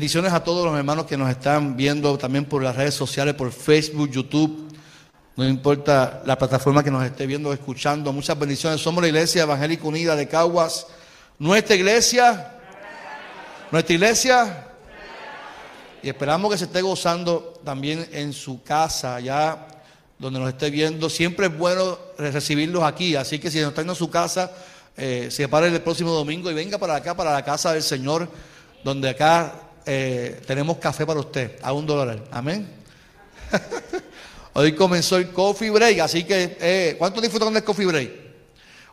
Bendiciones 0.00 0.32
a 0.32 0.42
todos 0.42 0.64
los 0.64 0.74
hermanos 0.78 1.04
que 1.04 1.18
nos 1.18 1.28
están 1.28 1.76
viendo 1.76 2.16
también 2.16 2.46
por 2.46 2.62
las 2.62 2.74
redes 2.74 2.94
sociales, 2.94 3.34
por 3.34 3.52
Facebook, 3.52 4.10
YouTube. 4.10 4.72
No 5.36 5.46
importa 5.46 6.22
la 6.24 6.38
plataforma 6.38 6.82
que 6.82 6.90
nos 6.90 7.04
esté 7.04 7.26
viendo, 7.26 7.52
escuchando. 7.52 8.10
Muchas 8.10 8.38
bendiciones. 8.38 8.80
Somos 8.80 9.02
la 9.02 9.08
Iglesia 9.08 9.42
Evangélica 9.42 9.86
Unida 9.86 10.16
de 10.16 10.26
Caguas. 10.26 10.86
Nuestra 11.38 11.76
iglesia. 11.76 12.50
Nuestra 13.70 13.94
iglesia. 13.94 14.68
Y 16.02 16.08
esperamos 16.08 16.50
que 16.50 16.56
se 16.56 16.64
esté 16.64 16.80
gozando 16.80 17.60
también 17.62 18.08
en 18.10 18.32
su 18.32 18.62
casa, 18.62 19.16
allá 19.16 19.66
donde 20.18 20.40
nos 20.40 20.48
esté 20.48 20.70
viendo. 20.70 21.10
Siempre 21.10 21.48
es 21.48 21.58
bueno 21.58 21.98
recibirlos 22.16 22.84
aquí. 22.84 23.16
Así 23.16 23.38
que 23.38 23.50
si 23.50 23.60
no 23.60 23.68
está 23.68 23.82
en 23.82 23.94
su 23.94 24.08
casa, 24.08 24.50
eh, 24.96 25.28
se 25.30 25.46
pare 25.46 25.66
el 25.66 25.82
próximo 25.82 26.12
domingo 26.12 26.50
y 26.50 26.54
venga 26.54 26.78
para 26.78 26.94
acá, 26.94 27.14
para 27.14 27.34
la 27.34 27.44
casa 27.44 27.74
del 27.74 27.82
Señor, 27.82 28.30
donde 28.82 29.10
acá 29.10 29.66
eh, 29.92 30.40
tenemos 30.46 30.78
café 30.78 31.04
para 31.04 31.18
usted 31.18 31.58
a 31.60 31.72
un 31.72 31.84
dólar. 31.84 32.22
Amén. 32.30 32.64
Hoy 34.52 34.72
comenzó 34.76 35.16
el 35.16 35.32
coffee 35.32 35.68
break, 35.68 35.98
así 35.98 36.22
que, 36.22 36.56
eh, 36.60 36.94
¿cuántos 36.96 37.20
disfrutaron 37.20 37.52
del 37.52 37.64
coffee 37.64 37.86
break? 37.86 38.10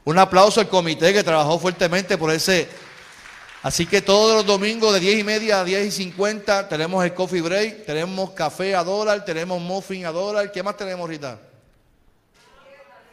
Un 0.05 0.17
aplauso 0.17 0.59
al 0.59 0.67
comité 0.67 1.13
que 1.13 1.23
trabajó 1.23 1.59
fuertemente 1.59 2.17
por 2.17 2.31
ese. 2.31 2.67
Así 3.61 3.85
que 3.85 4.01
todos 4.01 4.37
los 4.37 4.45
domingos 4.47 4.91
de 4.95 4.99
10 5.01 5.19
y 5.19 5.23
media 5.23 5.59
a 5.59 5.63
10 5.63 5.85
y 5.85 5.91
50 5.91 6.67
tenemos 6.67 7.05
el 7.05 7.13
coffee 7.13 7.41
break, 7.41 7.85
tenemos 7.85 8.31
café 8.31 8.73
a 8.73 8.83
dólar, 8.83 9.23
tenemos 9.23 9.61
muffin 9.61 10.03
a 10.07 10.11
dólar. 10.11 10.51
¿Qué 10.51 10.63
más 10.63 10.77
tenemos 10.77 11.01
ahorita? 11.01 11.39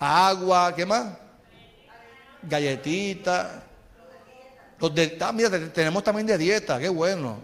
Agua, 0.00 0.72
¿qué 0.74 0.86
más? 0.86 1.18
Galletitas. 2.44 3.46
Los 4.80 4.94
de, 4.94 5.18
ah, 5.20 5.32
mira, 5.32 5.50
tenemos 5.70 6.02
también 6.02 6.26
de 6.26 6.38
dieta, 6.38 6.78
qué 6.78 6.88
bueno. 6.88 7.40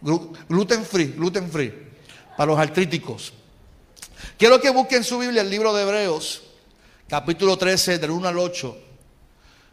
Gluten 0.00 0.84
free, 0.84 1.12
gluten 1.16 1.50
free. 1.50 1.72
Para 2.36 2.52
los 2.52 2.58
artríticos. 2.58 3.32
Quiero 4.38 4.60
que 4.60 4.70
busquen 4.70 5.04
su 5.04 5.18
Biblia 5.18 5.42
el 5.42 5.50
libro 5.50 5.74
de 5.74 5.82
Hebreos, 5.82 6.42
capítulo 7.08 7.58
13, 7.58 7.98
del 7.98 8.10
1 8.10 8.28
al 8.28 8.38
8. 8.38 8.78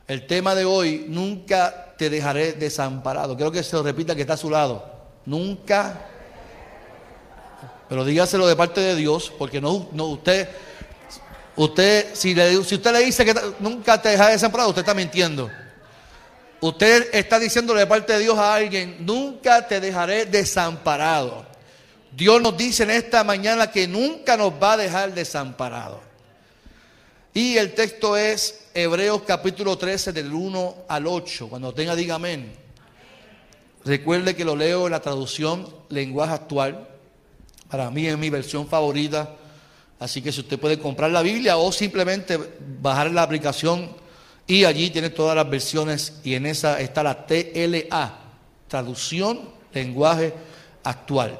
El 0.07 0.27
tema 0.27 0.55
de 0.55 0.65
hoy, 0.65 1.05
nunca 1.07 1.95
te 1.97 2.09
dejaré 2.09 2.53
desamparado. 2.53 3.35
Quiero 3.35 3.51
que 3.51 3.63
se 3.63 3.75
lo 3.75 3.83
repita 3.83 4.15
que 4.15 4.21
está 4.21 4.33
a 4.33 4.37
su 4.37 4.49
lado. 4.49 4.89
Nunca. 5.25 6.05
Pero 7.89 8.03
dígaselo 8.03 8.47
de 8.47 8.55
parte 8.55 8.81
de 8.81 8.95
Dios, 8.95 9.31
porque 9.37 9.61
no, 9.61 9.89
no 9.93 10.05
usted, 10.07 10.49
usted, 11.55 12.13
si, 12.13 12.35
le, 12.35 12.63
si 12.63 12.75
usted 12.75 12.91
le 12.91 12.99
dice 12.99 13.23
que 13.23 13.33
nunca 13.59 14.01
te 14.01 14.09
dejaré 14.09 14.33
desamparado, 14.33 14.69
usted 14.69 14.81
está 14.81 14.93
mintiendo. 14.93 15.49
Usted 16.59 17.09
está 17.13 17.39
diciéndole 17.39 17.81
de 17.81 17.87
parte 17.87 18.13
de 18.13 18.19
Dios 18.19 18.37
a 18.37 18.55
alguien, 18.55 18.97
nunca 19.05 19.67
te 19.67 19.79
dejaré 19.79 20.25
desamparado. 20.25 21.45
Dios 22.11 22.41
nos 22.41 22.57
dice 22.57 22.83
en 22.83 22.91
esta 22.91 23.23
mañana 23.23 23.71
que 23.71 23.87
nunca 23.87 24.35
nos 24.37 24.51
va 24.53 24.73
a 24.73 24.77
dejar 24.77 25.13
desamparado. 25.13 26.01
Y 27.31 27.57
el 27.57 27.75
texto 27.75 28.17
es 28.17 28.65
Hebreos 28.73 29.21
capítulo 29.27 29.77
13 29.77 30.11
del 30.11 30.33
1 30.33 30.75
al 30.87 31.05
8. 31.05 31.49
Cuando 31.49 31.71
tenga, 31.71 31.95
diga 31.95 32.15
amén. 32.15 32.51
Recuerde 33.85 34.35
que 34.35 34.43
lo 34.43 34.55
leo 34.55 34.87
en 34.87 34.91
la 34.93 34.99
traducción 34.99 35.71
lenguaje 35.89 36.33
actual. 36.33 36.87
Para 37.69 37.91
mí 37.91 38.07
es 38.07 38.17
mi 38.17 38.31
versión 38.31 38.67
favorita. 38.67 39.35
Así 39.99 40.23
que 40.23 40.31
si 40.31 40.39
usted 40.39 40.59
puede 40.59 40.79
comprar 40.79 41.11
la 41.11 41.21
Biblia 41.21 41.57
o 41.57 41.71
simplemente 41.71 42.39
bajar 42.81 43.11
la 43.11 43.21
aplicación 43.21 43.91
y 44.47 44.63
allí 44.63 44.89
tiene 44.89 45.09
todas 45.09 45.35
las 45.35 45.49
versiones 45.49 46.13
y 46.23 46.33
en 46.33 46.45
esa 46.45 46.79
está 46.79 47.03
la 47.03 47.27
TLA, 47.27 48.17
traducción, 48.69 49.49
lenguaje 49.73 50.33
actual. 50.83 51.37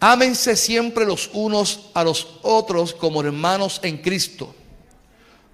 Ámense 0.00 0.56
siempre 0.56 1.06
los 1.06 1.30
unos 1.32 1.90
a 1.94 2.02
los 2.02 2.38
otros 2.42 2.92
como 2.92 3.20
hermanos 3.22 3.80
en 3.84 3.98
Cristo. 3.98 4.54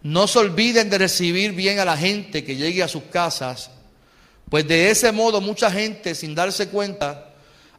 No 0.03 0.26
se 0.26 0.38
olviden 0.38 0.88
de 0.91 0.98
recibir 0.98 1.53
bien 1.53 1.78
a 1.78 1.84
la 1.84 1.97
gente 1.97 2.43
que 2.44 2.56
llegue 2.56 2.82
a 2.82 2.88
sus 2.88 3.04
casas, 3.04 3.70
pues 4.50 4.66
de 4.66 4.91
ese 4.91 5.12
modo 5.12 5.41
mucha 5.41 5.70
gente 5.70 6.14
sin 6.14 6.34
darse 6.34 6.69
cuenta 6.69 7.31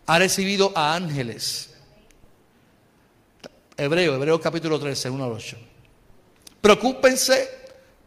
ha 0.06 0.20
recibido 0.20 0.72
a 0.76 0.96
ángeles. 0.96 1.72
Hebreo, 3.78 4.16
Hebreo 4.16 4.40
capítulo 4.40 4.80
13, 4.80 5.10
1 5.10 5.26
al 5.26 5.32
8. 5.32 5.58
Preocúpense 6.66 7.48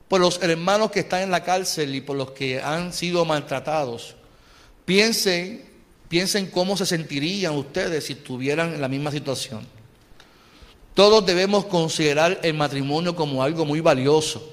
por 0.08 0.20
los 0.20 0.42
hermanos 0.42 0.90
que 0.90 0.98
están 0.98 1.22
en 1.22 1.30
la 1.30 1.44
cárcel 1.44 1.94
y 1.94 2.00
por 2.00 2.16
los 2.16 2.32
que 2.32 2.60
han 2.60 2.92
sido 2.92 3.24
maltratados. 3.24 4.16
Piensen, 4.84 5.64
piensen 6.08 6.50
cómo 6.50 6.76
se 6.76 6.84
sentirían 6.84 7.54
ustedes 7.54 8.06
si 8.06 8.14
estuvieran 8.14 8.74
en 8.74 8.80
la 8.80 8.88
misma 8.88 9.12
situación. 9.12 9.64
Todos 10.92 11.24
debemos 11.24 11.66
considerar 11.66 12.40
el 12.42 12.54
matrimonio 12.54 13.14
como 13.14 13.44
algo 13.44 13.64
muy 13.64 13.80
valioso. 13.80 14.52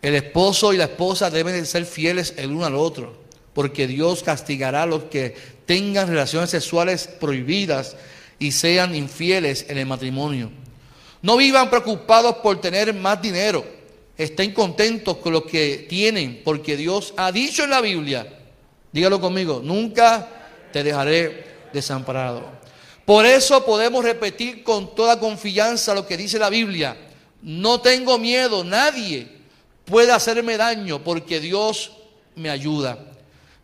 El 0.00 0.14
esposo 0.14 0.72
y 0.72 0.78
la 0.78 0.84
esposa 0.84 1.28
deben 1.28 1.66
ser 1.66 1.84
fieles 1.84 2.32
el 2.38 2.50
uno 2.50 2.64
al 2.64 2.74
otro, 2.74 3.18
porque 3.52 3.86
Dios 3.86 4.22
castigará 4.22 4.84
a 4.84 4.86
los 4.86 5.02
que 5.04 5.36
tengan 5.66 6.08
relaciones 6.08 6.48
sexuales 6.48 7.06
prohibidas 7.06 7.98
y 8.38 8.52
sean 8.52 8.94
infieles 8.94 9.66
en 9.68 9.76
el 9.76 9.84
matrimonio. 9.84 10.50
No 11.22 11.36
vivan 11.36 11.68
preocupados 11.68 12.36
por 12.36 12.60
tener 12.60 12.94
más 12.94 13.20
dinero. 13.20 13.64
Estén 14.16 14.52
contentos 14.52 15.16
con 15.18 15.32
lo 15.32 15.44
que 15.44 15.86
tienen, 15.88 16.42
porque 16.44 16.76
Dios 16.76 17.14
ha 17.16 17.32
dicho 17.32 17.64
en 17.64 17.70
la 17.70 17.80
Biblia, 17.80 18.26
dígalo 18.92 19.20
conmigo, 19.20 19.60
nunca 19.64 20.28
te 20.72 20.82
dejaré 20.82 21.44
desamparado. 21.72 22.60
Por 23.04 23.26
eso 23.26 23.64
podemos 23.64 24.04
repetir 24.04 24.62
con 24.62 24.94
toda 24.94 25.18
confianza 25.18 25.94
lo 25.94 26.06
que 26.06 26.16
dice 26.16 26.38
la 26.38 26.50
Biblia. 26.50 26.96
No 27.42 27.80
tengo 27.80 28.18
miedo, 28.18 28.62
nadie 28.62 29.26
puede 29.84 30.12
hacerme 30.12 30.56
daño 30.56 31.02
porque 31.02 31.40
Dios 31.40 31.92
me 32.36 32.50
ayuda. 32.50 32.98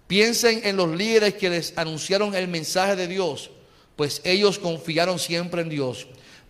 Piensen 0.06 0.62
en 0.64 0.76
los 0.76 0.90
líderes 0.90 1.34
que 1.34 1.50
les 1.50 1.76
anunciaron 1.76 2.34
el 2.34 2.48
mensaje 2.48 2.96
de 2.96 3.08
Dios, 3.08 3.50
pues 3.96 4.20
ellos 4.24 4.58
confiaron 4.58 5.18
siempre 5.18 5.62
en 5.62 5.68
Dios. 5.68 6.06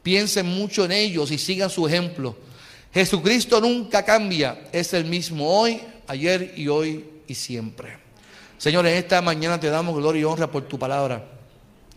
Piensen 0.06 0.46
mucho 0.46 0.84
en 0.84 0.92
ellos 0.92 1.32
y 1.32 1.36
sigan 1.36 1.68
su 1.68 1.84
ejemplo. 1.84 2.36
Jesucristo 2.94 3.60
nunca 3.60 4.04
cambia, 4.04 4.68
es 4.70 4.92
el 4.92 5.04
mismo 5.04 5.50
hoy, 5.50 5.80
ayer 6.06 6.54
y 6.56 6.68
hoy 6.68 7.04
y 7.26 7.34
siempre. 7.34 7.98
Señor, 8.56 8.86
en 8.86 8.98
esta 8.98 9.20
mañana 9.20 9.58
te 9.58 9.66
damos 9.66 9.96
gloria 9.96 10.20
y 10.20 10.24
honra 10.24 10.48
por 10.48 10.62
tu 10.68 10.78
palabra. 10.78 11.26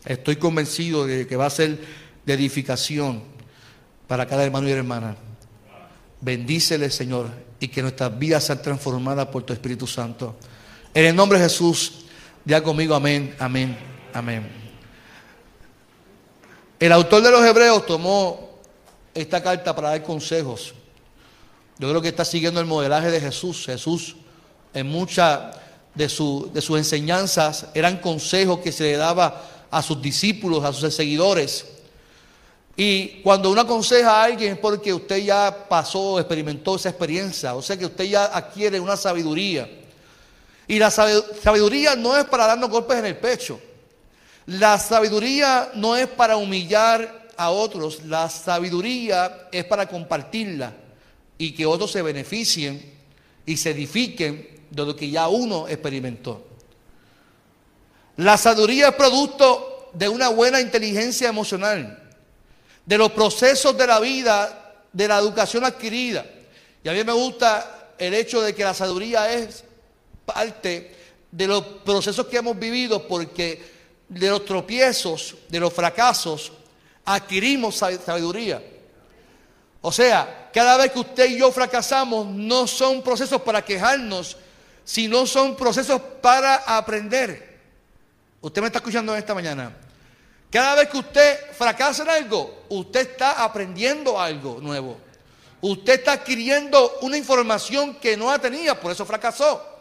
Estoy 0.04 0.38
convencido 0.38 1.06
de 1.06 1.28
que 1.28 1.36
va 1.36 1.46
a 1.46 1.52
ser 1.52 1.78
de 2.26 2.34
edificación 2.34 3.22
para 4.08 4.26
cada 4.26 4.44
hermano 4.44 4.68
y 4.68 4.72
hermana. 4.72 5.16
Bendícele, 6.20 6.90
Señor, 6.90 7.30
y 7.60 7.68
que 7.68 7.84
nuestras 7.84 8.18
vidas 8.18 8.44
sean 8.44 8.64
transformadas 8.64 9.28
por 9.28 9.44
tu 9.44 9.54
Espíritu 9.54 9.86
Santo. 9.86 10.36
En 10.96 11.06
el 11.06 11.16
nombre 11.16 11.38
de 11.38 11.44
Jesús, 11.44 12.06
ya 12.44 12.64
conmigo, 12.64 12.96
amén, 12.96 13.36
amén, 13.38 13.78
amén. 14.16 14.59
El 16.80 16.94
autor 16.94 17.22
de 17.22 17.32
los 17.32 17.44
Hebreos 17.44 17.86
tomó 17.86 18.52
esta 19.14 19.44
carta 19.44 19.76
para 19.76 19.90
dar 19.90 20.04
consejos. 20.04 20.74
Yo 21.78 21.90
creo 21.90 22.02
que 22.02 22.08
está 22.08 22.24
siguiendo 22.24 22.62
el 22.62 22.66
modelaje 22.66 23.12
de 23.12 23.20
Jesús. 23.20 23.66
Jesús 23.66 24.16
en 24.74 24.88
muchas 24.88 25.58
de, 25.94 26.08
sus 26.08 26.78
enseñanzas 26.78 27.66
eran 27.74 27.98
consejos 27.98 28.60
que 28.60 28.72
se 28.72 28.84
le 28.84 28.98
daba 28.98 29.42
a 29.70 29.82
sus 29.82 30.02
discípulos, 30.02 30.64
a 30.64 30.72
sus 30.72 30.94
seguidores. 30.94 31.66
Y 32.78 33.22
cuando 33.24 33.52
uno 33.52 33.60
aconseja 33.60 34.22
a 34.22 34.24
alguien 34.24 34.54
es 34.54 34.60
porque 34.60 34.94
usted 34.94 35.18
ya 35.18 35.66
pasó, 35.68 36.18
experimentó 36.18 36.78
esa 36.78 36.88
experiencia, 36.88 37.56
o 37.56 37.62
sea 37.62 37.76
que 37.76 37.88
usted 37.88 38.06
ya 38.06 38.26
adquiere 38.26 38.80
una 38.80 38.96
sabiduría. 38.96 39.70
Y 40.66 40.80
la 40.80 40.90
sabiduría 40.90 41.98
no 41.98 42.16
es 42.16 42.24
para 42.24 42.48
darnos 42.48 42.70
golpes 42.70 43.00
en 43.00 43.06
el 43.08 43.18
pecho. 43.18 43.60
La 44.50 44.80
sabiduría 44.80 45.70
no 45.76 45.96
es 45.96 46.08
para 46.08 46.36
humillar 46.36 47.28
a 47.38 47.52
otros, 47.52 48.04
la 48.06 48.28
sabiduría 48.32 49.48
es 49.52 49.64
para 49.66 49.88
compartirla 49.88 50.74
y 51.38 51.54
que 51.54 51.68
otros 51.68 51.92
se 51.92 52.02
beneficien 52.02 52.84
y 53.46 53.58
se 53.58 53.70
edifiquen 53.70 54.66
de 54.72 54.86
lo 54.86 54.96
que 54.96 55.08
ya 55.08 55.28
uno 55.28 55.68
experimentó. 55.68 56.48
La 58.18 58.38
sabiduría 58.38 58.88
es 58.88 58.96
producto 58.96 59.92
de 59.94 60.10
una 60.10 60.30
buena 60.30 60.60
inteligencia 60.60 61.30
emocional, 61.30 62.10
de 62.88 62.98
los 62.98 63.12
procesos 63.12 63.78
de 63.78 63.86
la 63.86 64.00
vida, 64.00 64.84
de 64.92 65.08
la 65.08 65.20
educación 65.20 65.64
adquirida. 65.64 66.26
Y 66.84 66.90
a 66.90 66.94
mí 66.94 67.04
me 67.04 67.14
gusta 67.14 67.92
el 68.00 68.16
hecho 68.16 68.42
de 68.42 68.56
que 68.56 68.64
la 68.64 68.74
sabiduría 68.74 69.32
es 69.32 69.64
parte 70.26 70.96
de 71.32 71.46
los 71.46 71.64
procesos 71.86 72.26
que 72.26 72.38
hemos 72.38 72.58
vivido 72.58 73.08
porque 73.08 73.78
de 74.10 74.30
los 74.30 74.44
tropiezos, 74.44 75.36
de 75.48 75.60
los 75.60 75.72
fracasos, 75.72 76.52
adquirimos 77.06 77.76
sabiduría. 77.78 78.62
O 79.82 79.92
sea, 79.92 80.50
cada 80.54 80.78
vez 80.78 80.92
que 80.92 81.00
usted 81.00 81.30
y 81.30 81.40
yo 81.40 81.52
fracasamos, 81.52 82.28
no 82.28 82.68
son 82.68 83.02
procesos 83.02 83.42
para 83.42 83.64
quejarnos, 83.64 84.36
sino 84.84 85.26
son 85.26 85.56
procesos 85.56 86.02
para 86.22 86.56
aprender. 86.56 87.60
Usted 88.42 88.62
me 88.62 88.68
está 88.68 88.80
escuchando 88.80 89.16
esta 89.16 89.34
mañana. 89.34 89.74
Cada 90.52 90.76
vez 90.76 90.90
que 90.90 90.98
usted 90.98 91.52
fracasa 91.54 92.04
en 92.04 92.10
algo, 92.10 92.64
usted 92.70 93.12
está 93.12 93.44
aprendiendo 93.44 94.20
algo 94.20 94.60
nuevo. 94.60 94.98
Usted 95.62 96.00
está 96.00 96.14
adquiriendo 96.14 97.00
una 97.02 97.18
información 97.18 97.96
que 97.96 98.18
no 98.18 98.38
tenía, 98.40 98.80
por 98.80 98.92
eso 98.92 99.06
fracasó. 99.06 99.79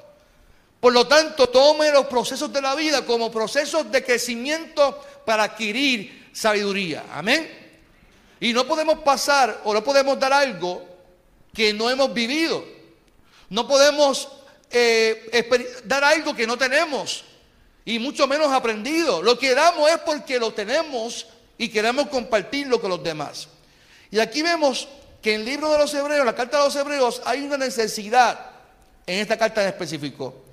Por 0.80 0.92
lo 0.92 1.06
tanto, 1.06 1.48
tome 1.48 1.90
los 1.90 2.06
procesos 2.06 2.52
de 2.52 2.60
la 2.60 2.74
vida 2.74 3.04
como 3.04 3.32
procesos 3.32 3.90
de 3.90 4.04
crecimiento 4.04 5.04
para 5.24 5.44
adquirir 5.44 6.30
sabiduría. 6.32 7.04
Amén. 7.12 7.48
Y 8.40 8.52
no 8.52 8.66
podemos 8.66 9.00
pasar 9.00 9.62
o 9.64 9.74
no 9.74 9.82
podemos 9.82 10.18
dar 10.18 10.32
algo 10.32 10.86
que 11.52 11.72
no 11.72 11.90
hemos 11.90 12.14
vivido. 12.14 12.64
No 13.50 13.66
podemos 13.66 14.28
eh, 14.70 15.80
dar 15.84 16.04
algo 16.04 16.34
que 16.34 16.46
no 16.46 16.56
tenemos 16.56 17.24
y 17.84 17.98
mucho 17.98 18.28
menos 18.28 18.52
aprendido. 18.52 19.22
Lo 19.22 19.38
que 19.38 19.54
damos 19.54 19.90
es 19.90 19.98
porque 19.98 20.38
lo 20.38 20.52
tenemos 20.52 21.26
y 21.56 21.68
queremos 21.68 22.08
compartirlo 22.08 22.80
con 22.80 22.90
los 22.90 23.02
demás. 23.02 23.48
Y 24.10 24.20
aquí 24.20 24.42
vemos 24.42 24.86
que 25.20 25.34
en 25.34 25.40
el 25.40 25.46
libro 25.46 25.72
de 25.72 25.78
los 25.78 25.92
Hebreos, 25.92 26.24
la 26.24 26.34
carta 26.34 26.58
de 26.58 26.64
los 26.64 26.76
Hebreos, 26.76 27.20
hay 27.24 27.42
una 27.42 27.56
necesidad 27.56 28.52
en 29.06 29.18
esta 29.18 29.36
carta 29.36 29.62
en 29.62 29.68
específico. 29.68 30.47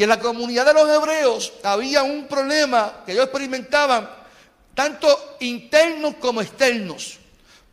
Y 0.00 0.02
en 0.02 0.08
la 0.08 0.18
comunidad 0.18 0.64
de 0.64 0.72
los 0.72 0.88
Hebreos 0.88 1.52
había 1.62 2.02
un 2.02 2.26
problema 2.26 3.02
que 3.04 3.12
ellos 3.12 3.24
experimentaban, 3.24 4.08
tanto 4.74 5.36
internos 5.40 6.14
como 6.18 6.40
externos. 6.40 7.18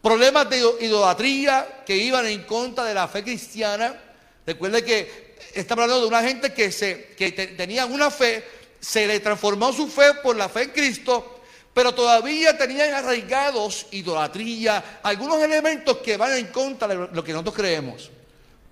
Problemas 0.02 0.50
de 0.50 0.58
idolatría 0.82 1.84
que 1.86 1.96
iban 1.96 2.26
en 2.26 2.44
contra 2.44 2.84
de 2.84 2.94
la 2.94 3.08
fe 3.08 3.24
cristiana. 3.24 3.98
Recuerde 4.46 4.84
que 4.84 5.38
está 5.54 5.76
hablando 5.76 6.02
de 6.02 6.08
una 6.08 6.22
gente 6.22 6.52
que, 6.52 7.56
tenía 7.56 7.86
una 7.86 8.12
fe, 8.12 8.44
se 8.82 9.08
le 9.08 9.22
transformó 9.22 9.72
su 9.72 9.88
fe 9.88 10.16
por 10.16 10.36
la 10.36 10.50
fe 10.50 10.64
en 10.64 10.72
Cristo, 10.72 11.40
pero 11.74 11.96
todavía 11.96 12.58
tenían 12.58 12.94
arraigados 12.94 13.86
idolatría, 13.92 15.00
algunos 15.02 15.42
elementos 15.42 16.00
que 16.00 16.18
van 16.18 16.34
en 16.34 16.48
contra 16.48 16.90
de 16.90 17.08
lo 17.10 17.24
que 17.24 17.32
nosotros 17.32 17.56
creemos. 17.56 18.12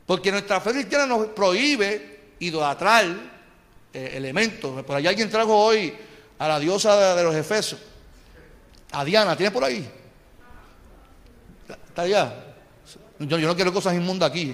Porque 0.06 0.30
nuestra 0.30 0.60
fe 0.60 0.72
cristiana 0.72 1.06
nos 1.06 1.28
prohíbe 1.28 2.34
idolatrar 2.40 3.35
eh, 3.96 4.18
elementos. 4.18 4.84
Por 4.84 4.98
allá 4.98 5.10
alguien 5.10 5.30
trajo 5.30 5.58
hoy 5.58 5.94
a 6.38 6.50
la 6.50 6.60
diosa 6.60 7.16
de, 7.16 7.24
los 7.24 7.34
Efesos, 7.34 7.80
a 8.92 9.06
Diana, 9.06 9.38
¿tienes 9.38 9.54
por 9.54 9.64
ahí? 9.64 9.90
¿Está 11.88 12.02
allá? 12.02 12.44
Yo, 13.20 13.40
yo 13.40 13.48
no 13.48 13.56
quiero 13.56 13.72
cosas 13.72 13.94
inmundas 13.94 14.30
aquí. 14.30 14.54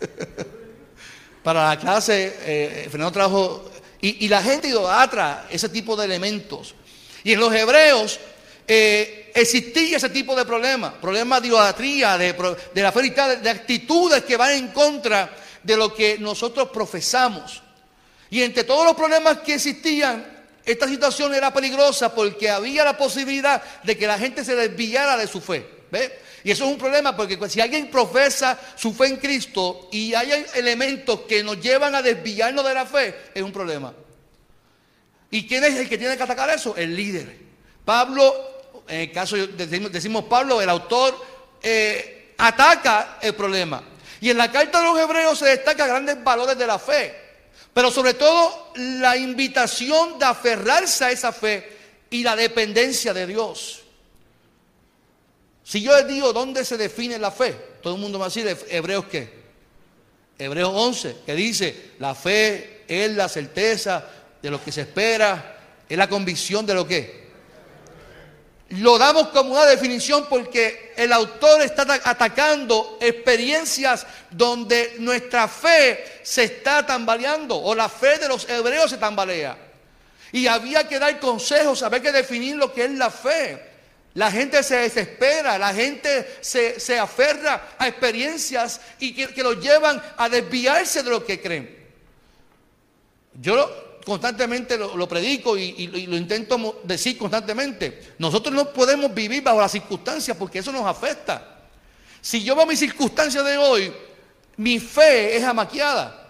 Para 1.44 1.68
la 1.68 1.78
clase, 1.78 2.36
eh, 2.44 2.88
Fernando 2.90 3.12
trajo, 3.12 3.70
y, 4.00 4.26
la 4.26 4.42
gente 4.42 4.66
idolatra 4.66 5.46
ese 5.48 5.68
tipo 5.68 5.94
de 5.94 6.06
elementos. 6.06 6.74
Y 7.22 7.34
en 7.34 7.38
los 7.38 7.54
hebreos 7.54 8.18
eh, 8.66 9.30
existía 9.32 9.98
ese 9.98 10.08
tipo 10.08 10.34
de 10.34 10.44
problemas, 10.44 10.94
problemas 10.94 11.40
de 11.40 11.46
idolatría, 11.46 12.18
de, 12.18 12.34
la 12.74 12.90
fe 12.90 13.10
de 13.10 13.50
actitudes 13.50 14.24
que 14.24 14.36
van 14.36 14.54
en 14.54 14.68
contra 14.68 15.36
de 15.62 15.76
lo 15.76 15.94
que 15.94 16.18
nosotros 16.18 16.68
profesamos. 16.70 17.62
Y 18.30 18.42
entre 18.42 18.64
todos 18.64 18.84
los 18.84 18.94
problemas 18.94 19.38
que 19.38 19.54
existían, 19.54 20.40
esta 20.64 20.86
situación 20.86 21.34
era 21.34 21.52
peligrosa 21.52 22.14
porque 22.14 22.48
había 22.48 22.84
la 22.84 22.96
posibilidad 22.96 23.62
de 23.82 23.96
que 23.96 24.06
la 24.06 24.18
gente 24.18 24.44
se 24.44 24.54
desviara 24.54 25.16
de 25.16 25.26
su 25.26 25.40
fe. 25.40 25.66
¿Ve? 25.90 26.20
Y 26.44 26.50
eso 26.50 26.64
es 26.64 26.70
un 26.70 26.78
problema 26.78 27.16
porque 27.16 27.38
si 27.48 27.60
alguien 27.60 27.90
profesa 27.90 28.58
su 28.76 28.94
fe 28.94 29.06
en 29.06 29.16
Cristo 29.16 29.88
y 29.92 30.14
hay 30.14 30.46
elementos 30.54 31.22
que 31.22 31.42
nos 31.42 31.60
llevan 31.60 31.94
a 31.94 32.02
desviarnos 32.02 32.64
de 32.64 32.74
la 32.74 32.86
fe, 32.86 33.14
es 33.34 33.42
un 33.42 33.52
problema. 33.52 33.92
¿Y 35.30 35.46
quién 35.46 35.64
es 35.64 35.76
el 35.76 35.88
que 35.88 35.98
tiene 35.98 36.16
que 36.16 36.22
atacar 36.22 36.48
eso? 36.50 36.76
El 36.76 36.94
líder. 36.96 37.36
Pablo, 37.84 38.82
en 38.88 39.00
el 39.00 39.12
caso 39.12 39.36
decimos, 39.36 40.24
Pablo, 40.24 40.60
el 40.60 40.68
autor, 40.68 41.20
eh, 41.62 42.34
ataca 42.38 43.18
el 43.20 43.34
problema. 43.34 43.82
Y 44.20 44.30
en 44.30 44.36
la 44.36 44.50
carta 44.50 44.78
de 44.78 44.84
los 44.84 44.98
hebreos 44.98 45.38
se 45.38 45.46
destaca 45.46 45.86
grandes 45.86 46.22
valores 46.22 46.58
de 46.58 46.66
la 46.66 46.78
fe, 46.78 47.14
pero 47.72 47.90
sobre 47.90 48.14
todo 48.14 48.72
la 48.76 49.16
invitación 49.16 50.18
de 50.18 50.26
aferrarse 50.26 51.04
a 51.04 51.10
esa 51.10 51.32
fe 51.32 51.78
y 52.10 52.22
la 52.22 52.36
dependencia 52.36 53.14
de 53.14 53.26
Dios. 53.26 53.82
Si 55.64 55.80
yo 55.82 55.96
les 55.96 56.08
digo 56.08 56.32
dónde 56.32 56.64
se 56.64 56.76
define 56.76 57.18
la 57.18 57.30
fe, 57.30 57.52
todo 57.82 57.94
el 57.94 58.00
mundo 58.00 58.18
va 58.18 58.26
a 58.26 58.28
decir, 58.28 58.56
Hebreos 58.68 59.06
qué? 59.06 59.40
Hebreos 60.38 60.72
11, 60.74 61.16
que 61.24 61.34
dice, 61.34 61.92
la 61.98 62.14
fe 62.14 62.84
es 62.88 63.12
la 63.12 63.28
certeza 63.28 64.04
de 64.42 64.50
lo 64.50 64.62
que 64.62 64.72
se 64.72 64.80
espera, 64.82 65.58
es 65.88 65.96
la 65.96 66.08
convicción 66.08 66.66
de 66.66 66.74
lo 66.74 66.86
que. 66.86 67.19
Lo 68.70 68.98
damos 68.98 69.28
como 69.28 69.54
una 69.54 69.66
definición 69.66 70.26
porque 70.28 70.92
el 70.96 71.12
autor 71.12 71.60
está 71.62 71.82
atacando 72.04 72.98
experiencias 73.00 74.06
donde 74.30 74.94
nuestra 75.00 75.48
fe 75.48 76.20
se 76.22 76.44
está 76.44 76.86
tambaleando 76.86 77.56
o 77.56 77.74
la 77.74 77.88
fe 77.88 78.18
de 78.18 78.28
los 78.28 78.48
hebreos 78.48 78.90
se 78.90 78.98
tambalea. 78.98 79.58
Y 80.30 80.46
había 80.46 80.86
que 80.86 81.00
dar 81.00 81.18
consejos, 81.18 81.82
había 81.82 82.00
que 82.00 82.12
definir 82.12 82.54
lo 82.54 82.72
que 82.72 82.84
es 82.84 82.92
la 82.92 83.10
fe. 83.10 83.60
La 84.14 84.30
gente 84.30 84.62
se 84.62 84.76
desespera, 84.76 85.58
la 85.58 85.74
gente 85.74 86.38
se, 86.40 86.98
aferra 86.98 87.74
a 87.76 87.88
experiencias 87.88 88.80
y 89.00 89.14
que, 89.14 89.42
los 89.42 89.60
llevan 89.60 90.00
a 90.16 90.28
desviarse 90.28 91.02
de 91.02 91.10
lo 91.10 91.24
que 91.24 91.40
creen. 91.40 91.76
Yo 93.34 93.89
constantemente 94.04 94.76
lo, 94.78 95.08
predico 95.08 95.56
y, 95.56 95.86
lo 95.86 96.16
intento 96.16 96.80
decir 96.84 97.18
constantemente. 97.18 98.14
Nosotros 98.18 98.54
no 98.54 98.72
podemos 98.72 99.12
vivir 99.14 99.42
bajo 99.42 99.60
las 99.60 99.72
circunstancias 99.72 100.36
porque 100.36 100.60
eso 100.60 100.72
nos 100.72 100.86
afecta. 100.86 101.58
Si 102.20 102.42
yo 102.42 102.54
veo 102.54 102.66
mis 102.66 102.78
circunstancias 102.78 103.44
de 103.44 103.56
hoy, 103.56 103.92
mi 104.56 104.78
fe 104.78 105.36
es 105.36 105.44
amaqueada. 105.44 106.20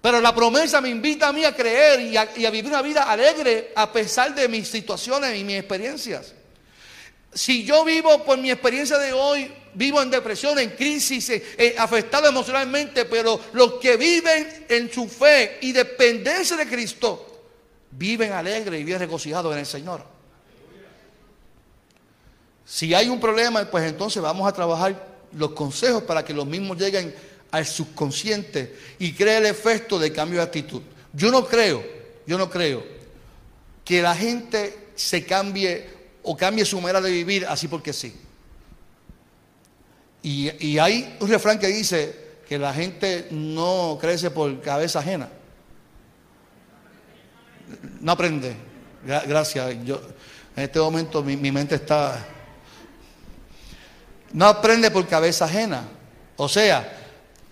Pero 0.00 0.20
la 0.20 0.34
promesa 0.34 0.80
me 0.80 0.88
invita 0.88 1.28
a 1.28 1.32
mí 1.32 1.44
a 1.44 1.54
creer 1.54 2.00
y 2.00 2.16
a, 2.16 2.50
vivir 2.50 2.66
una 2.66 2.82
vida 2.82 3.02
alegre 3.02 3.72
a 3.74 3.92
pesar 3.92 4.34
de 4.34 4.48
mis 4.48 4.68
situaciones 4.68 5.36
y 5.36 5.44
mis 5.44 5.58
experiencias. 5.58 6.34
Si 7.32 7.64
yo 7.64 7.84
vivo 7.84 8.24
por 8.24 8.38
mi 8.38 8.50
experiencia 8.50 8.98
de 8.98 9.12
hoy, 9.12 9.52
vivo 9.74 10.02
en 10.02 10.10
depresión, 10.10 10.58
en 10.58 10.70
crisis, 10.70 11.30
afectado 11.78 12.28
emocionalmente, 12.28 13.04
pero 13.04 13.40
los 13.52 13.74
que 13.74 13.96
viven 13.96 14.66
en 14.68 14.90
su 14.90 15.08
fe 15.08 15.58
y 15.60 15.72
dependencia 15.72 16.56
de 16.56 16.66
Cristo, 16.66 17.24
viven 17.90 18.32
alegres 18.32 18.80
y 18.80 18.84
bien 18.84 18.98
regocijados 18.98 19.52
en 19.52 19.60
el 19.60 19.66
Señor. 19.66 20.04
Si 22.64 22.92
hay 22.92 23.08
un 23.08 23.20
problema, 23.20 23.64
pues 23.70 23.84
entonces 23.84 24.22
vamos 24.22 24.48
a 24.48 24.52
trabajar 24.52 25.06
los 25.32 25.52
consejos 25.52 26.02
para 26.02 26.24
que 26.24 26.34
los 26.34 26.46
mismos 26.46 26.78
lleguen 26.78 27.14
al 27.50 27.64
subconsciente 27.64 28.76
y 28.98 29.12
cree 29.14 29.38
el 29.38 29.46
efecto 29.46 29.98
de 29.98 30.12
cambio 30.12 30.40
de 30.40 30.44
actitud. 30.44 30.82
Yo 31.12 31.30
no 31.30 31.46
creo, 31.46 31.82
yo 32.26 32.36
no 32.36 32.50
creo 32.50 32.84
que 33.84 34.02
la 34.02 34.14
gente 34.14 34.88
se 34.94 35.24
cambie 35.24 35.97
o 36.30 36.36
cambie 36.36 36.62
su 36.66 36.78
manera 36.78 37.00
de 37.00 37.10
vivir 37.10 37.46
así 37.46 37.68
porque 37.68 37.90
sí. 37.90 38.14
Y, 40.22 40.78
hay 40.78 41.16
un 41.20 41.28
refrán 41.28 41.58
que 41.58 41.68
dice 41.68 42.36
que 42.46 42.58
la 42.58 42.74
gente 42.74 43.28
no 43.30 43.96
crece 43.98 44.30
por 44.30 44.60
cabeza 44.60 44.98
ajena. 44.98 45.30
No 48.00 48.12
aprende. 48.12 48.54
Gracias. 49.06 49.74
Yo, 49.86 50.02
en 50.54 50.64
este 50.64 50.78
momento 50.78 51.22
mi, 51.22 51.34
mi 51.38 51.50
mente 51.50 51.76
está... 51.76 52.26
No 54.34 54.44
aprende 54.44 54.90
por 54.90 55.06
cabeza 55.06 55.46
ajena. 55.46 55.88
O 56.36 56.46
sea, 56.46 56.94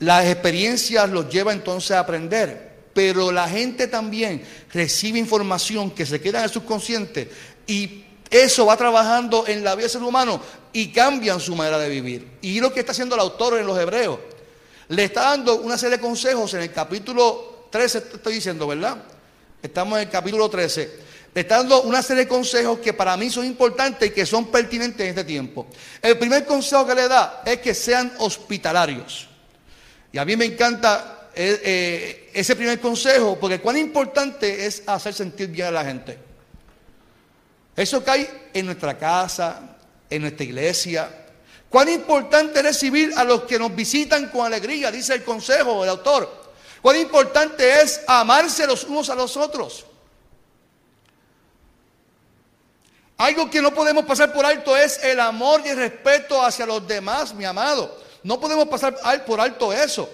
las 0.00 0.26
experiencias 0.26 1.08
los 1.08 1.30
lleva 1.30 1.54
entonces 1.54 1.92
a 1.92 2.00
aprender. 2.00 2.76
Pero 2.92 3.32
la 3.32 3.48
gente 3.48 3.88
también 3.88 4.42
recibe 4.70 5.18
información 5.18 5.92
que 5.92 6.04
se 6.04 6.20
queda 6.20 6.40
en 6.40 6.44
el 6.44 6.50
subconsciente 6.50 7.30
y 7.66 8.05
eso 8.30 8.66
va 8.66 8.76
trabajando 8.76 9.46
en 9.46 9.62
la 9.62 9.74
vida 9.74 9.84
del 9.84 9.90
ser 9.90 10.02
humano 10.02 10.40
y 10.72 10.92
cambian 10.92 11.40
su 11.40 11.54
manera 11.54 11.78
de 11.78 11.88
vivir. 11.88 12.38
Y 12.42 12.60
lo 12.60 12.72
que 12.72 12.80
está 12.80 12.92
haciendo 12.92 13.14
el 13.14 13.20
autor 13.20 13.58
en 13.58 13.66
los 13.66 13.78
hebreos, 13.78 14.18
le 14.88 15.04
está 15.04 15.22
dando 15.22 15.56
una 15.56 15.78
serie 15.78 15.96
de 15.96 16.02
consejos 16.02 16.52
en 16.54 16.62
el 16.62 16.72
capítulo 16.72 17.68
13, 17.70 17.98
estoy 18.14 18.34
diciendo, 18.34 18.66
¿verdad? 18.66 18.98
Estamos 19.62 19.98
en 19.98 20.04
el 20.04 20.10
capítulo 20.10 20.48
13. 20.48 21.06
Le 21.34 21.40
está 21.40 21.58
dando 21.58 21.82
una 21.82 22.02
serie 22.02 22.24
de 22.24 22.28
consejos 22.28 22.78
que 22.78 22.92
para 22.92 23.16
mí 23.16 23.28
son 23.30 23.44
importantes 23.44 24.08
y 24.08 24.12
que 24.12 24.24
son 24.24 24.46
pertinentes 24.46 25.00
en 25.00 25.08
este 25.08 25.24
tiempo. 25.24 25.66
El 26.00 26.16
primer 26.18 26.46
consejo 26.46 26.86
que 26.86 26.94
le 26.94 27.08
da 27.08 27.42
es 27.44 27.58
que 27.58 27.74
sean 27.74 28.12
hospitalarios. 28.18 29.28
Y 30.12 30.18
a 30.18 30.24
mí 30.24 30.36
me 30.36 30.46
encanta 30.46 31.28
eh, 31.34 31.60
eh, 31.62 32.30
ese 32.32 32.56
primer 32.56 32.80
consejo 32.80 33.36
porque 33.38 33.60
cuán 33.60 33.76
importante 33.76 34.64
es 34.64 34.82
hacer 34.86 35.12
sentir 35.12 35.48
bien 35.48 35.68
a 35.68 35.70
la 35.72 35.84
gente. 35.84 36.25
Eso 37.76 38.02
cae 38.02 38.48
en 38.54 38.64
nuestra 38.64 38.96
casa, 38.96 39.60
en 40.08 40.22
nuestra 40.22 40.44
iglesia. 40.44 41.26
Cuán 41.68 41.90
importante 41.90 42.60
es 42.60 42.64
recibir 42.64 43.12
a 43.16 43.22
los 43.22 43.42
que 43.42 43.58
nos 43.58 43.74
visitan 43.74 44.30
con 44.30 44.46
alegría, 44.46 44.90
dice 44.90 45.14
el 45.14 45.22
consejo, 45.22 45.84
el 45.84 45.90
autor. 45.90 46.46
Cuán 46.80 46.96
importante 46.96 47.82
es 47.82 48.00
amarse 48.06 48.66
los 48.66 48.84
unos 48.84 49.10
a 49.10 49.14
los 49.14 49.36
otros. 49.36 49.84
Algo 53.18 53.50
que 53.50 53.60
no 53.60 53.74
podemos 53.74 54.04
pasar 54.04 54.32
por 54.32 54.46
alto 54.46 54.76
es 54.76 55.02
el 55.02 55.20
amor 55.20 55.62
y 55.64 55.68
el 55.68 55.76
respeto 55.76 56.42
hacia 56.42 56.66
los 56.66 56.86
demás, 56.86 57.34
mi 57.34 57.44
amado. 57.44 57.98
No 58.22 58.40
podemos 58.40 58.68
pasar 58.68 59.24
por 59.24 59.40
alto 59.40 59.72
eso. 59.72 60.08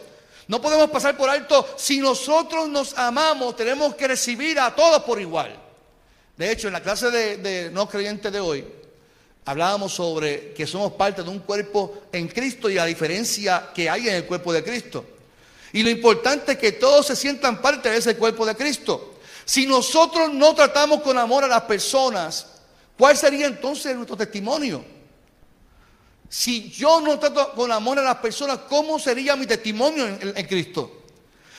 No 0.48 0.60
podemos 0.60 0.90
pasar 0.90 1.16
por 1.16 1.30
alto. 1.30 1.66
Si 1.76 1.98
nosotros 1.98 2.68
nos 2.68 2.96
amamos, 2.98 3.56
tenemos 3.56 3.94
que 3.94 4.08
recibir 4.08 4.58
a 4.58 4.74
todos 4.74 5.02
por 5.02 5.20
igual. 5.20 5.61
De 6.36 6.50
hecho, 6.50 6.68
en 6.68 6.72
la 6.72 6.82
clase 6.82 7.10
de, 7.10 7.70
no 7.72 7.88
creyentes 7.88 8.32
de 8.32 8.40
hoy, 8.40 8.64
hablábamos 9.44 9.92
sobre 9.92 10.52
que 10.54 10.66
somos 10.66 10.92
parte 10.92 11.22
de 11.22 11.28
un 11.28 11.40
cuerpo 11.40 12.04
en 12.12 12.28
Cristo 12.28 12.70
y 12.70 12.74
la 12.74 12.86
diferencia 12.86 13.70
que 13.74 13.90
hay 13.90 14.08
en 14.08 14.14
el 14.14 14.26
cuerpo 14.26 14.52
de 14.52 14.64
Cristo. 14.64 15.04
Y 15.72 15.82
lo 15.82 15.90
importante 15.90 16.52
es 16.52 16.58
que 16.58 16.72
todos 16.72 17.06
se 17.06 17.16
sientan 17.16 17.60
parte 17.60 17.90
de 17.90 17.98
ese 17.98 18.16
cuerpo 18.16 18.44
de 18.46 18.54
Cristo. 18.54 19.14
Si 19.44 19.66
nosotros 19.66 20.32
no 20.32 20.54
tratamos 20.54 21.02
con 21.02 21.18
amor 21.18 21.44
a 21.44 21.48
las 21.48 21.62
personas, 21.62 22.46
¿cuál 22.96 23.16
sería 23.16 23.46
entonces 23.46 23.94
nuestro 23.94 24.16
testimonio? 24.16 24.84
Si 26.28 26.70
yo 26.70 27.00
no 27.02 27.18
trato 27.18 27.52
con 27.52 27.70
amor 27.70 27.98
a 27.98 28.02
las 28.02 28.16
personas, 28.16 28.60
¿cómo 28.68 28.98
sería 28.98 29.36
mi 29.36 29.46
testimonio 29.46 30.06
en, 30.06 30.46
Cristo? 30.46 31.01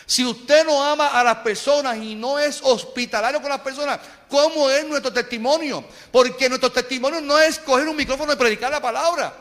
Si 0.05 0.25
usted 0.25 0.65
no 0.65 0.83
ama 0.83 1.07
a 1.07 1.23
las 1.23 1.37
personas 1.37 1.97
y 1.97 2.15
no 2.15 2.37
es 2.37 2.59
hospitalario 2.63 3.41
con 3.41 3.49
las 3.49 3.61
personas, 3.61 3.99
¿cómo 4.29 4.69
es 4.69 4.85
nuestro 4.85 5.13
testimonio? 5.13 5.83
Porque 6.11 6.49
nuestro 6.49 6.71
testimonio 6.71 7.21
no 7.21 7.39
es 7.39 7.59
coger 7.59 7.87
un 7.87 7.95
micrófono 7.95 8.33
y 8.33 8.35
predicar 8.35 8.71
la 8.71 8.81
palabra. 8.81 9.33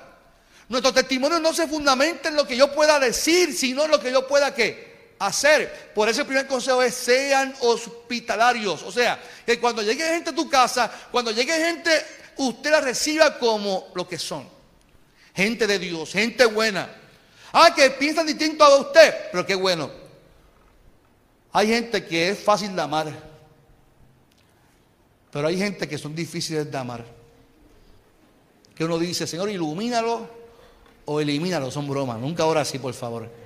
Nuestro 0.68 0.92
testimonio 0.92 1.40
no 1.40 1.52
se 1.52 1.66
fundamenta 1.66 2.28
en 2.28 2.36
lo 2.36 2.46
que 2.46 2.56
yo 2.56 2.72
pueda 2.72 2.98
decir, 2.98 3.52
sino 3.54 3.84
en 3.84 3.90
lo 3.90 4.00
que 4.00 4.12
yo 4.12 4.26
pueda 4.26 4.54
¿qué? 4.54 5.16
hacer. 5.18 5.92
Por 5.94 6.08
eso 6.08 6.22
el 6.22 6.26
primer 6.26 6.46
consejo 6.46 6.82
es 6.82 6.94
sean 6.94 7.54
hospitalarios. 7.60 8.82
O 8.82 8.92
sea, 8.92 9.20
que 9.44 9.58
cuando 9.60 9.82
llegue 9.82 10.04
gente 10.04 10.30
a 10.30 10.34
tu 10.34 10.48
casa, 10.48 10.90
cuando 11.10 11.30
llegue 11.30 11.52
gente, 11.52 11.90
usted 12.36 12.70
la 12.70 12.80
reciba 12.80 13.38
como 13.38 13.88
lo 13.94 14.08
que 14.08 14.18
son. 14.18 14.48
Gente 15.34 15.66
de 15.66 15.78
Dios, 15.78 16.12
gente 16.12 16.44
buena. 16.46 16.88
Ah, 17.52 17.72
que 17.74 17.90
piensan 17.90 18.26
distinto 18.26 18.64
a 18.64 18.76
usted, 18.76 19.30
pero 19.30 19.46
qué 19.46 19.54
bueno. 19.54 20.01
Hay 21.52 21.68
gente 21.68 22.04
que 22.04 22.30
es 22.30 22.38
fácil 22.38 22.74
de 22.74 22.82
amar, 22.82 23.12
pero 25.30 25.48
hay 25.48 25.58
gente 25.58 25.88
que 25.88 25.98
son 25.98 26.14
difíciles 26.14 26.70
de 26.70 26.78
amar. 26.78 27.04
Que 28.74 28.84
uno 28.84 28.98
dice, 28.98 29.26
Señor, 29.26 29.50
ilumínalo 29.50 30.28
o 31.04 31.20
elimínalo, 31.20 31.70
son 31.70 31.86
bromas. 31.88 32.18
Nunca 32.18 32.44
ahora 32.44 32.64
sí, 32.64 32.78
por 32.78 32.94
favor. 32.94 33.30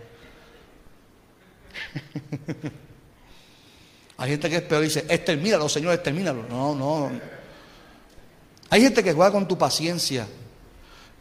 Hay 4.18 4.30
gente 4.30 4.48
que 4.48 4.56
es 4.56 4.62
peor 4.62 4.82
y 4.82 4.86
dice, 4.86 5.04
extermínalo, 5.08 5.68
Señor, 5.68 5.92
extermínalo. 5.92 6.44
No, 6.48 6.74
no. 6.74 7.10
Hay 8.70 8.80
gente 8.80 9.04
que 9.04 9.12
juega 9.12 9.30
con 9.30 9.46
tu 9.46 9.58
paciencia 9.58 10.26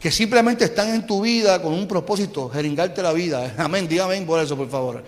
que 0.00 0.10
simplemente 0.10 0.64
están 0.64 0.94
en 0.94 1.06
tu 1.06 1.22
vida 1.22 1.60
con 1.60 1.72
un 1.72 1.88
propósito, 1.88 2.48
jeringarte 2.48 3.02
la 3.02 3.12
vida. 3.12 3.54
Amén, 3.58 3.88
dígame 3.88 4.20
por 4.22 4.40
eso, 4.40 4.56
por 4.56 4.68
favor. 4.68 5.02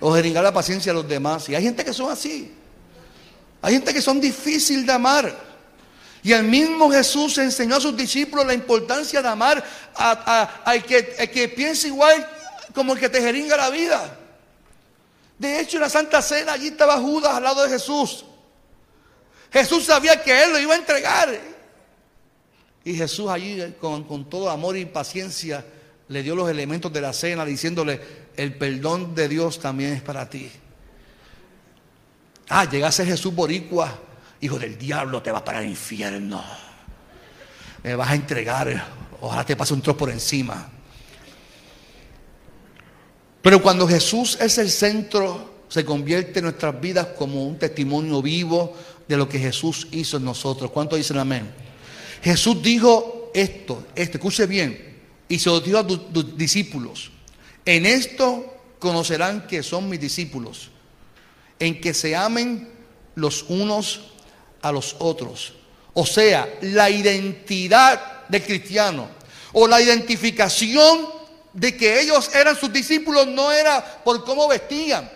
O 0.00 0.14
jeringar 0.14 0.44
la 0.44 0.52
paciencia 0.52 0.92
a 0.92 0.94
los 0.94 1.08
demás. 1.08 1.48
Y 1.48 1.54
hay 1.54 1.62
gente 1.62 1.84
que 1.84 1.92
son 1.92 2.10
así. 2.10 2.52
Hay 3.62 3.74
gente 3.74 3.92
que 3.92 4.02
son 4.02 4.20
difíciles 4.20 4.86
de 4.86 4.92
amar. 4.92 5.34
Y 6.22 6.32
el 6.32 6.44
mismo 6.44 6.90
Jesús 6.90 7.38
enseñó 7.38 7.76
a 7.76 7.80
sus 7.80 7.96
discípulos 7.96 8.46
la 8.46 8.54
importancia 8.54 9.22
de 9.22 9.28
amar 9.28 9.64
al 9.94 10.84
que, 10.84 11.30
que 11.32 11.48
piensa 11.48 11.86
igual 11.86 12.28
como 12.74 12.92
el 12.92 12.98
que 12.98 13.08
te 13.08 13.20
jeringa 13.20 13.56
la 13.56 13.70
vida. 13.70 14.18
De 15.38 15.60
hecho, 15.60 15.76
en 15.76 15.82
la 15.82 15.90
Santa 15.90 16.20
Cena 16.22 16.54
allí 16.54 16.68
estaba 16.68 16.98
Judas 16.98 17.34
al 17.34 17.42
lado 17.42 17.62
de 17.62 17.70
Jesús. 17.70 18.24
Jesús 19.52 19.84
sabía 19.84 20.20
que 20.22 20.42
él 20.42 20.52
lo 20.52 20.58
iba 20.58 20.74
a 20.74 20.78
entregar. 20.78 21.40
Y 22.84 22.94
Jesús 22.94 23.28
allí 23.28 23.74
con, 23.80 24.28
todo 24.28 24.50
amor 24.50 24.76
y 24.76 24.84
paciencia 24.84 25.64
le 26.08 26.22
dio 26.22 26.36
los 26.36 26.48
elementos 26.48 26.92
de 26.92 27.00
la 27.00 27.12
cena 27.12 27.44
diciéndole, 27.44 28.00
el 28.36 28.54
perdón 28.54 29.14
de 29.14 29.28
Dios 29.28 29.58
también 29.58 29.92
es 29.92 30.02
para 30.02 30.28
ti. 30.28 30.50
Ah, 32.48 32.68
llegase 32.68 33.04
Jesús 33.04 33.34
boricua, 33.34 33.98
hijo 34.40 34.58
del 34.58 34.78
diablo, 34.78 35.22
te 35.22 35.30
vas 35.32 35.42
para 35.42 35.60
el 35.60 35.68
infierno. 35.68 36.42
Me 37.82 37.94
vas 37.94 38.10
a 38.10 38.14
entregar, 38.14 38.86
ojalá 39.20 39.44
te 39.44 39.56
pase 39.56 39.74
un 39.74 39.82
trozo 39.82 39.96
por 39.96 40.10
encima. 40.10 40.70
Pero 43.42 43.62
cuando 43.62 43.86
Jesús 43.86 44.38
es 44.40 44.58
el 44.58 44.70
centro, 44.70 45.64
se 45.68 45.84
convierte 45.84 46.38
en 46.38 46.44
nuestras 46.44 46.80
vidas 46.80 47.08
como 47.18 47.44
un 47.44 47.58
testimonio 47.58 48.22
vivo 48.22 48.76
de 49.06 49.16
lo 49.16 49.28
que 49.28 49.38
Jesús 49.38 49.88
hizo 49.92 50.16
en 50.16 50.24
nosotros. 50.24 50.70
¿Cuántos 50.70 50.98
dicen 50.98 51.18
amén? 51.18 51.50
Jesús 52.22 52.62
dijo 52.62 53.30
esto, 53.34 53.86
esto, 53.94 54.18
escuche 54.18 54.46
bien, 54.46 54.96
y 55.28 55.38
se 55.38 55.48
lo 55.48 55.60
dijo 55.60 55.78
a 55.78 55.86
tus 55.86 56.36
discípulos. 56.36 57.12
En 57.66 57.84
esto 57.84 58.54
conocerán 58.78 59.48
que 59.48 59.64
son 59.64 59.88
mis 59.88 60.00
discípulos, 60.00 60.70
en 61.58 61.80
que 61.80 61.92
se 61.92 62.14
amen 62.14 62.72
los 63.16 63.42
unos 63.48 64.12
a 64.62 64.70
los 64.70 64.94
otros. 65.00 65.54
O 65.92 66.06
sea, 66.06 66.48
la 66.60 66.88
identidad 66.88 68.26
de 68.28 68.42
cristiano 68.42 69.08
o 69.52 69.66
la 69.66 69.80
identificación 69.80 71.08
de 71.52 71.76
que 71.76 72.00
ellos 72.00 72.30
eran 72.34 72.54
sus 72.54 72.72
discípulos 72.72 73.26
no 73.26 73.50
era 73.50 74.02
por 74.04 74.24
cómo 74.24 74.46
vestían, 74.46 75.10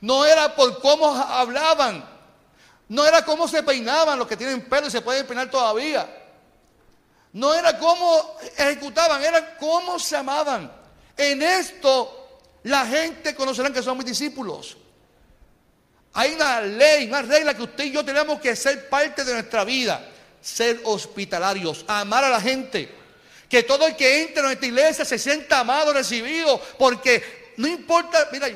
no 0.00 0.24
era 0.24 0.54
por 0.54 0.80
cómo 0.80 1.14
hablaban, 1.14 2.02
no 2.88 3.04
era 3.04 3.24
cómo 3.24 3.46
se 3.46 3.62
peinaban 3.62 4.18
los 4.18 4.26
que 4.26 4.38
tienen 4.38 4.62
pelo 4.62 4.86
y 4.86 4.90
se 4.90 5.02
pueden 5.02 5.26
peinar 5.26 5.50
todavía. 5.50 6.08
No 7.32 7.52
era 7.52 7.78
cómo 7.78 8.36
ejecutaban, 8.56 9.22
era 9.22 9.58
cómo 9.58 9.98
se 9.98 10.16
amaban. 10.16 10.77
En 11.18 11.42
esto 11.42 12.18
la 12.62 12.86
gente 12.86 13.34
conocerá 13.34 13.72
que 13.72 13.82
son 13.82 13.98
mis 13.98 14.06
discípulos. 14.06 14.76
Hay 16.14 16.34
una 16.34 16.60
ley, 16.60 17.06
una 17.06 17.22
regla 17.22 17.54
que 17.54 17.62
usted 17.62 17.84
y 17.84 17.92
yo 17.92 18.04
tenemos 18.04 18.40
que 18.40 18.54
ser 18.56 18.88
parte 18.88 19.24
de 19.24 19.34
nuestra 19.34 19.64
vida. 19.64 20.08
Ser 20.40 20.80
hospitalarios, 20.84 21.84
amar 21.88 22.24
a 22.24 22.30
la 22.30 22.40
gente. 22.40 22.88
Que 23.48 23.62
todo 23.62 23.86
el 23.86 23.96
que 23.96 24.22
entre 24.22 24.38
en 24.38 24.44
nuestra 24.46 24.66
iglesia 24.66 25.04
se 25.04 25.18
sienta 25.18 25.60
amado, 25.60 25.92
recibido. 25.92 26.60
Porque 26.78 27.52
no 27.56 27.66
importa, 27.66 28.28
mira, 28.30 28.48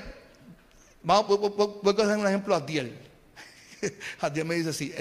vamos, 1.03 1.27
voy, 1.27 1.93
a 1.93 1.97
coger 1.97 2.17
un 2.17 2.27
ejemplo 2.27 2.55
a 2.55 2.61
Diel. 2.61 2.97
Adiel 4.21 4.45
me 4.45 4.55
dice 4.55 4.71
así. 4.71 4.95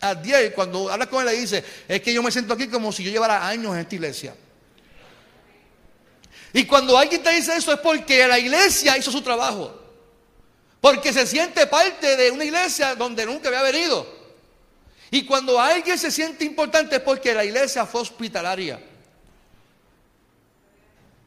Adiel, 0.00 0.52
cuando 0.52 0.90
habla 0.90 1.06
con 1.06 1.20
él, 1.20 1.32
le 1.32 1.40
dice: 1.40 1.64
Es 1.86 2.00
que 2.00 2.12
yo 2.12 2.22
me 2.22 2.32
siento 2.32 2.54
aquí 2.54 2.68
como 2.68 2.90
si 2.90 3.04
yo 3.04 3.10
llevara 3.10 3.46
años 3.46 3.72
en 3.74 3.80
esta 3.80 3.94
iglesia. 3.94 4.34
Y 6.54 6.66
cuando 6.66 6.96
alguien 6.96 7.20
te 7.20 7.30
dice 7.30 7.56
eso 7.56 7.72
es 7.72 7.80
porque 7.80 8.28
la 8.28 8.38
iglesia 8.38 8.96
hizo 8.96 9.10
su 9.10 9.20
trabajo. 9.20 9.76
Porque 10.80 11.12
se 11.12 11.26
siente 11.26 11.66
parte 11.66 12.16
de 12.16 12.30
una 12.30 12.44
iglesia 12.44 12.94
donde 12.94 13.26
nunca 13.26 13.48
había 13.48 13.62
venido. 13.62 14.06
Y 15.10 15.24
cuando 15.24 15.60
alguien 15.60 15.98
se 15.98 16.12
siente 16.12 16.44
importante 16.44 16.96
es 16.96 17.02
porque 17.02 17.34
la 17.34 17.44
iglesia 17.44 17.84
fue 17.84 18.02
hospitalaria. 18.02 18.80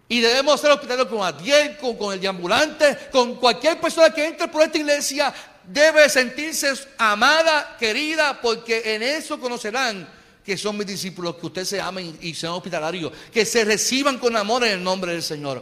Y 0.08 0.22
debemos 0.22 0.62
ser 0.62 0.72
hospitalarios 0.72 1.10
con 1.10 1.22
Adiel, 1.22 1.76
con, 1.76 1.98
con 1.98 2.14
el 2.14 2.22
deambulante, 2.22 2.98
con 3.12 3.36
cualquier 3.36 3.82
persona 3.82 4.14
que 4.14 4.28
entre 4.28 4.48
por 4.48 4.64
esta 4.64 4.78
iglesia 4.78 5.34
debe 5.66 6.08
sentirse 6.08 6.74
amada, 6.98 7.76
querida, 7.78 8.40
porque 8.42 8.96
en 8.96 9.04
eso 9.04 9.38
conocerán 9.42 10.08
que 10.48 10.56
son 10.56 10.78
mis 10.78 10.88
discípulos, 10.88 11.36
que 11.36 11.46
ustedes 11.46 11.68
se 11.68 11.82
amen 11.82 12.18
y 12.22 12.34
sean 12.34 12.54
hospitalarios, 12.54 13.12
que 13.34 13.46
se 13.46 13.66
reciban 13.66 14.18
con 14.18 14.34
amor 14.38 14.64
en 14.64 14.72
el 14.72 14.84
nombre 14.84 15.12
del 15.12 15.22
Señor. 15.22 15.62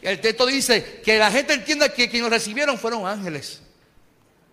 El 0.00 0.22
texto 0.22 0.46
dice 0.46 1.02
que 1.04 1.18
la 1.18 1.30
gente 1.30 1.52
entienda 1.52 1.90
que 1.90 2.08
quienes 2.08 2.30
recibieron 2.30 2.78
fueron 2.78 3.06
ángeles. 3.06 3.60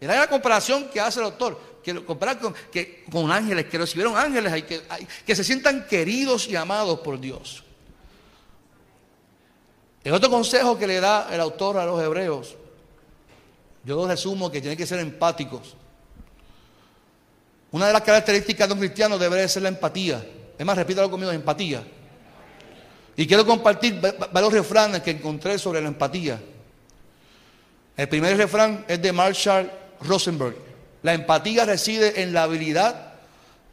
Era 0.02 0.20
la 0.20 0.28
comparación 0.28 0.90
que 0.90 1.00
hace 1.00 1.22
el 1.22 1.28
autor, 1.28 1.80
que 1.82 1.94
lo 1.94 2.06
compara 2.06 2.38
con, 2.38 3.32
ángeles, 3.32 3.68
que 3.68 3.78
recibieron 3.78 4.18
ángeles, 4.18 4.52
hay 4.52 4.64
que, 4.64 4.82
que 5.26 5.34
se 5.34 5.46
sientan 5.46 5.88
queridos 5.88 6.50
y 6.50 6.58
amados 6.58 7.00
por 7.00 7.18
Dios. 7.18 7.64
El 10.04 10.12
otro 10.12 10.30
consejo 10.30 10.78
que 10.78 10.88
le 10.88 11.00
da 11.00 11.30
el 11.32 11.40
autor 11.40 11.78
a 11.78 11.86
los 11.86 12.04
hebreos 12.04 12.58
yo 13.86 14.08
resumo 14.08 14.52
que 14.52 14.60
tienen 14.60 14.78
que 14.78 14.86
ser 14.86 15.00
empáticos. 15.00 15.76
Una 17.72 17.88
de 17.88 17.94
las 17.94 18.02
características 18.02 18.68
de 18.68 18.74
un 18.74 18.80
cristiano 18.80 19.18
debe 19.18 19.48
ser 19.48 19.64
la 19.64 19.70
empatía. 19.70 20.26
Es 20.58 20.66
más, 20.66 20.76
repítalo 20.76 21.10
conmigo, 21.10 21.32
empatía. 21.32 21.84
Y 23.16 23.28
quiero 23.28 23.46
compartir 23.46 24.00
varios 24.32 24.54
refranes 24.54 25.02
que 25.02 25.12
encontré 25.12 25.60
sobre 25.60 25.82
la 25.82 25.90
empatía. 25.90 26.40
El 27.96 28.08
primer 28.08 28.38
refrán 28.38 28.86
es 28.88 29.02
de 29.02 29.12
Marshall 29.12 29.70
Rosenberg. 30.02 30.56
La 31.04 31.14
empatía 31.14 31.66
reside 31.66 32.22
en 32.22 32.34
la 32.34 32.44
habilidad 32.44 33.14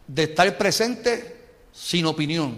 de 0.06 0.24
estar 0.24 0.58
presente 0.58 1.36
sin 1.72 2.06
opinión. 2.06 2.56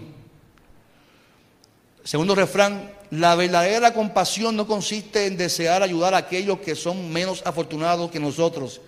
Segundo 2.03 2.33
refrán, 2.33 2.91
la 3.11 3.35
verdadera 3.35 3.93
compasión 3.93 4.55
no 4.55 4.67
consiste 4.67 5.25
en 5.25 5.37
desear 5.37 5.83
ayudar 5.83 6.13
a 6.13 6.17
aquellos 6.17 6.59
que 6.59 6.75
son 6.75 7.11
menos 7.11 7.41
afortunados 7.45 8.09
que 8.11 8.19
nosotros, 8.19 8.81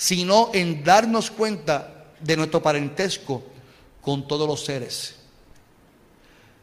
sino 0.00 0.48
en 0.54 0.82
darnos 0.82 1.30
cuenta 1.30 2.06
de 2.18 2.34
nuestro 2.34 2.62
parentesco 2.62 3.42
con 4.00 4.26
todos 4.26 4.48
los 4.48 4.64
seres. 4.64 5.14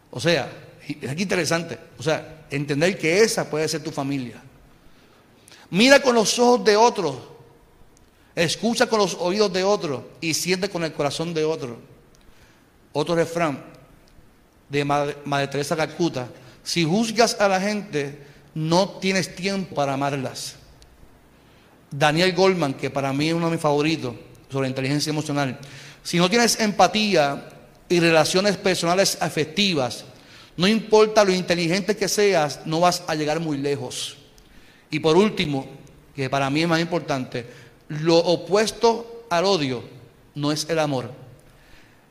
O 0.09 0.19
sea, 0.19 0.51
es 0.99 1.07
aquí 1.07 1.21
interesante, 1.21 1.77
o 1.99 2.01
sea, 2.01 2.47
entender 2.49 2.97
que 2.97 3.21
esa 3.21 3.47
puede 3.47 3.67
ser 3.67 3.83
tu 3.83 3.91
familia. 3.91 4.41
Mira 5.69 6.01
con 6.01 6.15
los 6.15 6.39
ojos 6.39 6.65
de 6.65 6.75
otros, 6.77 7.15
escucha 8.33 8.87
con 8.87 8.97
los 8.97 9.13
oídos 9.13 9.53
de 9.53 9.63
otros 9.63 10.01
y 10.19 10.33
siente 10.33 10.67
con 10.67 10.83
el 10.83 10.93
corazón 10.93 11.31
de 11.35 11.45
otro. 11.45 11.77
Otro 12.91 13.13
refrán 13.13 13.63
de 14.67 14.83
Madre, 14.83 15.47
Teresa 15.47 15.75
Calcuta, 15.75 16.27
si 16.63 16.85
juzgas 16.85 17.39
a 17.39 17.47
la 17.47 17.61
gente, 17.61 18.19
no 18.55 18.97
tienes 18.97 19.35
tiempo 19.35 19.75
para 19.75 19.93
amarlas. 19.93 20.55
Daniel 21.91 22.33
Goldman, 22.33 22.73
que 22.73 22.89
para 22.89 23.13
mí 23.13 23.29
es 23.29 23.33
uno 23.33 23.45
de 23.45 23.53
mis 23.53 23.61
favoritos 23.61 24.15
sobre 24.51 24.67
inteligencia 24.67 25.09
emocional, 25.09 25.57
si 26.03 26.17
no 26.17 26.29
tienes 26.29 26.59
empatía 26.59 27.49
y 27.89 27.99
relaciones 27.99 28.57
personales 28.57 29.17
afectivas, 29.21 30.05
no 30.55 30.67
importa 30.67 31.23
lo 31.23 31.33
inteligente 31.33 31.95
que 31.95 32.07
seas, 32.07 32.61
no 32.65 32.79
vas 32.79 33.03
a 33.07 33.15
llegar 33.15 33.39
muy 33.39 33.57
lejos. 33.57 34.17
Y 34.89 34.99
por 34.99 35.15
último, 35.15 35.67
que 36.15 36.29
para 36.29 36.49
mí 36.49 36.61
es 36.61 36.67
más 36.67 36.81
importante, 36.81 37.45
lo 37.89 38.17
opuesto 38.17 39.25
al 39.29 39.45
odio 39.45 39.83
no 40.35 40.51
es 40.51 40.67
el 40.69 40.79
amor, 40.79 41.11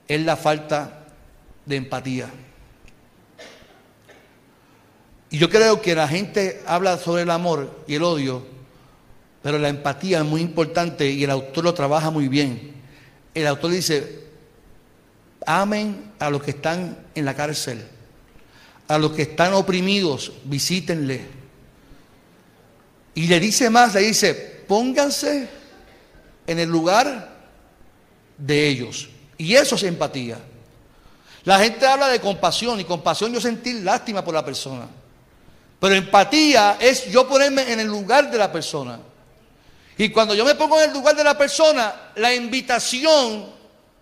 es 0.08 0.20
la 0.20 0.36
falta 0.36 1.06
de 1.64 1.76
empatía. 1.76 2.30
Y 5.30 5.38
yo 5.38 5.50
creo 5.50 5.82
que 5.82 5.94
la 5.94 6.06
gente 6.06 6.62
habla 6.66 6.98
sobre 6.98 7.22
el 7.22 7.30
amor 7.30 7.84
y 7.86 7.94
el 7.94 8.02
odio, 8.04 8.46
pero 9.46 9.60
la 9.60 9.68
empatía 9.68 10.18
es 10.18 10.24
muy 10.24 10.40
importante 10.40 11.08
y 11.08 11.22
el 11.22 11.30
autor 11.30 11.62
lo 11.62 11.72
trabaja 11.72 12.10
muy 12.10 12.26
bien 12.26 12.74
el 13.42 13.46
autor 13.46 13.70
dice, 13.70 14.24
amen 15.44 16.12
a 16.18 16.30
los 16.30 16.42
que 16.42 16.52
están 16.52 16.96
en 17.14 17.26
la 17.26 17.34
cárcel, 17.34 17.86
a 18.88 18.96
los 18.96 19.12
que 19.12 19.22
están 19.22 19.52
oprimidos, 19.52 20.32
visítenle. 20.44 21.20
Y 23.14 23.26
le 23.26 23.38
dice 23.38 23.68
más, 23.68 23.92
le 23.92 24.00
dice, 24.00 24.64
pónganse 24.66 25.50
en 26.46 26.58
el 26.58 26.70
lugar 26.70 27.36
de 28.38 28.68
ellos. 28.68 29.10
Y 29.36 29.54
eso 29.54 29.74
es 29.74 29.82
empatía. 29.82 30.38
La 31.44 31.58
gente 31.58 31.86
habla 31.86 32.08
de 32.08 32.20
compasión 32.20 32.80
y 32.80 32.84
compasión 32.84 33.34
yo 33.34 33.40
sentir 33.40 33.82
lástima 33.84 34.24
por 34.24 34.32
la 34.32 34.44
persona. 34.44 34.88
Pero 35.78 35.94
empatía 35.94 36.78
es 36.80 37.10
yo 37.10 37.28
ponerme 37.28 37.70
en 37.70 37.80
el 37.80 37.86
lugar 37.86 38.30
de 38.30 38.38
la 38.38 38.50
persona. 38.50 38.98
Y 39.98 40.10
cuando 40.10 40.34
yo 40.34 40.44
me 40.44 40.54
pongo 40.54 40.80
en 40.80 40.90
el 40.90 40.94
lugar 40.94 41.16
de 41.16 41.24
la 41.24 41.38
persona, 41.38 42.12
la 42.16 42.34
invitación 42.34 43.54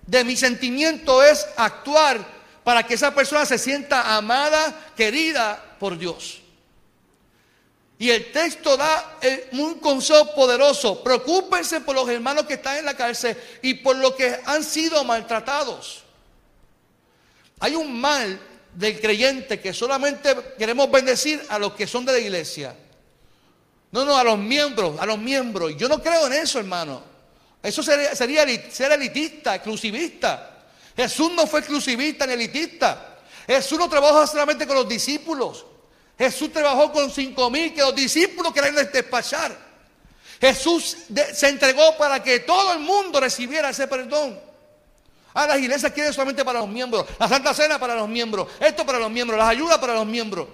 de 0.07 0.25
mi 0.25 0.37
sentimiento 0.37 1.23
es 1.23 1.47
actuar 1.57 2.19
para 2.65 2.85
que 2.85 2.95
esa 2.95 3.15
persona 3.15 3.45
se 3.47 3.59
sienta 3.59 4.17
amada, 4.17 4.93
querida 4.97 5.63
por 5.79 5.97
Dios. 5.97 6.41
Y 7.99 8.11
el 8.11 8.33
texto 8.33 8.77
da 8.77 9.19
eh, 9.21 9.49
un 9.53 9.75
consejo 9.75 10.35
poderoso. 10.35 11.03
Preocúpense 11.05 11.81
por 11.81 11.95
los 11.95 12.09
hermanos 12.09 12.45
que 12.45 12.55
están 12.55 12.79
en 12.79 12.87
la 12.87 12.97
cárcel 12.97 13.37
y 13.63 13.75
por 13.75 13.97
los 13.97 14.15
que 14.15 14.41
han 14.47 14.65
sido 14.65 15.05
maltratados. 15.05 16.03
Hay 17.61 17.77
un 17.77 18.01
mal 18.01 18.41
del 18.75 19.01
creyente 19.01 19.61
que 19.61 19.73
solamente 19.73 20.35
queremos 20.59 20.91
bendecir 20.91 21.41
a 21.49 21.59
los 21.59 21.75
que 21.75 21.87
son 21.87 22.05
de 22.05 22.13
la 22.13 22.19
iglesia. 22.19 22.75
No, 23.95 24.05
no, 24.05 24.19
a 24.19 24.25
los 24.25 24.37
miembros, 24.37 24.99
a 24.99 25.07
los 25.07 25.17
miembros. 25.19 25.77
Yo 25.77 25.87
no 25.89 26.03
creo 26.03 26.27
en 26.27 26.33
eso, 26.33 26.59
hermano. 26.59 27.01
Eso 27.63 27.81
sería, 27.81 28.13
ser 28.13 28.91
elitista, 28.91 29.55
exclusivista. 29.55 30.65
Jesús 30.97 31.31
no 31.31 31.47
fue 31.47 31.61
exclusivista 31.61 32.27
ni 32.27 32.33
elitista. 32.33 33.19
Jesús 33.47 33.79
no 33.79 33.89
trabajó 33.89 34.27
solamente 34.27 34.67
con 34.67 34.75
los 34.75 34.89
discípulos. 34.89 35.65
Jesús 36.19 36.53
trabajó 36.53 36.91
con 36.91 37.09
cinco 37.09 37.49
mil 37.51 37.73
que 37.73 37.83
los 37.83 37.95
discípulos 37.95 38.53
querían 38.53 38.75
despachar. 38.75 39.57
Jesús 40.41 40.97
se 41.33 41.49
entregó 41.49 41.97
para 41.97 42.21
que 42.21 42.41
todo 42.41 42.73
el 42.73 42.81
mundo 42.81 43.21
recibiera 43.21 43.71
ese 43.71 43.87
perdón. 43.87 44.41
Ah, 45.35 45.47
las 45.47 45.61
iglesias 45.61 45.93
quieren 45.93 46.13
solamente 46.13 46.45
para 46.45 46.59
los 46.59 46.69
miembros. 46.69 47.07
La 47.21 47.29
Santa 47.29 47.55
Cena 47.55 47.79
para 47.79 47.95
los 47.95 48.09
miembros. 48.09 48.49
Esto 48.59 48.85
para 48.85 48.99
los 48.99 49.11
miembros. 49.13 49.39
Las 49.39 49.51
ayudas 49.51 49.79
para 49.79 49.95
los 49.95 50.07
miembros. 50.07 50.49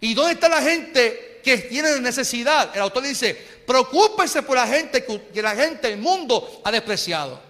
¿Y 0.00 0.14
dónde 0.14 0.32
está 0.32 0.48
la 0.48 0.62
gente 0.62 1.25
que 1.46 1.58
tienen 1.58 2.02
necesidad. 2.02 2.74
El 2.74 2.82
autor 2.82 3.04
dice, 3.04 3.32
preocúpense 3.64 4.42
por 4.42 4.56
la 4.56 4.66
gente 4.66 5.04
que 5.04 5.40
la 5.40 5.54
gente, 5.54 5.86
el 5.86 5.96
mundo 5.96 6.60
ha 6.64 6.72
despreciado. 6.72 7.40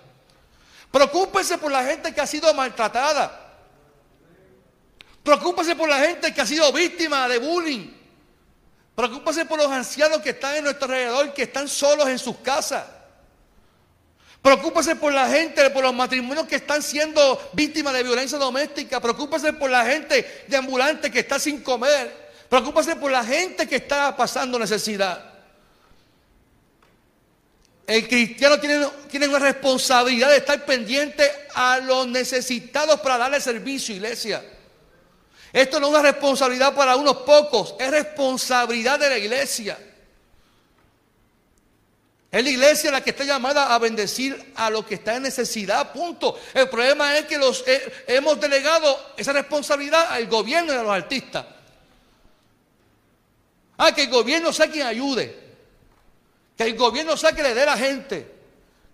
Preocúpense 0.91 1.57
por 1.57 1.73
la 1.73 1.83
gente 1.83 2.13
que 2.13 2.21
ha 2.21 2.27
sido 2.27 2.53
maltratada. 2.53 3.55
Preocúpense 5.23 5.75
por 5.75 5.89
la 5.89 5.99
gente 6.01 6.35
que 6.35 6.43
ha 6.43 6.47
sido 6.47 6.71
víctima 6.75 7.27
de 7.27 7.39
bullying. 7.39 7.91
Preocúpense 8.95 9.47
por 9.47 9.57
los 9.57 9.73
ancianos 9.73 10.21
que 10.21 10.31
están 10.31 10.57
en 10.57 10.65
nuestro 10.65 10.85
alrededor, 10.85 11.33
que 11.33 11.45
están 11.45 11.67
solos 11.67 12.07
en 12.07 12.19
sus 12.19 12.37
casas. 12.37 12.85
Preocúpese 14.43 14.97
por 14.97 15.11
la 15.11 15.27
gente, 15.27 15.71
por 15.71 15.83
los 15.83 15.95
matrimonios 15.95 16.47
que 16.47 16.57
están 16.57 16.83
siendo 16.83 17.51
víctimas 17.55 17.95
de 17.95 18.03
violencia 18.03 18.37
doméstica. 18.37 19.01
Preocúpese 19.01 19.55
por 19.55 19.71
la 19.71 19.87
gente 19.87 20.45
de 20.47 20.57
ambulante 20.59 21.11
que 21.11 21.21
está 21.21 21.39
sin 21.39 21.63
comer. 21.63 22.26
Preocúpase 22.49 22.97
por 22.97 23.11
la 23.11 23.25
gente 23.25 23.67
que 23.67 23.77
está 23.77 24.17
pasando 24.17 24.59
necesidad. 24.59 25.33
El 27.87 28.09
cristiano 28.09 28.59
tiene, 28.59 28.87
tiene, 29.09 29.29
una 29.29 29.39
responsabilidad 29.39 30.31
de 30.31 30.39
estar 30.39 30.65
pendiente 30.65 31.31
a 31.55 31.79
los 31.79 32.07
necesitados 32.09 33.01
para 33.01 33.17
darle 33.17 33.41
servicio, 33.41 33.95
iglesia. 33.95 34.45
Esto 35.53 35.79
no 35.79 35.87
es 35.87 35.91
una 35.93 36.03
responsabilidad 36.03 36.75
para 36.75 36.97
unos 36.97 37.19
pocos, 37.19 37.75
es 37.79 37.91
responsabilidad 37.91 38.99
de 38.99 39.09
la 39.09 39.19
iglesia. 39.19 39.79
Es 42.31 42.45
la 42.45 42.51
iglesia 42.51 42.91
la 42.91 43.03
que 43.03 43.11
está 43.11 43.25
llamada 43.25 43.75
a 43.75 43.79
bendecir 43.79 44.53
a 44.57 44.69
los 44.69 44.85
que 44.85 44.97
están 44.97 45.17
en 45.17 45.23
necesidad, 45.23 45.93
punto. 45.93 46.39
El 46.53 46.69
problema 46.69 47.17
es 47.17 47.25
que 47.27 47.39
los 47.39 47.65
hemos 48.07 48.39
delegado 48.41 49.15
esa 49.17 49.33
responsabilidad 49.33 50.09
al 50.11 50.27
gobierno 50.27 50.75
y 50.75 50.77
a 50.77 50.83
los 50.83 50.93
artistas. 50.93 51.47
Ah, 53.79 53.95
que 53.95 54.05
el 54.05 54.11
gobierno 54.11 54.53
sea 54.53 54.71
quien 54.71 54.87
ayude. 54.87 55.35
Que 56.57 56.65
el 56.65 56.77
gobierno 56.77 57.17
sea 57.17 57.33
quien 57.33 57.47
le 57.47 57.55
dé 57.55 57.63
a 57.63 57.67
la 57.67 57.77
gente. 57.77 58.35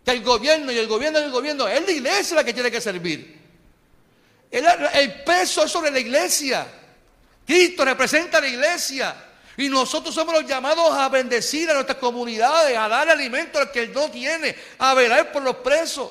Que 0.04 0.10
el 0.10 0.22
gobierno 0.22 0.72
y 0.72 0.78
el 0.78 0.88
gobierno 0.88 1.20
y 1.20 1.24
el 1.24 1.30
gobierno. 1.30 1.68
Es 1.68 1.84
la 1.84 1.92
iglesia 1.92 2.36
la 2.36 2.44
que 2.44 2.52
tiene 2.52 2.70
que 2.70 2.80
servir. 2.80 3.40
El, 4.50 5.22
peso 5.24 5.64
es 5.64 5.70
sobre 5.70 5.90
la 5.90 6.00
iglesia. 6.00 6.66
Cristo 7.46 7.84
representa 7.84 8.40
la 8.40 8.48
iglesia. 8.48 9.14
Y 9.56 9.68
nosotros 9.68 10.14
somos 10.14 10.34
los 10.34 10.46
llamados 10.46 10.92
a 10.92 11.08
bendecir 11.08 11.70
a 11.70 11.74
nuestras 11.74 11.98
comunidades, 11.98 12.76
a 12.76 12.88
dar 12.88 13.08
alimento 13.08 13.58
al 13.58 13.70
que 13.70 13.88
no 13.88 14.10
tiene, 14.10 14.56
a 14.78 14.94
velar 14.94 15.30
por 15.30 15.42
los 15.42 15.56
presos. 15.56 16.10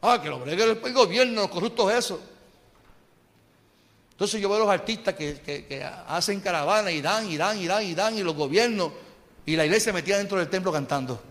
Ah, 0.00 0.20
que 0.22 0.28
lo 0.28 0.38
bregue 0.38 0.62
el 0.62 0.92
gobierno, 0.92 1.42
los 1.42 1.50
corruptos, 1.50 1.92
eso. 1.92 2.20
Entonces 4.18 4.40
yo 4.40 4.48
veo 4.48 4.56
a 4.56 4.60
los 4.62 4.68
artistas 4.68 5.14
que, 5.14 5.86
hacen 6.08 6.40
caravana 6.40 6.90
y 6.90 7.00
dan, 7.00 7.30
y 7.30 7.36
dan, 7.36 7.56
y 7.56 7.68
dan, 7.68 7.84
y 7.84 7.94
dan, 7.94 8.18
y 8.18 8.24
los 8.24 8.34
gobiernos, 8.34 8.90
y 9.46 9.54
la 9.54 9.64
iglesia 9.64 9.92
metía 9.92 10.18
dentro 10.18 10.38
del 10.38 10.48
templo 10.48 10.72
cantando. 10.72 11.22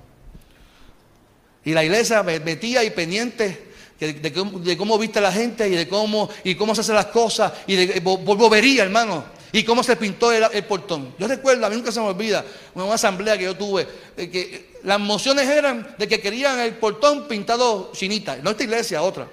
Y 1.66 1.74
la 1.74 1.84
iglesia 1.84 2.24
metía 2.24 2.86
y 2.86 2.92
pendiente 2.92 3.74
de, 4.00 4.78
cómo 4.78 4.98
viste 4.98 5.20
la 5.20 5.34
gente 5.34 5.68
y 5.68 5.72
de 5.72 5.86
cómo, 5.90 6.30
y 6.46 6.56
cómo 6.56 6.74
se 6.74 6.80
hacen 6.80 6.96
las 6.96 7.08
cosas, 7.08 7.52
y 7.68 7.76
de 7.76 8.00
bobería, 8.00 8.84
hermano, 8.84 9.26
y 9.52 9.66
cómo 9.66 9.84
se 9.84 9.98
pintó 9.98 10.32
el, 10.32 10.64
portón. 10.64 11.14
Yo 11.20 11.28
recuerdo, 11.28 11.66
a 11.66 11.70
mí 11.70 11.76
nunca 11.76 11.92
se 11.92 12.00
me 12.00 12.06
olvida, 12.06 12.46
una 12.74 12.94
asamblea 12.94 13.38
que 13.38 13.44
yo 13.44 13.58
tuve, 13.58 13.86
eh, 14.16 14.30
que 14.30 14.78
las 14.84 14.98
mociones 14.98 15.46
eran 15.50 15.94
de 15.98 16.08
que 16.08 16.22
querían 16.22 16.58
el 16.62 16.76
portón 16.76 17.28
pintado 17.28 17.92
chinita, 17.94 18.38
no 18.38 18.52
esta 18.52 18.64
iglesia, 18.64 19.02
otra. 19.02 19.28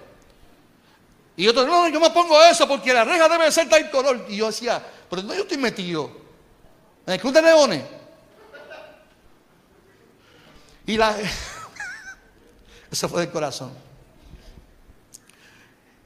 Y 1.37 1.49
otros, 1.49 1.67
no, 1.67 1.89
yo 1.89 1.99
me 2.01 2.11
pongo 2.11 2.43
eso 2.45 2.69
porque 2.69 2.93
la 2.93 3.05
reja 3.05 3.29
debe 3.29 3.51
ser 3.51 3.69
tal 3.69 3.91
color. 3.91 4.27
Y 4.29 4.37
yo 4.37 4.47
decía, 4.47 4.83
pero 5.11 5.23
no, 5.23 5.35
yo 5.35 5.43
estoy 5.43 5.59
metido 5.59 6.11
en 7.07 7.15
el 7.15 7.21
club 7.21 7.33
de 7.33 7.43
leones. 7.43 7.83
Y 10.87 10.97
la. 10.97 11.17
eso 12.91 13.09
fue 13.09 13.23
del 13.23 13.31
corazón. 13.31 13.73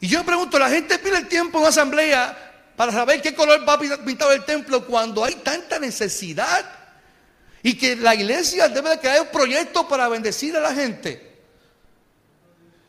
Y 0.01 0.09
yo 0.09 0.21
me 0.21 0.25
pregunto, 0.25 0.59
la 0.59 0.71
gente 0.71 0.99
pide 0.99 1.19
el 1.19 1.29
tiempo 1.29 1.59
en 1.59 1.63
una 1.63 1.71
asamblea 1.71 2.73
para 2.77 2.93
saber 2.93 3.21
qué 3.21 3.35
color 3.35 3.69
va 3.69 3.75
a 3.75 3.79
pintar 3.79 4.33
el 4.33 4.45
templo 4.45 4.87
cuando 4.87 5.25
hay 5.25 5.35
tanta 5.37 5.81
necesidad 5.81 6.65
y 7.63 7.77
que 7.77 7.97
la 7.97 8.15
iglesia 8.15 8.69
debe 8.69 8.91
de 8.91 9.01
crear 9.01 9.21
un 9.23 9.29
proyecto 9.29 9.89
para 9.89 10.09
bendecir 10.09 10.57
a 10.57 10.61
la 10.61 10.73
gente. 10.73 11.28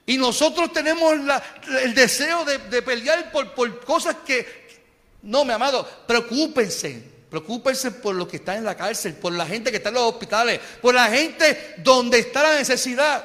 Y 0.09 0.17
nosotros 0.17 0.73
tenemos 0.73 1.13
el 1.83 1.93
deseo 1.93 2.43
de, 2.43 2.81
pelear 2.81 3.31
por, 3.31 3.53
por 3.53 3.85
cosas 3.85 4.15
que... 4.25 4.67
No, 5.21 5.45
mi 5.45 5.53
amado, 5.53 5.87
preocúpense. 6.07 7.03
Preocúpense 7.29 7.91
por 7.91 8.15
los 8.15 8.27
que 8.27 8.37
están 8.37 8.57
en 8.57 8.63
la 8.63 8.75
cárcel, 8.75 9.13
por 9.13 9.33
la 9.33 9.45
gente 9.45 9.69
que 9.69 9.77
está 9.77 9.89
en 9.89 9.95
los 9.95 10.11
hospitales, 10.11 10.59
por 10.81 10.95
la 10.95 11.09
gente 11.09 11.75
donde 11.77 12.17
está 12.17 12.41
la 12.41 12.55
necesidad. 12.55 13.23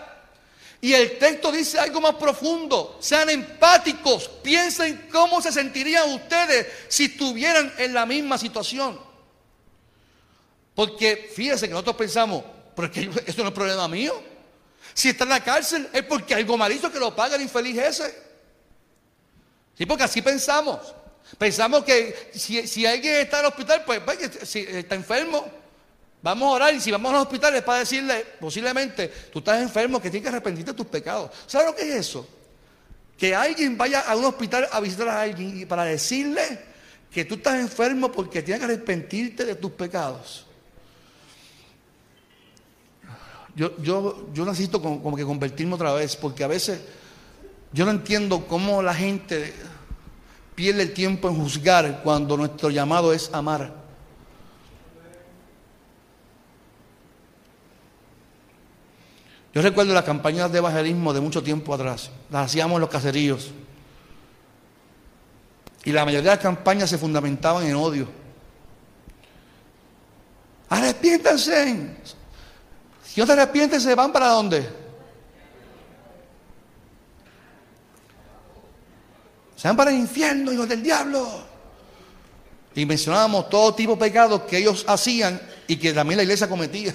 Y 0.82 0.92
el 0.92 1.18
texto 1.18 1.50
dice 1.50 1.78
algo 1.78 2.02
más 2.02 2.16
profundo. 2.16 2.98
Sean 3.00 3.30
empáticos. 3.30 4.28
Piensen 4.42 5.08
cómo 5.10 5.40
se 5.40 5.52
sentirían 5.52 6.12
ustedes 6.12 6.66
si 6.88 7.04
estuvieran 7.06 7.72
en 7.78 7.94
la 7.94 8.04
misma 8.04 8.36
situación. 8.36 9.00
Porque 10.74 11.30
fíjense 11.34 11.66
que 11.66 11.72
nosotros 11.72 11.96
pensamos, 11.96 12.44
porque 12.76 13.08
esto 13.24 13.42
no 13.42 13.48
es 13.48 13.54
problema 13.54 13.88
mío. 13.88 14.33
Si 14.94 15.08
está 15.08 15.24
en 15.24 15.30
la 15.30 15.42
cárcel 15.42 15.88
es 15.92 16.04
porque 16.04 16.34
algo 16.34 16.56
mal 16.56 16.72
que 16.80 16.98
lo 16.98 17.14
paga 17.14 17.34
el 17.34 17.42
infeliz 17.42 17.76
ese. 17.76 18.14
Sí, 19.76 19.84
porque 19.84 20.04
así 20.04 20.22
pensamos. 20.22 20.94
Pensamos 21.36 21.84
que 21.84 22.30
si, 22.32 22.86
alguien 22.86 23.16
está 23.16 23.40
en 23.40 23.46
el 23.46 23.48
hospital, 23.50 23.82
pues, 23.84 24.00
pues 24.00 24.18
si 24.44 24.60
está 24.60 24.94
enfermo, 24.94 25.44
vamos 26.22 26.48
a 26.48 26.52
orar 26.52 26.74
y 26.74 26.80
si 26.80 26.92
vamos 26.92 27.12
al 27.12 27.22
hospital 27.22 27.56
es 27.56 27.62
para 27.62 27.80
decirle, 27.80 28.24
posiblemente, 28.38 29.08
tú 29.32 29.40
estás 29.40 29.60
enfermo, 29.60 30.00
que 30.00 30.10
tienes 30.10 30.22
que 30.22 30.28
arrepentirte 30.28 30.70
de 30.70 30.76
tus 30.76 30.86
pecados. 30.86 31.30
¿Sabes 31.46 31.66
lo 31.66 31.74
que 31.74 31.82
es 31.82 31.94
eso? 31.96 32.28
Que 33.18 33.34
alguien 33.34 33.76
vaya 33.76 34.00
a 34.00 34.14
un 34.14 34.24
hospital 34.24 34.68
a 34.70 34.80
visitar 34.80 35.08
a 35.08 35.22
alguien 35.22 35.62
y 35.62 35.66
para 35.66 35.84
decirle 35.84 36.60
que 37.10 37.24
tú 37.24 37.34
estás 37.34 37.58
enfermo 37.58 38.12
porque 38.12 38.42
tienes 38.42 38.60
que 38.60 38.72
arrepentirte 38.72 39.44
de 39.44 39.54
tus 39.56 39.72
pecados. 39.72 40.46
Yo, 43.56 43.76
yo, 43.78 44.26
yo 44.32 44.44
necesito 44.44 44.82
como, 44.82 45.14
que 45.14 45.24
convertirme 45.24 45.74
otra 45.74 45.92
vez, 45.92 46.16
porque 46.16 46.42
a 46.42 46.48
veces 46.48 46.80
yo 47.72 47.84
no 47.84 47.92
entiendo 47.92 48.46
cómo 48.46 48.82
la 48.82 48.94
gente 48.94 49.54
pierde 50.54 50.82
el 50.82 50.92
tiempo 50.92 51.28
en 51.28 51.36
juzgar 51.36 52.02
cuando 52.02 52.36
nuestro 52.36 52.70
llamado 52.70 53.12
es 53.12 53.32
amar. 53.32 53.84
Yo 59.54 59.62
recuerdo 59.62 59.94
las 59.94 60.02
campañas 60.02 60.50
de 60.50 60.58
evangelismo 60.58 61.12
de 61.12 61.20
mucho 61.20 61.40
tiempo 61.40 61.72
atrás, 61.72 62.10
las 62.30 62.46
hacíamos 62.46 62.74
en 62.74 62.80
los 62.80 62.90
caseríos. 62.90 63.52
Y 65.84 65.92
la 65.92 66.04
mayoría 66.04 66.30
de 66.30 66.36
las 66.36 66.42
campañas 66.42 66.90
se 66.90 66.98
fundamentaban 66.98 67.64
en 67.66 67.76
odio. 67.76 68.08
Arrepiéntanse, 70.70 71.98
si 73.14 73.20
no 73.20 73.28
se 73.28 73.32
arrepienten, 73.32 73.80
¿se 73.80 73.94
van 73.94 74.12
para 74.12 74.26
dónde? 74.26 74.68
Se 79.54 79.68
van 79.68 79.76
para 79.76 79.92
el 79.92 79.98
infierno, 79.98 80.52
hijos 80.52 80.68
del 80.68 80.82
diablo. 80.82 81.44
Y 82.74 82.84
mencionábamos 82.84 83.48
todo 83.48 83.72
tipo 83.72 83.92
de 83.92 83.98
pecados 83.98 84.42
que 84.42 84.58
ellos 84.58 84.84
hacían 84.88 85.40
y 85.68 85.76
que 85.76 85.92
también 85.92 86.16
la 86.16 86.24
iglesia 86.24 86.48
cometía. 86.48 86.92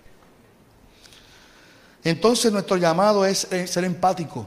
Entonces 2.04 2.52
nuestro 2.52 2.76
llamado 2.76 3.24
es 3.24 3.48
ser 3.64 3.84
empático. 3.84 4.46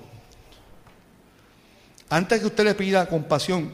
Antes 2.12 2.42
que 2.42 2.46
usted 2.46 2.64
le 2.64 2.76
pida 2.76 3.10
compasión 3.10 3.74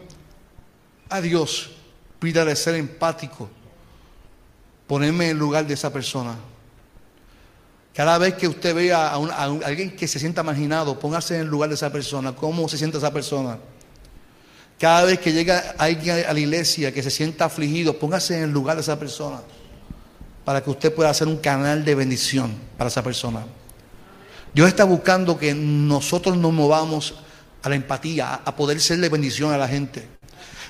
a 1.09 1.19
Dios, 1.19 1.71
pídale 2.19 2.55
ser 2.55 2.75
empático. 2.75 3.49
Ponerme 4.87 5.25
en 5.25 5.31
el 5.31 5.37
lugar 5.37 5.67
de 5.67 5.73
esa 5.73 5.91
persona. 5.91 6.37
Cada 7.93 8.17
vez 8.17 8.35
que 8.35 8.47
usted 8.47 8.75
vea 8.75 9.09
a, 9.09 9.43
alguien 9.43 9.95
que 9.95 10.07
se 10.07 10.19
sienta 10.19 10.43
marginado, 10.43 10.99
póngase 10.99 11.35
en 11.35 11.41
el 11.41 11.47
lugar 11.47 11.69
de 11.69 11.75
esa 11.75 11.91
persona. 11.91 12.35
¿Cómo 12.35 12.69
se 12.69 12.77
siente 12.77 12.97
esa 12.97 13.11
persona? 13.11 13.57
Cada 14.77 15.03
vez 15.03 15.19
que 15.19 15.33
llega 15.33 15.75
alguien 15.77 16.23
a 16.27 16.33
la 16.33 16.39
iglesia 16.39 16.93
que 16.93 17.03
se 17.03 17.09
sienta 17.09 17.45
afligido, 17.45 17.97
póngase 17.97 18.37
en 18.37 18.43
el 18.43 18.51
lugar 18.51 18.77
de 18.77 18.81
esa 18.81 18.97
persona. 18.97 19.41
Para 20.45 20.63
que 20.63 20.69
usted 20.69 20.93
pueda 20.93 21.09
hacer 21.09 21.27
un 21.27 21.37
canal 21.37 21.83
de 21.83 21.95
bendición 21.95 22.53
para 22.77 22.87
esa 22.87 23.03
persona. 23.03 23.45
Dios 24.53 24.67
está 24.67 24.83
buscando 24.83 25.37
que 25.37 25.53
nosotros 25.53 26.37
nos 26.37 26.53
movamos 26.53 27.15
a 27.61 27.69
la 27.69 27.75
empatía, 27.75 28.35
a 28.35 28.55
poder 28.55 28.79
serle 28.79 29.09
bendición 29.09 29.51
a 29.51 29.57
la 29.57 29.67
gente 29.67 30.18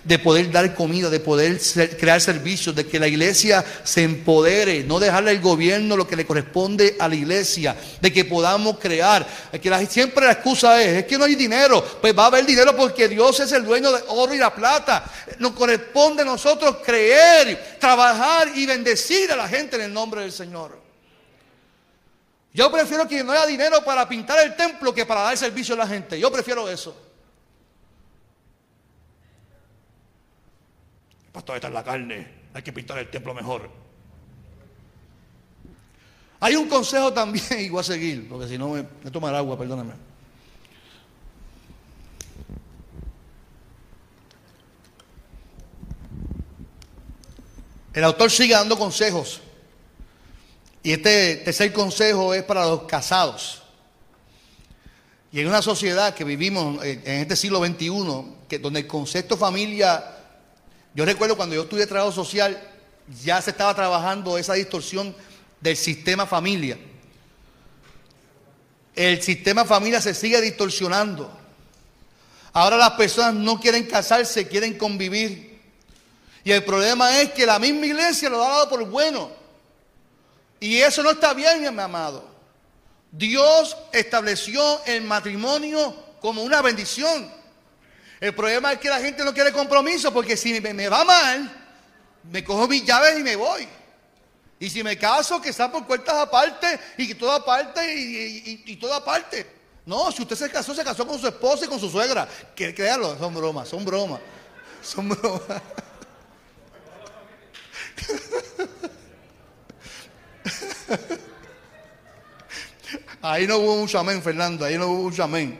de 0.03 0.19
poder 0.19 0.51
dar 0.51 0.73
comida, 0.73 1.09
de 1.09 1.19
poder 1.19 1.59
crear 1.99 2.21
servicios, 2.21 2.75
de 2.75 2.85
que 2.85 2.99
la 2.99 3.07
iglesia 3.07 3.63
se 3.83 4.03
empodere, 4.03 4.83
no 4.83 4.99
dejarle 4.99 5.31
al 5.31 5.39
gobierno 5.39 5.97
lo 5.97 6.07
que 6.07 6.15
le 6.15 6.25
corresponde 6.25 6.95
a 6.99 7.07
la 7.07 7.15
iglesia, 7.15 7.75
de 8.01 8.11
que 8.13 8.25
podamos 8.25 8.79
crear. 8.79 9.25
Que 9.61 9.87
siempre 9.87 10.25
la 10.25 10.33
excusa 10.33 10.81
es, 10.81 10.97
es 10.97 11.05
que 11.05 11.17
no 11.17 11.25
hay 11.25 11.35
dinero, 11.35 11.83
pues 12.01 12.17
va 12.17 12.23
a 12.23 12.27
haber 12.27 12.45
dinero 12.45 12.75
porque 12.75 13.07
Dios 13.07 13.39
es 13.39 13.51
el 13.51 13.65
dueño 13.65 13.91
de 13.91 14.03
oro 14.07 14.33
y 14.33 14.37
la 14.37 14.53
plata. 14.53 15.03
Nos 15.39 15.51
corresponde 15.51 16.21
a 16.21 16.25
nosotros 16.25 16.77
creer, 16.83 17.77
trabajar 17.79 18.49
y 18.55 18.65
bendecir 18.65 19.31
a 19.31 19.35
la 19.35 19.47
gente 19.47 19.75
en 19.75 19.83
el 19.83 19.93
nombre 19.93 20.21
del 20.21 20.31
Señor. 20.31 20.79
Yo 22.53 22.71
prefiero 22.71 23.07
que 23.07 23.23
no 23.23 23.31
haya 23.31 23.45
dinero 23.45 23.83
para 23.83 24.07
pintar 24.09 24.39
el 24.45 24.55
templo 24.55 24.93
que 24.93 25.05
para 25.05 25.21
dar 25.21 25.37
servicio 25.37 25.75
a 25.75 25.77
la 25.77 25.87
gente. 25.87 26.19
Yo 26.19 26.31
prefiero 26.31 26.67
eso. 26.69 27.08
Pastor, 31.39 31.55
esta 31.55 31.67
es 31.69 31.73
la 31.73 31.85
carne. 31.85 32.27
Hay 32.53 32.61
que 32.61 32.73
pintar 32.73 32.99
el 32.99 33.09
templo 33.09 33.33
mejor. 33.33 33.69
Hay 36.41 36.57
un 36.57 36.67
consejo 36.67 37.13
también, 37.13 37.45
y 37.59 37.69
voy 37.69 37.79
a 37.79 37.83
seguir, 37.83 38.27
porque 38.27 38.49
si 38.49 38.57
no 38.57 38.71
me, 38.71 38.85
me 39.01 39.09
tomar 39.09 39.33
agua, 39.33 39.57
perdóname. 39.57 39.93
El 47.93 48.03
autor 48.03 48.29
sigue 48.29 48.53
dando 48.53 48.77
consejos. 48.77 49.39
Y 50.83 50.91
este 50.91 51.37
tercer 51.37 51.71
consejo 51.71 52.33
es 52.33 52.43
para 52.43 52.65
los 52.65 52.83
casados. 52.83 53.63
Y 55.31 55.39
en 55.39 55.47
una 55.47 55.61
sociedad 55.61 56.13
que 56.13 56.25
vivimos 56.25 56.83
en 56.83 57.07
este 57.07 57.37
siglo 57.37 57.65
XXI, 57.65 58.35
que, 58.49 58.59
donde 58.59 58.81
el 58.81 58.87
concepto 58.87 59.37
familia 59.37 60.17
yo 60.99 61.05
recuerdo 61.05 61.37
cuando 61.37 61.55
yo 61.55 61.61
estudié 61.61 61.87
trabajo 61.87 62.11
social, 62.11 62.61
ya 63.23 63.41
se 63.41 63.51
estaba 63.51 63.73
trabajando 63.73 64.37
esa 64.37 64.55
distorsión 64.55 65.15
del 65.61 65.77
sistema 65.77 66.25
familia. 66.25 66.77
El 68.93 69.23
sistema 69.23 69.63
familia 69.63 70.01
se 70.01 70.13
sigue 70.13 70.41
distorsionando. 70.41 71.31
Ahora 72.51 72.75
las 72.75 72.91
personas 72.91 73.33
no 73.33 73.61
quieren 73.61 73.85
casarse, 73.85 74.49
quieren 74.49 74.77
convivir. 74.77 75.61
Y 76.43 76.51
el 76.51 76.65
problema 76.65 77.21
es 77.21 77.31
que 77.31 77.45
la 77.45 77.59
misma 77.59 77.85
iglesia 77.85 78.29
lo 78.29 78.43
ha 78.43 78.49
dado 78.49 78.69
por 78.69 78.83
bueno. 78.83 79.31
Y 80.59 80.79
eso 80.79 81.01
no 81.01 81.11
está 81.11 81.33
bien, 81.33 81.61
mi 81.61 81.67
amado. 81.67 82.27
Dios 83.09 83.77
estableció 83.93 84.83
el 84.83 85.03
matrimonio 85.03 85.95
como 86.19 86.43
una 86.43 86.61
bendición. 86.61 87.38
El 88.19 88.35
problema 88.35 88.73
es 88.73 88.79
que 88.79 88.89
la 88.89 88.99
gente 88.99 89.23
no 89.23 89.33
quiere 89.33 89.53
compromiso 89.53 90.13
porque 90.13 90.35
si 90.35 90.59
me, 90.59 90.89
va 90.89 91.05
mal, 91.05 91.49
me 92.23 92.43
cojo 92.43 92.67
mis 92.67 92.83
llaves 92.83 93.17
y 93.17 93.23
me 93.23 93.35
voy. 93.35 93.67
Y 94.59 94.69
si 94.69 94.83
me 94.83 94.97
caso, 94.97 95.41
que 95.41 95.49
está 95.49 95.71
por 95.71 95.87
cuentas 95.87 96.15
aparte 96.15 96.79
y 96.97 97.07
que 97.07 97.15
toda 97.15 97.37
aparte 97.37 97.95
y, 97.95 98.63
y, 98.65 98.75
toda 98.75 98.97
aparte. 98.97 99.59
No, 99.85 100.11
si 100.11 100.21
usted 100.21 100.35
se 100.35 100.49
casó, 100.49 100.75
se 100.75 100.83
casó 100.83 101.07
con 101.07 101.17
su 101.17 101.27
esposa 101.27 101.63
y 101.63 101.69
con 101.69 101.79
su 101.79 101.89
suegra. 101.89 102.27
Que 102.53 102.75
créanlo, 102.75 103.17
son 103.17 103.33
bromas, 103.33 103.69
son 103.69 103.85
bromas. 103.85 104.19
Son 104.81 105.07
bromas. 105.07 105.61
Ahí 113.21 113.45
no 113.47 113.57
hubo 113.57 113.75
un 113.75 113.89
amén, 113.95 114.21
Fernando. 114.21 114.65
Ahí 114.65 114.77
no 114.77 114.87
hubo 114.87 115.03
un 115.03 115.21
amén. 115.21 115.59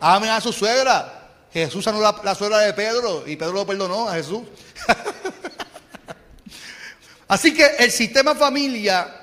Amen 0.00 0.30
a 0.30 0.40
su 0.40 0.52
suegra. 0.52 1.17
Jesús 1.52 1.84
sanó 1.84 2.00
la, 2.00 2.34
suegra 2.34 2.58
de 2.58 2.74
Pedro 2.74 3.26
y 3.26 3.36
Pedro 3.36 3.52
lo 3.52 3.66
perdonó 3.66 4.08
a 4.08 4.14
Jesús. 4.14 4.42
Así 7.28 7.54
que 7.54 7.66
el 7.78 7.90
sistema 7.90 8.34
familia 8.34 9.22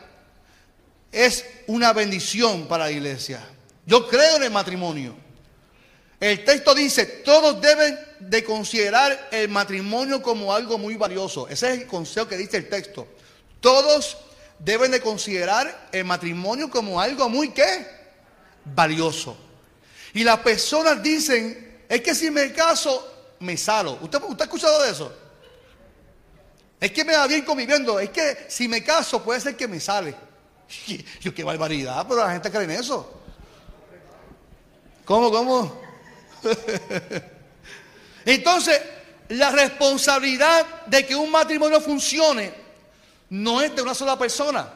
es 1.12 1.46
una 1.68 1.94
bendición 1.94 2.68
para 2.68 2.86
la 2.86 2.92
iglesia. 2.92 3.48
Yo 3.86 4.08
creo 4.08 4.38
en 4.38 4.44
el 4.44 4.52
matrimonio. 4.52 5.16
El 6.20 6.44
texto 6.44 6.74
dice, 6.74 7.06
todos 7.06 7.62
deben 7.62 8.00
de 8.20 8.44
considerar 8.44 9.30
el 9.32 9.50
matrimonio 9.50 10.22
como 10.22 10.54
algo 10.54 10.78
muy 10.78 10.96
valioso. 10.96 11.48
Ese 11.48 11.74
es 11.74 11.82
el 11.82 11.88
consejo 11.88 12.28
que 12.28 12.38
dice 12.38 12.58
el 12.58 12.70
texto. 12.70 13.08
Todos 13.60 14.18
deben 14.60 14.92
de 14.92 15.02
considerar 15.02 15.90
el 15.92 16.06
matrimonio 16.06 16.70
como 16.70 17.00
algo 17.00 17.30
muy 17.30 17.50
qué? 17.50 17.88
Valioso. 18.64 19.38
Y 20.14 20.24
las 20.24 20.40
personas 20.40 21.04
dicen, 21.04 21.65
es 21.88 22.02
que 22.02 22.16
si 22.16 22.32
me 22.32 22.52
caso, 22.52 23.36
me 23.40 23.58
salo. 23.58 24.00
¿Usted, 24.02 24.22
¿Usted 24.22 24.42
ha 24.42 24.46
escuchado 24.46 24.82
de 24.84 24.92
eso? 24.92 25.14
Es 26.80 26.92
que 26.92 27.04
me 27.04 27.16
va 27.16 27.28
bien 27.28 27.44
conviviendo. 27.44 28.00
Es 28.00 28.10
que 28.10 28.46
si 28.48 28.68
me 28.68 28.84
caso, 28.84 29.24
puede 29.24 29.40
ser 29.40 29.56
que 29.56 29.68
me 29.68 29.80
sale. 29.80 30.16
Yo, 31.22 31.34
qué 31.34 31.44
barbaridad, 31.44 32.06
pero 32.08 32.22
la 32.22 32.32
gente 32.32 32.52
cree 32.52 32.64
en 32.64 32.72
eso. 32.72 33.22
¿Cómo, 35.04 35.32
cómo? 35.32 35.82
Entonces, 38.26 38.82
la 39.30 39.52
responsabilidad 39.52 40.86
de 40.86 41.06
que 41.06 41.16
un 41.16 41.30
matrimonio 41.30 41.80
funcione 41.80 42.54
no 43.30 43.62
es 43.62 43.76
de 43.76 43.82
una 43.82 43.94
sola 43.94 44.18
persona, 44.18 44.72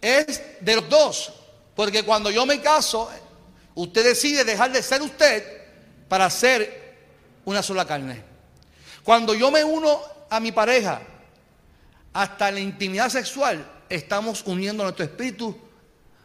es 0.00 0.40
de 0.60 0.76
los 0.76 0.88
dos. 0.88 1.32
Porque 1.74 2.02
cuando 2.02 2.30
yo 2.30 2.46
me 2.46 2.60
caso, 2.60 3.10
usted 3.74 4.04
decide 4.04 4.44
dejar 4.44 4.72
de 4.72 4.82
ser 4.82 5.02
usted 5.02 5.63
para 6.08 6.28
ser 6.30 6.94
una 7.44 7.62
sola 7.62 7.86
carne. 7.86 8.22
Cuando 9.02 9.34
yo 9.34 9.50
me 9.50 9.62
uno 9.64 10.00
a 10.30 10.40
mi 10.40 10.52
pareja, 10.52 11.00
hasta 12.12 12.50
la 12.50 12.60
intimidad 12.60 13.08
sexual, 13.08 13.64
estamos 13.88 14.42
uniendo 14.46 14.82
nuestro 14.82 15.04
espíritu 15.04 15.56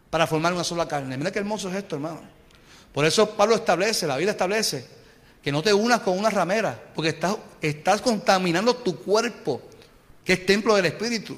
para 0.10 0.28
formar 0.28 0.54
una 0.54 0.64
sola 0.64 0.88
carne. 0.88 1.18
Mira 1.18 1.32
qué 1.32 1.40
hermoso 1.40 1.70
es 1.70 1.76
esto, 1.76 1.96
hermano. 1.96 2.22
Por 2.94 3.06
eso 3.06 3.36
Pablo 3.36 3.56
establece, 3.56 4.08
la 4.08 4.18
Biblia 4.18 4.32
establece, 4.32 4.88
que 5.44 5.52
no 5.52 5.62
te 5.62 5.74
unas 5.74 6.02
con 6.02 6.18
una 6.18 6.30
ramera, 6.30 6.80
porque 6.96 7.10
estás, 7.10 7.38
estás 7.62 8.02
contaminando 8.02 8.76
tu 8.76 8.98
cuerpo, 9.02 9.62
que 10.24 10.34
es 10.34 10.46
templo 10.46 10.76
del 10.76 10.86
Espíritu. 10.86 11.38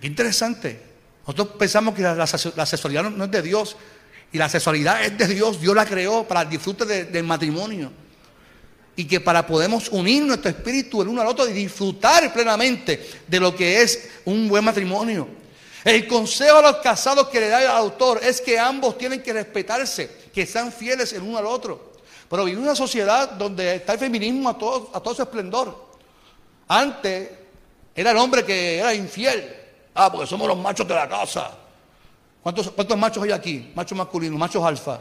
Qué 0.00 0.06
interesante. 0.06 0.90
Nosotros 1.26 1.56
pensamos 1.58 1.94
que 1.94 2.02
la, 2.02 2.26
sexualidad 2.26 3.04
no, 3.04 3.24
es 3.24 3.30
de 3.30 3.42
Dios, 3.42 3.76
y 4.32 4.38
la 4.38 4.48
sexualidad 4.48 5.04
es 5.04 5.18
de 5.18 5.26
Dios, 5.26 5.60
Dios 5.60 5.74
la 5.74 5.84
creó 5.84 6.26
para 6.26 6.42
el 6.42 6.48
disfrute 6.48 6.84
del 7.04 7.24
matrimonio. 7.24 7.90
Y 8.94 9.04
que 9.06 9.20
para 9.20 9.46
podemos 9.46 9.88
unir 9.88 10.24
nuestro 10.24 10.50
espíritu 10.50 11.02
el 11.02 11.08
uno 11.08 11.22
al 11.22 11.28
otro 11.28 11.48
y 11.48 11.52
disfrutar 11.52 12.32
plenamente 12.32 13.08
de 13.26 13.40
lo 13.40 13.54
que 13.54 13.82
es 13.82 14.08
un 14.24 14.48
buen 14.48 14.64
matrimonio. 14.64 15.26
El 15.84 16.06
consejo 16.06 16.58
a 16.58 16.62
los 16.62 16.76
casados 16.76 17.28
que 17.28 17.40
le 17.40 17.48
da 17.48 17.62
el 17.62 17.68
autor 17.68 18.20
es 18.22 18.40
que 18.40 18.58
ambos 18.58 18.98
tienen 18.98 19.22
que 19.22 19.32
respetarse, 19.32 20.10
que 20.32 20.44
sean 20.44 20.70
fieles 20.70 21.12
el 21.12 21.22
uno 21.22 21.38
al 21.38 21.46
otro. 21.46 21.92
Pero 22.28 22.44
vivir 22.44 22.58
en 22.58 22.64
una 22.64 22.76
sociedad 22.76 23.30
donde 23.30 23.76
está 23.76 23.94
el 23.94 23.98
feminismo 23.98 24.50
a 24.50 24.58
todo, 24.58 24.90
a 24.92 25.00
todo 25.00 25.14
su 25.14 25.22
esplendor. 25.22 25.90
Antes 26.68 27.30
era 27.94 28.12
el 28.12 28.16
hombre 28.18 28.44
que 28.44 28.78
era 28.78 28.94
infiel. 28.94 29.56
Ah, 29.94 30.12
porque 30.12 30.26
somos 30.26 30.46
los 30.46 30.58
machos 30.58 30.86
de 30.86 30.94
la 30.94 31.08
casa. 31.08 31.50
¿Cuántos, 32.42 32.96
machos 32.96 33.22
hay 33.22 33.32
aquí? 33.32 33.70
Machos 33.74 33.96
masculinos, 33.96 34.38
machos 34.38 34.64
alfa. 34.64 35.00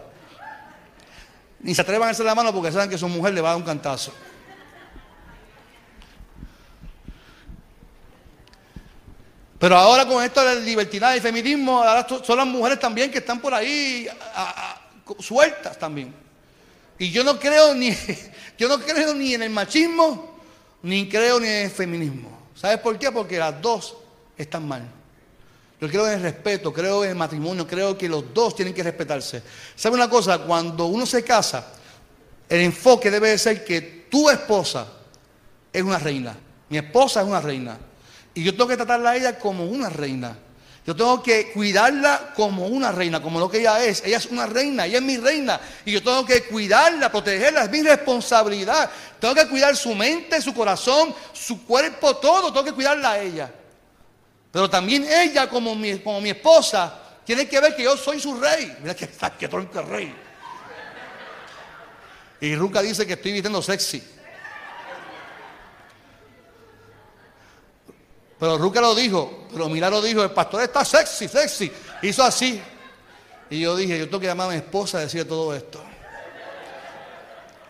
Ni 1.61 1.73
se 1.73 1.81
atrevan 1.81 2.09
a 2.09 2.11
hacer 2.11 2.25
la 2.25 2.35
mano 2.35 2.53
porque 2.53 2.71
saben 2.71 2.89
que 2.89 2.97
su 2.97 3.07
mujer 3.07 3.33
le 3.33 3.41
va 3.41 3.49
a 3.49 3.51
dar 3.51 3.57
un 3.57 3.65
cantazo. 3.65 4.13
Pero 9.57 9.75
ahora 9.77 10.05
con 10.05 10.23
esto 10.23 10.43
de 10.43 10.61
libertad 10.61 11.15
y 11.15 11.19
feminismo, 11.19 11.83
ahora 11.83 12.07
son 12.07 12.37
las 12.37 12.47
mujeres 12.47 12.79
también 12.79 13.11
que 13.11 13.17
están 13.17 13.41
por 13.41 13.53
ahí 13.53 14.07
sueltas 15.19 15.77
también. 15.77 16.13
Y 16.97 17.11
yo 17.11 17.23
no 17.23 17.39
creo 17.39 17.73
ni, 17.73 17.91
yo 18.57 18.67
no 18.67 18.79
creo 18.79 19.13
ni 19.13 19.33
en 19.33 19.43
el 19.43 19.49
machismo, 19.49 20.39
ni 20.81 21.07
creo 21.07 21.39
ni 21.39 21.47
en 21.47 21.65
el 21.65 21.71
feminismo. 21.71 22.49
¿Sabes 22.55 22.79
por 22.79 22.97
qué? 22.99 23.11
Porque 23.11 23.37
las 23.37 23.61
dos 23.61 23.95
están 24.37 24.67
mal. 24.67 24.98
Yo 25.81 25.87
creo 25.87 26.07
en 26.07 26.13
el 26.13 26.21
respeto, 26.21 26.73
creo 26.73 27.03
en 27.03 27.11
el 27.11 27.15
matrimonio, 27.15 27.65
creo 27.65 27.97
que 27.97 28.09
los 28.09 28.33
dos 28.33 28.55
tienen 28.55 28.73
que 28.73 28.83
respetarse. 28.83 29.41
¿Sabe 29.75 29.95
una 29.95 30.09
cosa? 30.09 30.39
Cuando 30.39 30.87
uno 30.87 31.05
se 31.05 31.23
casa, 31.23 31.67
el 32.49 32.61
enfoque 32.61 33.09
debe 33.09 33.37
ser 33.37 33.63
que 33.63 34.07
tu 34.09 34.29
esposa 34.29 34.87
es 35.71 35.81
una 35.81 35.97
reina. 35.97 36.35
Mi 36.67 36.77
esposa 36.77 37.21
es 37.21 37.27
una 37.27 37.39
reina. 37.39 37.77
Y 38.33 38.43
yo 38.43 38.51
tengo 38.51 38.67
que 38.67 38.75
tratarla 38.75 39.11
a 39.11 39.15
ella 39.15 39.39
como 39.39 39.65
una 39.65 39.89
reina. 39.89 40.37
Yo 40.85 40.95
tengo 40.95 41.21
que 41.21 41.51
cuidarla 41.51 42.33
como 42.35 42.67
una 42.67 42.91
reina, 42.91 43.21
como 43.21 43.39
lo 43.39 43.49
que 43.49 43.59
ella 43.59 43.83
es. 43.83 44.03
Ella 44.03 44.17
es 44.17 44.25
una 44.25 44.47
reina, 44.47 44.85
ella 44.85 44.97
es 44.97 45.03
mi 45.03 45.17
reina. 45.17 45.61
Y 45.85 45.91
yo 45.91 46.03
tengo 46.03 46.25
que 46.25 46.43
cuidarla, 46.43 47.11
protegerla, 47.11 47.63
es 47.63 47.69
mi 47.69 47.83
responsabilidad. 47.83 48.89
Tengo 49.19 49.35
que 49.35 49.47
cuidar 49.47 49.77
su 49.77 49.93
mente, 49.93 50.41
su 50.41 50.53
corazón, 50.53 51.13
su 51.31 51.63
cuerpo, 51.63 52.17
todo. 52.17 52.51
Tengo 52.51 52.65
que 52.65 52.73
cuidarla 52.73 53.11
a 53.11 53.19
ella. 53.19 53.51
Pero 54.51 54.69
también 54.69 55.05
ella, 55.07 55.49
como 55.49 55.75
mi, 55.75 55.99
como 55.99 56.21
mi 56.21 56.31
esposa, 56.31 56.99
tiene 57.23 57.47
que 57.47 57.59
ver 57.59 57.75
que 57.75 57.83
yo 57.83 57.95
soy 57.95 58.19
su 58.19 58.39
rey. 58.39 58.75
Mira 58.81 58.95
que 58.95 59.05
está, 59.05 59.29
que 59.37 59.47
tronco 59.47 59.81
rey. 59.83 60.15
Y 62.41 62.55
Ruca 62.55 62.81
dice 62.81 63.05
que 63.05 63.13
estoy 63.13 63.33
vistiendo 63.33 63.61
sexy. 63.61 64.01
Pero 68.39 68.57
Ruca 68.57 68.79
lo 68.79 68.95
dijo, 68.95 69.47
pero 69.51 69.67
Mira 69.67 69.89
lo 69.89 70.01
dijo, 70.01 70.23
el 70.23 70.31
pastor 70.31 70.63
está 70.63 70.85
sexy, 70.85 71.27
sexy. 71.27 71.69
Hizo 72.01 72.23
así. 72.23 72.61
Y 73.49 73.59
yo 73.59 73.75
dije, 73.75 73.99
yo 73.99 74.05
tengo 74.05 74.21
que 74.21 74.27
llamar 74.27 74.47
a 74.47 74.51
mi 74.51 74.57
esposa 74.57 74.99
a 74.99 75.01
decir 75.01 75.27
todo 75.27 75.53
esto. 75.53 75.83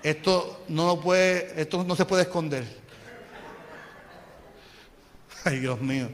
Esto 0.04 0.64
no 0.68 1.02
puede, 1.02 1.60
esto 1.60 1.84
no 1.84 1.96
se 1.96 2.06
puede 2.06 2.22
esconder. 2.24 2.64
Ay, 5.44 5.60
Dios 5.60 5.82
mío. 5.82 6.08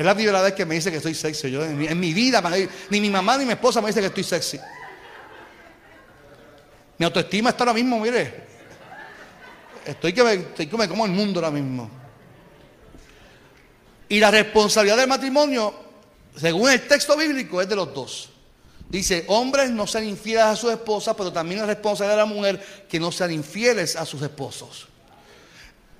Es 0.00 0.06
la 0.06 0.14
primera 0.14 0.40
vez 0.40 0.54
que 0.54 0.64
me 0.64 0.76
dice 0.76 0.90
que 0.90 0.96
estoy 0.96 1.14
sexy. 1.14 1.50
Yo 1.50 1.62
en 1.62 2.00
mi, 2.00 2.14
vida, 2.14 2.42
ni 2.88 3.02
mi 3.02 3.10
mamá 3.10 3.36
ni 3.36 3.44
mi 3.44 3.52
esposa 3.52 3.82
me 3.82 3.88
dice 3.88 4.00
que 4.00 4.06
estoy 4.06 4.24
sexy. 4.24 4.58
Mi 6.96 7.04
autoestima 7.04 7.50
está 7.50 7.64
ahora 7.64 7.74
mismo, 7.74 8.00
mire. 8.00 8.32
Estoy 9.84 10.14
que 10.14 10.32
estoy 10.32 10.68
que 10.68 10.76
me 10.78 10.88
como 10.88 11.04
el 11.04 11.12
mundo 11.12 11.38
ahora 11.38 11.50
mismo. 11.50 11.90
Y 14.08 14.18
la 14.20 14.30
responsabilidad 14.30 14.96
del 14.96 15.06
matrimonio, 15.06 15.74
según 16.34 16.70
el 16.70 16.88
texto 16.88 17.14
bíblico, 17.14 17.60
es 17.60 17.68
de 17.68 17.76
los 17.76 17.92
dos. 17.92 18.30
Dice, 18.88 19.26
hombres 19.28 19.68
no 19.68 19.86
sean 19.86 20.04
infieles 20.04 20.44
a 20.44 20.56
sus 20.56 20.72
esposas, 20.72 21.14
pero 21.14 21.30
también 21.30 21.60
la 21.60 21.66
responsabilidad 21.66 22.16
de 22.16 22.22
la 22.22 22.34
mujer 22.34 22.86
que 22.88 22.98
no 22.98 23.12
sean 23.12 23.32
infieles 23.32 23.96
a 23.96 24.06
sus 24.06 24.22
esposos. 24.22 24.88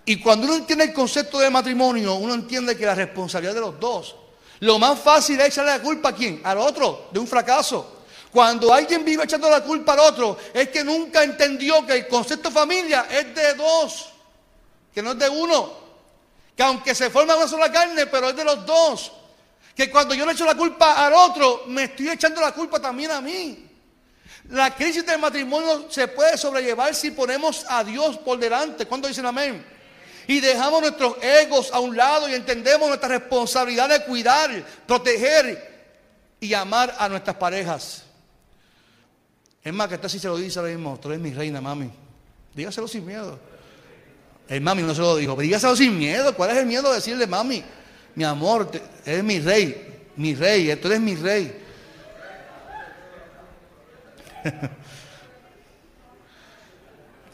Y 0.05 0.21
cuando 0.21 0.47
uno 0.47 0.57
entiende 0.57 0.85
el 0.85 0.93
concepto 0.93 1.39
de 1.39 1.51
matrimonio, 1.51 2.15
uno 2.15 2.35
entiende 2.35 2.77
que 2.77 2.87
la 2.87 2.95
responsabilidad 2.95 3.55
de 3.55 3.61
los 3.61 3.79
dos. 3.79 4.17
Lo 4.61 4.79
más 4.79 4.99
fácil 4.99 5.41
es 5.41 5.49
echarle 5.49 5.73
la 5.73 5.83
culpa 5.83 6.11
a 6.11 6.15
quién? 6.15 6.41
Al 6.45 6.59
otro, 6.59 7.09
de 7.13 7.19
un 7.19 7.27
fracaso. 7.27 7.99
Cuando 8.31 8.73
alguien 8.73 9.05
vive 9.05 9.25
echando 9.25 9.51
la 9.51 9.63
culpa 9.63 9.93
al 9.93 10.01
otro, 10.01 10.39
es 10.53 10.69
que 10.69 10.85
nunca 10.85 11.23
entendió 11.23 11.85
que 11.87 11.95
el 11.95 12.09
concepto 12.09 12.51
familia 12.51 13.07
es 13.11 13.35
de 13.35 13.55
dos, 13.55 14.11
que 14.95 15.03
no 15.03 15.13
es 15.13 15.19
de 15.19 15.29
uno 15.29 15.81
que 16.61 16.65
aunque 16.65 16.95
se 16.95 17.09
forma 17.09 17.37
una 17.37 17.49
sola 17.49 17.73
carne, 17.73 18.07
pero 18.07 18.29
es 18.29 18.37
de 18.37 18.45
los 18.45 18.67
dos. 18.67 19.13
Que 19.75 19.91
cuando 19.91 20.13
yo 20.13 20.27
le 20.27 20.33
echo 20.33 20.45
la 20.45 20.55
culpa 20.55 21.07
al 21.07 21.15
otro, 21.15 21.63
me 21.69 21.85
estoy 21.85 22.11
echando 22.11 22.39
la 22.39 22.53
culpa 22.53 22.79
también 22.79 23.11
a 23.13 23.23
mí. 23.23 23.67
La 24.51 24.75
crisis 24.75 25.07
del 25.07 25.19
matrimonio 25.19 25.87
se 25.91 26.09
puede 26.09 26.37
sobrellevar 26.37 26.95
si 26.95 27.13
ponemos 27.13 27.65
a 27.67 27.83
Dios 27.83 28.19
por 28.19 28.39
delante. 28.39 28.85
¿Cuándo 28.85 29.09
dicen 29.09 29.25
amén? 29.25 29.65
Y 30.27 30.41
dejamos 30.41 30.81
nuestros 30.81 31.17
egos 31.23 31.71
a 31.73 31.81
un 31.81 31.97
lado 31.97 32.29
y 32.29 32.35
entendemos 32.35 32.89
nuestra 32.89 33.09
responsabilidad 33.09 33.89
de 33.89 34.05
cuidar, 34.05 34.65
proteger 34.87 35.89
y 36.41 36.55
amar 36.55 36.95
a 36.99 37.09
nuestras 37.09 37.37
parejas. 37.37 38.05
Es 39.63 39.73
más, 39.73 39.89
que 39.89 39.97
usted 39.97 40.09
sí 40.09 40.19
se 40.19 40.29
lo 40.29 40.37
dice 40.37 40.59
ahora 40.59 40.73
mismo, 40.73 40.99
tú 40.99 41.09
eres 41.09 41.21
mi 41.21 41.33
reina, 41.33 41.61
mami. 41.61 41.91
Dígaselo 42.55 42.89
sin 42.89 43.05
miedo. 43.05 43.39
El 44.49 44.61
mami 44.61 44.83
no 44.83 44.95
se 44.95 45.01
lo 45.01 45.17
dijo. 45.17 45.37
Dígaselo 45.37 45.77
sin 45.77 45.97
miedo. 45.97 46.35
¿Cuál 46.35 46.51
es 46.51 46.57
el 46.57 46.67
miedo 46.67 46.89
de 46.89 46.97
decirle, 46.97 47.27
mami? 47.27 47.63
Mi 48.15 48.25
amor, 48.25 48.71
eres 49.05 49.23
mi 49.23 49.39
rey. 49.39 50.09
Mi 50.17 50.35
rey, 50.35 50.75
tú 50.77 50.89
eres 50.89 51.01
mi 51.01 51.15
rey. 51.15 51.57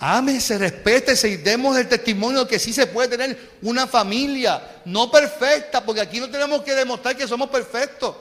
Ámese, 0.09 0.57
respétese 0.57 1.29
y 1.29 1.37
demos 1.39 1.77
el 1.77 1.89
testimonio 1.89 2.47
que 2.47 2.61
sí 2.61 2.73
se 2.73 2.87
puede 2.87 3.09
tener 3.09 3.57
una 3.63 3.89
familia, 3.89 4.83
no 4.85 5.11
perfecta, 5.11 5.85
porque 5.85 6.01
aquí 6.01 6.21
no 6.21 6.31
tenemos 6.31 6.63
que 6.63 6.77
demostrar 6.77 7.17
que 7.17 7.27
somos 7.27 7.51
perfectos. 7.51 8.15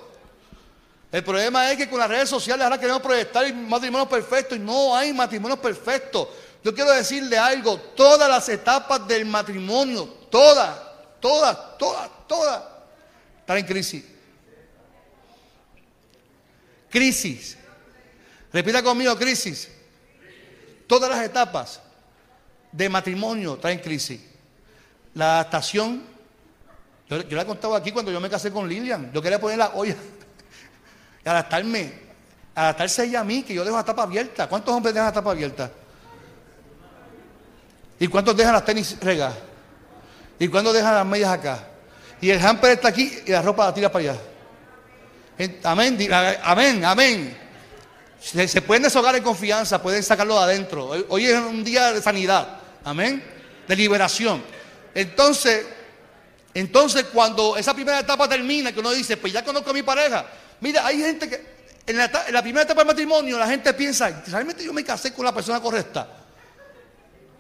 El 1.11 1.23
problema 1.23 1.71
es 1.71 1.77
que 1.77 1.87
con 1.87 1.99
las 1.99 2.09
redes 2.09 2.27
sociales 2.27 2.63
ahora 2.63 2.79
queremos 2.79 3.03
proyectar 3.03 3.53
matrimonios 3.53 4.09
perfectos 4.09 4.57
y 4.57 4.61
no 4.61 4.95
hay 4.95 5.13
matrimonios 5.13 5.59
perfectos. 5.59 6.29
Yo 6.63 6.73
quiero 6.73 6.89
decirle 6.89 7.37
algo, 7.37 7.77
todas 7.77 8.27
las 8.27 8.49
etapas 8.49 9.07
del 9.07 9.23
matrimonio, 9.27 10.05
todas, 10.31 10.75
todas, 11.19 11.77
todas, 11.77 12.09
todas, 12.27 12.63
están 13.41 13.59
en 13.59 13.65
crisis. 13.67 14.03
Crisis. 16.89 17.57
Repita 18.51 18.81
conmigo, 18.81 19.15
crisis. 19.15 19.74
Todas 20.87 21.09
las 21.09 21.23
etapas 21.23 21.81
de 22.71 22.89
matrimonio 22.89 23.55
están 23.55 23.71
en 23.71 23.79
crisis. 23.79 24.21
La 25.13 25.35
adaptación, 25.39 26.03
yo, 27.09 27.21
yo 27.21 27.35
la 27.35 27.43
he 27.43 27.45
contado 27.45 27.75
aquí 27.75 27.91
cuando 27.91 28.11
yo 28.11 28.19
me 28.19 28.29
casé 28.29 28.51
con 28.51 28.67
Lilian, 28.67 29.11
yo 29.13 29.21
quería 29.21 29.39
poner 29.39 29.57
la 29.57 29.69
olla 29.73 29.95
adaptarme, 31.25 31.91
adaptarse 32.53 33.05
ella 33.05 33.21
a 33.21 33.23
mí, 33.23 33.43
que 33.43 33.53
yo 33.53 33.63
dejo 33.63 33.75
la 33.75 33.83
tapa 33.83 34.03
abierta. 34.03 34.47
¿Cuántos 34.47 34.73
hombres 34.73 34.93
dejan 34.93 35.07
la 35.07 35.13
tapa 35.13 35.31
abierta? 35.31 35.71
¿Y 37.99 38.07
cuántos 38.07 38.35
dejan 38.35 38.53
las 38.53 38.65
tenis 38.65 38.97
regadas? 39.01 39.37
¿Y 40.37 40.47
cuántos 40.47 40.73
dejan 40.73 40.93
las 40.93 41.05
medias 41.05 41.31
acá? 41.31 41.67
Y 42.21 42.29
el 42.29 42.45
hamper 42.45 42.71
está 42.71 42.89
aquí 42.89 43.19
y 43.25 43.31
la 43.31 43.41
ropa 43.41 43.65
la 43.65 43.73
tira 43.73 43.91
para 43.91 44.11
allá. 44.11 44.21
Amén, 45.63 45.97
amén, 46.43 46.85
amén. 46.85 47.44
Se, 48.25 48.59
pueden 48.63 48.81
deshogar 48.81 49.15
en 49.15 49.21
confianza, 49.21 49.79
pueden 49.79 50.01
sacarlo 50.01 50.35
de 50.39 50.43
adentro. 50.45 50.89
Hoy- 51.09 51.27
es 51.27 51.39
un 51.39 51.63
día 51.63 51.93
de 51.93 52.01
sanidad, 52.01 52.57
amén, 52.83 53.23
de 53.67 53.75
liberación. 53.75 54.43
Entonces, 54.95 55.63
entonces 56.51 57.05
cuando 57.13 57.55
esa 57.55 57.75
primera 57.75 57.99
etapa 57.99 58.27
termina, 58.27 58.71
que 58.71 58.79
uno 58.79 58.91
dice, 58.91 59.17
pues 59.17 59.31
ya 59.31 59.45
conozco 59.45 59.69
a 59.69 59.73
mi 59.73 59.83
pareja. 59.83 60.25
Mira, 60.59 60.87
hay 60.87 61.01
gente 61.01 61.29
que 61.29 61.45
en 61.85 61.97
la, 61.97 62.41
primera 62.41 62.63
etapa 62.63 62.81
del 62.81 62.87
matrimonio 62.87 63.37
la 63.37 63.45
gente 63.45 63.71
piensa, 63.75 64.23
realmente 64.25 64.63
yo 64.63 64.73
me 64.73 64.83
casé 64.83 65.13
con 65.13 65.23
la 65.23 65.31
persona 65.33 65.61
correcta. 65.61 66.07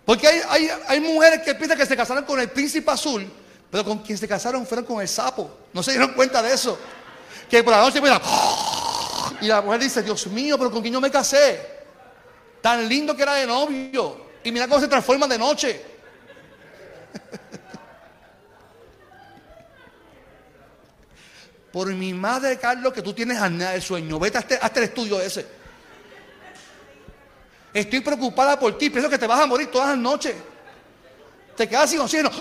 Porque 0.05 0.27
hay, 0.27 0.41
hay, 0.47 0.69
hay 0.87 0.99
mujeres 0.99 1.41
que 1.41 1.55
piensan 1.55 1.79
que 1.79 1.87
se 1.87 1.97
casaron 1.97 2.25
con 2.25 2.39
el 2.39 2.51
príncipe 2.51 2.91
azul, 2.91 3.27
pero 3.71 3.83
con 3.83 4.03
quien 4.03 4.19
se 4.19 4.27
casaron 4.27 4.67
fueron 4.67 4.85
con 4.85 5.01
el 5.01 5.07
sapo. 5.07 5.49
No 5.73 5.81
se 5.81 5.91
dieron 5.91 6.13
cuenta 6.13 6.43
de 6.43 6.53
eso. 6.53 6.77
Que 7.49 7.63
por 7.63 7.73
la 7.73 7.81
noche 7.81 7.99
piensan, 7.99 8.21
y 9.41 9.47
la 9.47 9.61
mujer 9.61 9.81
dice, 9.81 10.01
Dios 10.01 10.27
mío, 10.27 10.57
pero 10.57 10.71
con 10.71 10.81
quién 10.81 10.93
yo 10.93 11.01
me 11.01 11.11
casé. 11.11 11.75
Tan 12.61 12.87
lindo 12.87 13.15
que 13.15 13.23
era 13.23 13.35
de 13.35 13.45
novio. 13.45 14.25
Y 14.43 14.51
mira 14.51 14.67
cómo 14.67 14.79
se 14.79 14.87
transforma 14.87 15.27
de 15.27 15.37
noche. 15.37 15.81
Por 21.71 21.87
mi 21.93 22.13
madre, 22.13 22.57
Carlos, 22.57 22.93
que 22.93 23.01
tú 23.01 23.13
tienes 23.13 23.37
apnea 23.37 23.71
del 23.71 23.81
sueño. 23.81 24.17
Vete 24.17 24.37
hasta 24.37 24.79
el 24.79 24.83
estudio 24.83 25.19
ese. 25.19 25.45
Estoy 27.73 27.99
preocupada 27.99 28.57
por 28.57 28.77
ti. 28.77 28.89
Pienso 28.89 29.09
que 29.09 29.17
te 29.17 29.27
vas 29.27 29.41
a 29.41 29.45
morir 29.45 29.69
todas 29.69 29.89
las 29.89 29.97
noches. 29.97 30.35
Te 31.57 31.67
quedas 31.67 31.89
sin 31.89 31.99
oxígeno. 31.99 32.31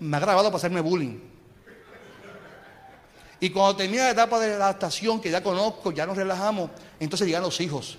Me 0.00 0.16
ha 0.16 0.20
grabado 0.20 0.48
para 0.48 0.58
hacerme 0.58 0.80
bullying. 0.82 1.35
Y 3.40 3.50
cuando 3.50 3.76
termina 3.76 4.04
la 4.04 4.10
etapa 4.10 4.40
de 4.40 4.54
adaptación, 4.54 5.20
que 5.20 5.30
ya 5.30 5.42
conozco, 5.42 5.92
ya 5.92 6.06
nos 6.06 6.16
relajamos, 6.16 6.70
entonces 6.98 7.26
llegan 7.26 7.42
los 7.42 7.60
hijos. 7.60 7.98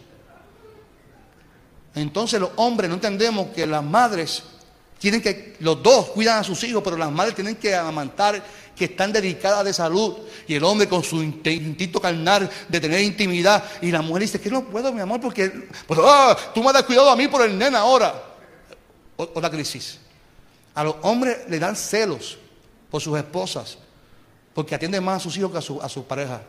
Entonces 1.93 2.39
los 2.39 2.51
hombres 2.55 2.89
no 2.89 2.95
entendemos 2.95 3.47
que 3.47 3.65
las 3.65 3.83
madres 3.83 4.43
tienen 4.99 5.21
que, 5.21 5.55
los 5.59 5.81
dos 5.83 6.07
cuidan 6.07 6.39
a 6.39 6.43
sus 6.43 6.63
hijos, 6.63 6.81
pero 6.83 6.97
las 6.97 7.11
madres 7.11 7.35
tienen 7.35 7.55
que 7.55 7.75
amantar, 7.75 8.43
que 8.75 8.85
están 8.85 9.11
dedicadas 9.11 9.63
de 9.65 9.73
salud. 9.73 10.15
Y 10.47 10.55
el 10.55 10.63
hombre 10.63 10.87
con 10.87 11.03
su 11.03 11.21
instinto 11.21 12.01
carnal 12.01 12.49
de 12.67 12.79
tener 12.79 13.01
intimidad. 13.01 13.63
Y 13.81 13.91
la 13.91 14.01
mujer 14.01 14.23
dice 14.23 14.41
que 14.41 14.49
no 14.49 14.65
puedo, 14.65 14.91
mi 14.91 15.01
amor, 15.01 15.21
porque 15.21 15.49
pues, 15.85 15.99
ah, 16.03 16.35
tú 16.53 16.63
me 16.63 16.69
has 16.71 16.83
cuidado 16.83 17.09
a 17.09 17.15
mí 17.15 17.27
por 17.27 17.43
el 17.43 17.57
nena 17.57 17.79
ahora. 17.79 18.23
Otra 19.15 19.49
crisis. 19.49 19.99
A 20.73 20.83
los 20.83 20.95
hombres 21.01 21.37
le 21.47 21.59
dan 21.59 21.75
celos 21.75 22.37
por 22.89 23.01
sus 23.01 23.17
esposas, 23.17 23.77
porque 24.57 24.73
atienden 24.73 25.03
más 25.03 25.17
a 25.17 25.19
sus 25.19 25.37
hijos 25.37 25.51
que 25.51 25.59
a 25.59 25.61
su, 25.61 25.79
a 25.79 25.87
su 25.87 26.03
pareja. 26.05 26.41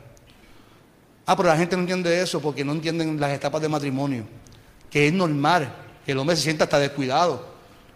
Ah, 1.26 1.36
pero 1.36 1.50
la 1.50 1.58
gente 1.58 1.76
no 1.76 1.82
entiende 1.82 2.22
eso 2.22 2.40
porque 2.40 2.64
no 2.64 2.72
entienden 2.72 3.20
las 3.20 3.32
etapas 3.32 3.60
de 3.60 3.68
matrimonio. 3.68 4.24
Que 4.90 5.08
es 5.08 5.12
normal 5.12 5.70
que 6.06 6.12
el 6.12 6.18
hombre 6.18 6.34
se 6.34 6.40
sienta 6.40 6.64
hasta 6.64 6.78
descuidado. 6.78 7.44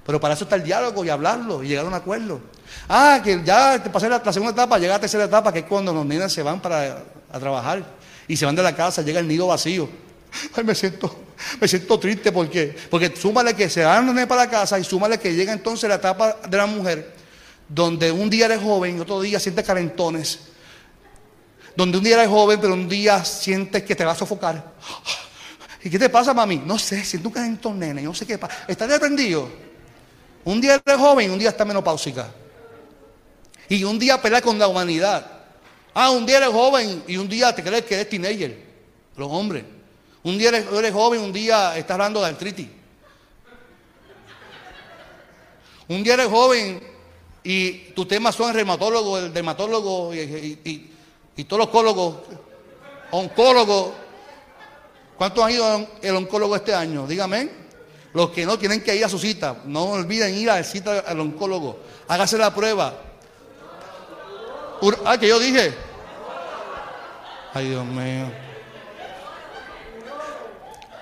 Pero 0.04 0.20
para 0.20 0.34
eso 0.34 0.44
está 0.44 0.56
el 0.56 0.64
diálogo 0.64 1.02
y 1.02 1.08
hablarlo 1.08 1.62
y 1.62 1.68
llegar 1.68 1.86
a 1.86 1.88
un 1.88 1.94
acuerdo. 1.94 2.42
Ah, 2.90 3.22
que 3.24 3.40
ya 3.42 3.82
pasé 3.90 4.10
la, 4.10 4.20
segunda 4.30 4.52
etapa, 4.52 4.78
llega 4.78 4.92
la 4.92 5.00
tercera 5.00 5.24
etapa, 5.24 5.50
que 5.50 5.60
es 5.60 5.64
cuando 5.64 5.94
los 5.94 6.04
nenes 6.04 6.30
se 6.30 6.42
van 6.42 6.60
para 6.60 7.04
a 7.32 7.40
trabajar 7.40 7.82
y 8.28 8.36
se 8.36 8.44
van 8.44 8.54
de 8.54 8.62
la 8.62 8.76
casa, 8.76 9.00
llega 9.00 9.18
el 9.18 9.26
nido 9.26 9.46
vacío. 9.46 9.88
Ay, 10.54 10.62
me 10.62 10.74
siento, 10.74 11.22
me 11.58 11.66
siento 11.66 11.98
triste 11.98 12.32
porque, 12.32 12.76
porque 12.90 13.16
súmale 13.16 13.54
que 13.54 13.70
se 13.70 13.82
van 13.82 14.04
los 14.04 14.14
nenes 14.14 14.28
para 14.28 14.44
la 14.44 14.50
casa 14.50 14.78
y 14.78 14.84
súmale 14.84 15.18
que 15.18 15.34
llega 15.34 15.54
entonces 15.54 15.88
la 15.88 15.94
etapa 15.94 16.36
de 16.46 16.56
la 16.58 16.66
mujer, 16.66 17.21
donde 17.74 18.12
un 18.12 18.28
día 18.28 18.44
eres 18.44 18.60
joven 18.60 18.98
y 18.98 19.00
otro 19.00 19.20
día 19.22 19.40
sientes 19.40 19.64
calentones, 19.64 20.40
donde 21.74 21.96
un 21.96 22.04
día 22.04 22.16
eres 22.16 22.28
joven, 22.28 22.60
pero 22.60 22.74
un 22.74 22.86
día 22.86 23.24
sientes 23.24 23.82
que 23.82 23.96
te 23.96 24.04
va 24.04 24.12
a 24.12 24.14
sofocar. 24.14 24.72
¿Y 25.82 25.88
qué 25.88 25.98
te 25.98 26.10
pasa, 26.10 26.34
mami? 26.34 26.58
No 26.58 26.78
sé, 26.78 27.02
siento 27.02 27.30
un 27.30 27.34
calentón, 27.34 27.78
nene, 27.78 28.02
no 28.02 28.12
sé 28.12 28.26
qué 28.26 28.36
pasa. 28.36 28.66
¿Estás 28.68 28.90
reprendido? 28.90 29.48
Un 30.44 30.60
día 30.60 30.74
eres 30.74 30.98
joven 30.98 31.30
y 31.30 31.32
un 31.32 31.38
día 31.38 31.48
estás 31.48 31.66
menopáusica. 31.66 32.28
Y 33.70 33.82
un 33.84 33.98
día 33.98 34.20
peleas 34.20 34.42
con 34.42 34.58
la 34.58 34.68
humanidad. 34.68 35.26
Ah, 35.94 36.10
un 36.10 36.26
día 36.26 36.36
eres 36.36 36.50
joven 36.50 37.04
y 37.08 37.16
un 37.16 37.26
día 37.26 37.54
te 37.54 37.62
crees 37.62 37.86
que 37.86 37.94
eres 37.94 38.08
teenager. 38.10 38.62
Los 39.16 39.30
hombres. 39.30 39.64
Un 40.24 40.36
día 40.36 40.50
eres, 40.50 40.66
eres 40.70 40.92
joven, 40.92 41.22
un 41.22 41.32
día 41.32 41.76
estás 41.78 41.94
hablando 41.94 42.20
de 42.20 42.26
artritis. 42.26 42.68
Un 45.88 46.02
día 46.02 46.14
eres 46.14 46.26
joven 46.26 46.91
y 47.44 47.72
tus 47.94 48.06
temas 48.06 48.34
son 48.34 48.48
el 48.50 48.54
reumatólogo, 48.54 49.18
el 49.18 49.32
dermatólogo 49.32 50.14
y, 50.14 50.18
y- 50.64 50.90
y- 51.36 51.44
todos 51.44 51.58
los 51.60 51.66
oncólogos, 51.68 52.16
oncólogos. 53.10 53.92
¿Cuántos 55.16 55.44
han 55.44 55.50
ido 55.50 55.86
el 56.02 56.16
oncólogo 56.16 56.56
este 56.56 56.74
año? 56.74 57.06
Dígame. 57.06 57.62
Los 58.14 58.30
que 58.30 58.44
no 58.44 58.58
tienen 58.58 58.82
que 58.82 58.94
ir 58.94 59.04
a 59.04 59.08
su 59.08 59.18
cita, 59.18 59.56
no 59.64 59.84
olviden 59.84 60.34
ir 60.34 60.50
a 60.50 60.56
la 60.56 60.64
cita 60.64 61.00
al 61.06 61.18
oncólogo. 61.20 61.78
Hágase 62.08 62.36
la 62.36 62.54
prueba. 62.54 62.94
Ah, 65.04 65.16
que 65.18 65.28
yo 65.28 65.38
dije. 65.38 65.72
Ay, 67.54 67.68
Dios 67.70 67.84
mío. 67.86 68.26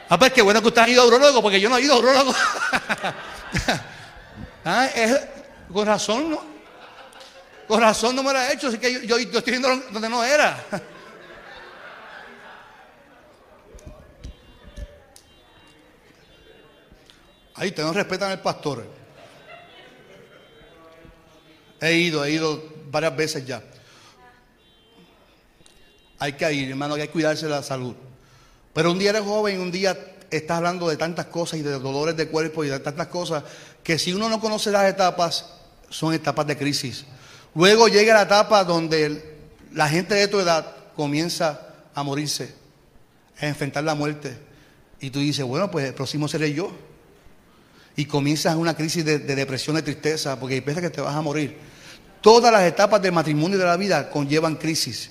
Ah, 0.08 0.18
pues 0.18 0.32
qué 0.32 0.42
bueno 0.42 0.60
que 0.60 0.68
usted 0.68 0.82
ha 0.82 0.88
ido 0.88 1.02
a 1.02 1.06
urologo, 1.06 1.42
porque 1.42 1.60
yo 1.60 1.68
no 1.68 1.76
he 1.78 1.82
ido 1.82 1.94
a 1.94 1.98
urologo. 1.98 2.32
ah, 4.64 4.88
con 5.72 5.86
razón, 5.86 6.30
¿no? 6.30 6.40
Con 7.68 7.80
razón 7.80 8.16
no 8.16 8.22
me 8.22 8.32
lo 8.32 8.38
ha 8.38 8.52
hecho, 8.52 8.66
así 8.68 8.78
que 8.78 9.06
yo, 9.06 9.16
estoy 9.16 9.42
viendo 9.52 9.68
donde 9.92 10.08
no 10.08 10.24
era. 10.24 10.64
Ahí 17.54 17.68
ustedes 17.68 17.86
no 17.86 17.92
respetan 17.92 18.30
al 18.32 18.40
pastor. 18.40 18.84
He 21.80 21.94
ido, 21.94 22.24
he 22.24 22.32
ido 22.32 22.60
varias 22.90 23.16
veces 23.16 23.46
ya. 23.46 23.62
Hay 26.18 26.32
que 26.32 26.52
ir, 26.52 26.70
hermano, 26.70 26.94
hay 26.94 27.02
que 27.02 27.10
cuidarse 27.10 27.46
de 27.46 27.52
la 27.52 27.62
salud. 27.62 27.94
Pero 28.74 28.90
un 28.92 28.98
día 28.98 29.10
eres 29.10 29.22
joven, 29.22 29.60
un 29.60 29.70
día 29.70 29.96
estás 30.30 30.56
hablando 30.56 30.88
de 30.88 30.96
tantas 30.96 31.26
cosas 31.26 31.60
y 31.60 31.62
de 31.62 31.78
dolores 31.78 32.16
de 32.16 32.28
cuerpo 32.28 32.64
y 32.64 32.68
de 32.68 32.80
tantas 32.80 33.08
cosas 33.08 33.44
que 33.82 33.98
si 33.98 34.12
uno 34.12 34.28
no 34.28 34.40
conoce 34.40 34.70
las 34.70 34.88
etapas, 34.88 35.59
son 35.90 36.14
etapas 36.14 36.46
de 36.46 36.56
crisis. 36.56 37.04
Luego 37.54 37.88
llega 37.88 38.14
la 38.14 38.22
etapa 38.22 38.64
donde 38.64 39.38
la 39.72 39.88
gente 39.88 40.14
de 40.14 40.28
tu 40.28 40.40
edad 40.40 40.74
comienza 40.96 41.60
a 41.94 42.02
morirse, 42.02 42.54
a 43.38 43.46
enfrentar 43.46 43.84
la 43.84 43.94
muerte. 43.94 44.38
Y 45.00 45.10
tú 45.10 45.18
dices, 45.18 45.44
bueno, 45.44 45.70
pues 45.70 45.86
el 45.86 45.94
próximo 45.94 46.28
seré 46.28 46.54
yo. 46.54 46.72
Y 47.96 48.06
comienzas 48.06 48.54
una 48.54 48.74
crisis 48.74 49.04
de, 49.04 49.18
de 49.18 49.34
depresión, 49.34 49.76
de 49.76 49.82
tristeza, 49.82 50.38
porque 50.38 50.62
piensas 50.62 50.82
que 50.82 50.90
te 50.90 51.00
vas 51.00 51.14
a 51.14 51.20
morir. 51.20 51.58
Todas 52.20 52.52
las 52.52 52.62
etapas 52.62 53.02
del 53.02 53.12
matrimonio 53.12 53.56
y 53.56 53.60
de 53.60 53.66
la 53.66 53.76
vida 53.76 54.10
conllevan 54.10 54.56
crisis. 54.56 55.10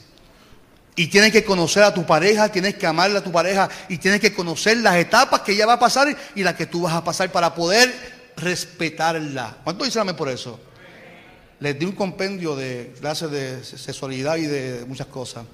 Y 0.95 1.07
tienes 1.07 1.31
que 1.31 1.43
conocer 1.43 1.83
a 1.83 1.93
tu 1.93 2.05
pareja, 2.05 2.49
tienes 2.49 2.75
que 2.75 2.85
amarle 2.85 3.19
a 3.19 3.23
tu 3.23 3.31
pareja 3.31 3.69
y 3.89 3.97
tienes 3.97 4.19
que 4.19 4.33
conocer 4.33 4.77
las 4.77 4.95
etapas 4.95 5.41
que 5.41 5.53
ella 5.53 5.65
va 5.65 5.73
a 5.73 5.79
pasar 5.79 6.15
y 6.35 6.43
las 6.43 6.55
que 6.55 6.65
tú 6.65 6.81
vas 6.81 6.93
a 6.93 7.03
pasar 7.03 7.31
para 7.31 7.53
poder 7.53 7.93
respetarla. 8.35 9.57
¿Cuánto 9.63 9.85
dicen 9.85 10.01
amén 10.01 10.15
por 10.15 10.29
eso? 10.29 10.59
Les 11.59 11.77
di 11.77 11.85
un 11.85 11.91
compendio 11.91 12.55
de 12.55 12.93
clases 12.99 13.29
de 13.31 13.63
sexualidad 13.63 14.37
y 14.37 14.45
de 14.45 14.85
muchas 14.85 15.07
cosas. 15.07 15.45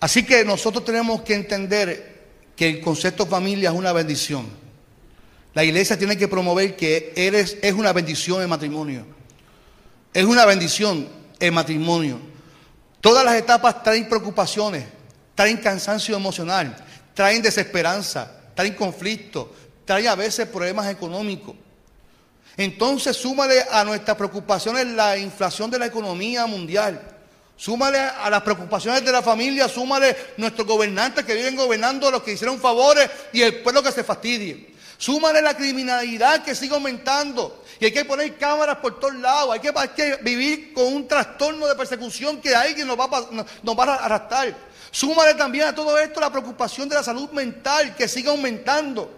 Así 0.00 0.24
que 0.24 0.44
nosotros 0.44 0.84
tenemos 0.84 1.22
que 1.22 1.34
entender 1.34 2.18
que 2.56 2.68
el 2.68 2.80
concepto 2.80 3.26
familia 3.26 3.70
es 3.70 3.76
una 3.76 3.92
bendición. 3.92 4.46
La 5.54 5.64
iglesia 5.64 5.98
tiene 5.98 6.16
que 6.16 6.28
promover 6.28 6.76
que 6.76 7.12
eres, 7.16 7.56
es 7.62 7.72
una 7.72 7.92
bendición 7.92 8.42
el 8.42 8.48
matrimonio. 8.48 9.04
Es 10.12 10.24
una 10.24 10.44
bendición 10.44 11.08
el 11.38 11.52
matrimonio. 11.52 12.18
Todas 13.00 13.24
las 13.24 13.34
etapas 13.34 13.82
traen 13.82 14.08
preocupaciones, 14.08 14.84
traen 15.34 15.58
cansancio 15.58 16.16
emocional, 16.16 16.76
traen 17.14 17.42
desesperanza, 17.42 18.50
traen 18.54 18.74
conflicto, 18.74 19.54
traen 19.84 20.08
a 20.08 20.16
veces 20.16 20.48
problemas 20.48 20.88
económicos. 20.88 21.54
Entonces 22.58 23.16
súmale 23.16 23.64
a 23.70 23.84
nuestras 23.84 24.16
preocupaciones 24.16 24.84
la 24.88 25.16
inflación 25.16 25.70
de 25.70 25.78
la 25.78 25.86
economía 25.86 26.44
mundial. 26.44 27.00
Súmale 27.56 28.00
a 28.00 28.28
las 28.28 28.42
preocupaciones 28.42 29.04
de 29.04 29.12
la 29.12 29.22
familia, 29.22 29.68
súmale 29.68 30.16
nuestros 30.36 30.66
gobernantes 30.66 31.24
que 31.24 31.34
viven 31.34 31.54
gobernando, 31.54 32.10
los 32.10 32.22
que 32.22 32.32
hicieron 32.32 32.58
favores 32.58 33.08
y 33.32 33.42
el 33.42 33.62
pueblo 33.62 33.80
que 33.80 33.92
se 33.92 34.02
fastidie. 34.02 34.74
Súmale 34.96 35.40
la 35.40 35.56
criminalidad 35.56 36.42
que 36.42 36.56
sigue 36.56 36.74
aumentando. 36.74 37.62
Y 37.78 37.84
hay 37.84 37.92
que 37.92 38.04
poner 38.04 38.36
cámaras 38.36 38.78
por 38.78 38.98
todos 38.98 39.14
lados. 39.14 39.52
Hay 39.52 39.60
que, 39.60 40.18
vivir 40.22 40.72
con 40.72 40.92
un 40.92 41.06
trastorno 41.06 41.68
de 41.68 41.76
persecución 41.76 42.40
que 42.40 42.56
alguien 42.56 42.88
nos 42.88 42.98
va, 42.98 43.04
a 43.04 43.44
nos 43.62 43.78
va 43.78 43.84
a 43.84 44.04
arrastrar. 44.04 44.56
Súmale 44.90 45.34
también 45.34 45.68
a 45.68 45.74
todo 45.76 45.96
esto 45.96 46.18
la 46.18 46.30
preocupación 46.30 46.88
de 46.88 46.96
la 46.96 47.04
salud 47.04 47.30
mental 47.30 47.94
que 47.94 48.08
sigue 48.08 48.28
aumentando. 48.28 49.08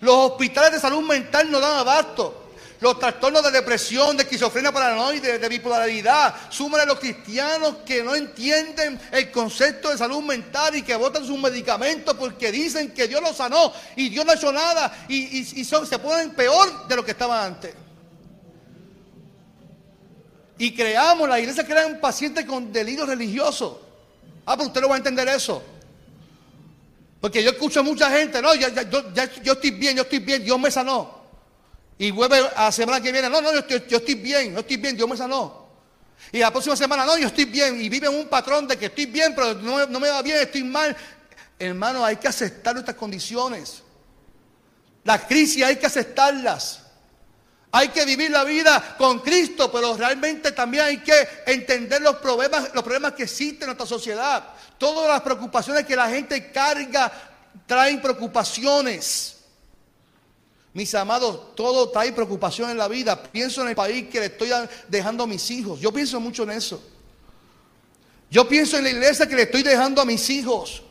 Los 0.00 0.14
hospitales 0.14 0.70
de 0.70 0.78
salud 0.78 1.02
mental 1.02 1.50
no 1.50 1.58
dan 1.58 1.78
abasto. 1.78 2.43
Los 2.84 2.98
trastornos 2.98 3.42
de 3.42 3.50
depresión, 3.50 4.14
de 4.14 4.24
esquizofrenia 4.24 4.70
paranoide, 4.70 5.38
de 5.38 5.48
bipolaridad. 5.48 6.34
Súmale 6.50 6.82
a 6.82 6.86
los 6.86 6.98
cristianos 6.98 7.76
que 7.86 8.02
no 8.02 8.14
entienden 8.14 9.00
el 9.10 9.30
concepto 9.30 9.88
de 9.88 9.96
salud 9.96 10.22
mental 10.22 10.76
y 10.76 10.82
que 10.82 10.94
votan 10.94 11.24
sus 11.24 11.38
medicamentos 11.38 12.14
porque 12.14 12.52
dicen 12.52 12.92
que 12.92 13.08
Dios 13.08 13.22
los 13.22 13.38
sanó 13.38 13.72
y 13.96 14.10
Dios 14.10 14.26
no 14.26 14.32
ha 14.32 14.34
hecho 14.34 14.52
nada 14.52 15.06
y, 15.08 15.64
se 15.64 15.98
ponen 15.98 16.32
peor 16.32 16.86
de 16.86 16.96
lo 16.96 17.02
que 17.02 17.12
estaban 17.12 17.54
antes. 17.54 17.74
Y 20.58 20.74
creamos, 20.74 21.26
la 21.26 21.40
iglesia 21.40 21.64
crea 21.64 21.86
un 21.86 21.98
paciente 21.98 22.44
con 22.44 22.70
delirio 22.70 23.06
religioso. 23.06 23.80
Ah, 24.44 24.58
pero 24.58 24.66
usted 24.66 24.82
no 24.82 24.90
va 24.90 24.96
a 24.96 24.98
entender 24.98 25.26
eso. 25.28 25.62
Porque 27.18 27.42
yo 27.42 27.48
escucho 27.48 27.80
a 27.80 27.82
mucha 27.82 28.10
gente, 28.10 28.42
no, 28.42 28.54
ya, 28.54 28.68
yo 29.42 29.52
estoy 29.54 29.70
bien, 29.70 29.96
yo 29.96 30.02
estoy 30.02 30.18
bien, 30.18 30.44
Dios 30.44 30.60
me 30.60 30.70
sanó. 30.70 31.13
Y 31.98 32.10
vuelve 32.10 32.38
a 32.56 32.64
la 32.64 32.72
semana 32.72 33.00
que 33.00 33.12
viene, 33.12 33.30
no, 33.30 33.40
no, 33.40 33.52
yo 33.52 33.60
estoy, 33.60 33.84
yo 33.88 33.98
estoy 33.98 34.14
bien, 34.14 34.52
yo 34.52 34.60
estoy 34.60 34.76
bien, 34.76 34.96
Dios 34.96 35.08
me 35.08 35.16
sanó. 35.16 35.64
Y 36.32 36.38
la 36.38 36.50
próxima 36.50 36.76
semana, 36.76 37.04
no, 37.04 37.16
yo 37.16 37.28
estoy 37.28 37.44
bien. 37.44 37.80
Y 37.80 37.88
vive 37.88 38.08
en 38.08 38.14
un 38.14 38.28
patrón 38.28 38.66
de 38.66 38.76
que 38.76 38.86
estoy 38.86 39.06
bien, 39.06 39.34
pero 39.34 39.54
no, 39.54 40.00
me 40.00 40.08
va 40.08 40.22
bien, 40.22 40.38
estoy 40.38 40.64
mal. 40.64 40.96
Hermano, 41.58 42.04
hay 42.04 42.16
que 42.16 42.28
aceptar 42.28 42.74
nuestras 42.74 42.96
condiciones. 42.96 43.82
Las 45.04 45.22
crisis 45.24 45.62
hay 45.62 45.76
que 45.76 45.86
aceptarlas. 45.86 46.80
Hay 47.70 47.88
que 47.88 48.04
vivir 48.04 48.30
la 48.30 48.44
vida 48.44 48.96
con 48.96 49.20
Cristo, 49.20 49.70
pero 49.70 49.96
realmente 49.96 50.52
también 50.52 50.84
hay 50.84 50.98
que 50.98 51.28
entender 51.46 52.02
los 52.02 52.16
problemas, 52.16 52.70
los 52.72 52.84
problemas 52.84 53.12
que 53.12 53.24
existen 53.24 53.62
en 53.62 53.66
nuestra 53.76 53.86
sociedad. 53.86 54.44
Todas 54.78 55.08
las 55.08 55.20
preocupaciones 55.22 55.84
que 55.84 55.96
la 55.96 56.08
gente 56.08 56.50
carga 56.50 57.12
traen 57.66 58.00
preocupaciones. 58.00 59.33
Mis 60.74 60.92
amados, 60.96 61.54
todo 61.54 61.88
trae 61.90 62.12
preocupación 62.12 62.68
en 62.68 62.76
la 62.76 62.88
vida. 62.88 63.22
Pienso 63.22 63.62
en 63.62 63.68
el 63.68 63.76
país 63.76 64.08
que 64.10 64.18
le 64.18 64.26
estoy 64.26 64.50
dejando 64.88 65.22
a 65.22 65.26
mis 65.26 65.48
hijos. 65.52 65.78
Yo 65.78 65.92
pienso 65.92 66.18
mucho 66.18 66.42
en 66.42 66.50
eso. 66.50 66.82
Yo 68.28 68.48
pienso 68.48 68.76
en 68.76 68.82
la 68.82 68.90
iglesia 68.90 69.28
que 69.28 69.36
le 69.36 69.42
estoy 69.42 69.62
dejando 69.62 70.02
a 70.02 70.04
mis 70.04 70.28
hijos. 70.30 70.82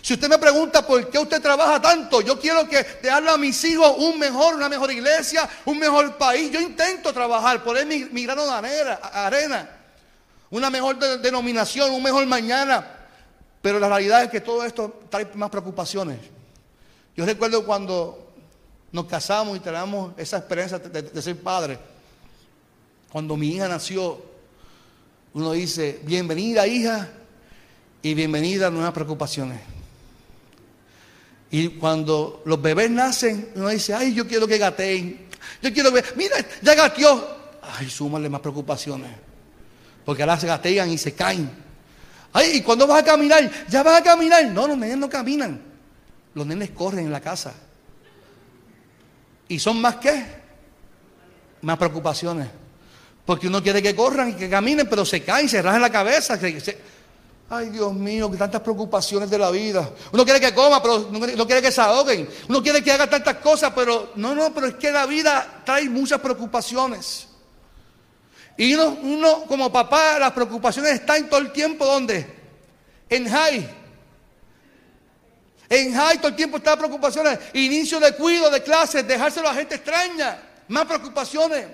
Si 0.00 0.14
usted 0.14 0.26
me 0.26 0.38
pregunta 0.38 0.86
por 0.86 1.10
qué 1.10 1.18
usted 1.18 1.42
trabaja 1.42 1.82
tanto, 1.82 2.22
yo 2.22 2.40
quiero 2.40 2.66
que 2.66 2.82
dejarle 3.02 3.28
a 3.28 3.36
mis 3.36 3.62
hijos 3.64 3.92
un 3.98 4.18
mejor, 4.18 4.54
una 4.54 4.70
mejor 4.70 4.90
iglesia, 4.90 5.46
un 5.66 5.78
mejor 5.78 6.16
país. 6.16 6.50
Yo 6.50 6.58
intento 6.58 7.12
trabajar, 7.12 7.62
poner 7.62 7.84
mi, 7.84 8.06
mi 8.06 8.24
grano 8.24 8.46
de 8.46 8.52
arena, 9.12 9.68
una 10.48 10.70
mejor 10.70 10.98
denominación, 11.20 11.90
un 11.90 12.02
mejor 12.02 12.24
mañana. 12.24 12.90
Pero 13.60 13.78
la 13.78 13.88
realidad 13.88 14.22
es 14.22 14.30
que 14.30 14.40
todo 14.40 14.64
esto 14.64 15.00
trae 15.10 15.28
más 15.34 15.50
preocupaciones. 15.50 16.20
Yo 17.14 17.26
recuerdo 17.26 17.66
cuando 17.66 18.27
nos 18.92 19.06
casamos 19.06 19.56
y 19.56 19.60
tenemos 19.60 20.12
esa 20.16 20.38
experiencia 20.38 20.78
de 20.78 21.22
ser 21.22 21.36
padre. 21.40 21.78
Cuando 23.10 23.36
mi 23.36 23.54
hija 23.54 23.68
nació, 23.68 24.22
uno 25.34 25.52
dice, 25.52 26.00
bienvenida 26.04 26.66
hija 26.66 27.08
y 28.02 28.14
bienvenida 28.14 28.68
a 28.68 28.70
nuevas 28.70 28.92
preocupaciones. 28.92 29.60
Y 31.50 31.68
cuando 31.68 32.42
los 32.44 32.60
bebés 32.60 32.90
nacen, 32.90 33.50
uno 33.54 33.68
dice, 33.68 33.94
ay, 33.94 34.14
yo 34.14 34.26
quiero 34.26 34.46
que 34.46 34.58
gateen. 34.58 35.28
Yo 35.62 35.72
quiero 35.72 35.90
ver, 35.90 36.04
mira, 36.16 36.36
ya 36.60 36.74
gateó. 36.74 37.38
Ay, 37.62 37.88
súmale 37.88 38.28
más 38.28 38.40
preocupaciones. 38.40 39.10
Porque 40.04 40.22
ahora 40.22 40.38
se 40.38 40.46
gatean 40.46 40.90
y 40.90 40.98
se 40.98 41.14
caen. 41.14 41.50
Ay, 42.32 42.56
¿y 42.56 42.62
cuando 42.62 42.86
vas 42.86 43.02
a 43.02 43.04
caminar? 43.04 43.50
Ya 43.68 43.82
vas 43.82 44.00
a 44.00 44.02
caminar. 44.02 44.44
No, 44.46 44.66
los 44.66 44.76
nenes 44.76 44.98
no 44.98 45.08
caminan. 45.08 45.60
Los 46.34 46.46
nenes 46.46 46.70
corren 46.70 47.06
en 47.06 47.12
la 47.12 47.20
casa. 47.20 47.54
¿Y 49.48 49.58
son 49.58 49.80
más 49.80 49.96
qué? 49.96 50.24
Más 51.62 51.78
preocupaciones. 51.78 52.48
Porque 53.24 53.48
uno 53.48 53.62
quiere 53.62 53.82
que 53.82 53.96
corran 53.96 54.30
y 54.30 54.34
que 54.34 54.48
caminen, 54.48 54.88
pero 54.88 55.04
se 55.04 55.22
caen, 55.22 55.48
se 55.48 55.60
rajan 55.60 55.80
la 55.80 55.90
cabeza. 55.90 56.38
Ay, 57.50 57.70
Dios 57.70 57.94
mío, 57.94 58.30
que 58.30 58.36
tantas 58.36 58.60
preocupaciones 58.60 59.30
de 59.30 59.38
la 59.38 59.50
vida. 59.50 59.90
Uno 60.12 60.24
quiere 60.24 60.38
que 60.38 60.54
coma, 60.54 60.82
pero 60.82 61.08
no 61.10 61.46
quiere 61.46 61.62
que 61.62 61.72
se 61.72 61.80
ahoguen. 61.80 62.28
Uno 62.48 62.62
quiere 62.62 62.82
que 62.82 62.92
haga 62.92 63.08
tantas 63.08 63.36
cosas, 63.36 63.72
pero 63.74 64.12
no, 64.16 64.34
no, 64.34 64.52
pero 64.52 64.66
es 64.66 64.74
que 64.74 64.90
la 64.90 65.06
vida 65.06 65.62
trae 65.64 65.88
muchas 65.88 66.20
preocupaciones. 66.20 67.26
Y 68.58 68.74
uno, 68.74 68.98
uno 69.02 69.44
como 69.44 69.72
papá, 69.72 70.18
las 70.18 70.32
preocupaciones 70.32 70.92
están 70.92 71.28
todo 71.28 71.40
el 71.40 71.52
tiempo, 71.52 71.86
¿dónde? 71.86 72.26
En 73.08 73.28
high. 73.28 73.77
En 75.70 75.92
high 75.92 76.16
todo 76.18 76.28
el 76.28 76.36
tiempo 76.36 76.56
están 76.56 76.78
preocupaciones. 76.78 77.38
Inicio 77.52 78.00
de 78.00 78.12
cuido, 78.12 78.50
de 78.50 78.62
clases, 78.62 79.06
dejárselo 79.06 79.48
a 79.48 79.54
gente 79.54 79.74
extraña. 79.74 80.40
Más 80.68 80.86
preocupaciones. 80.86 81.66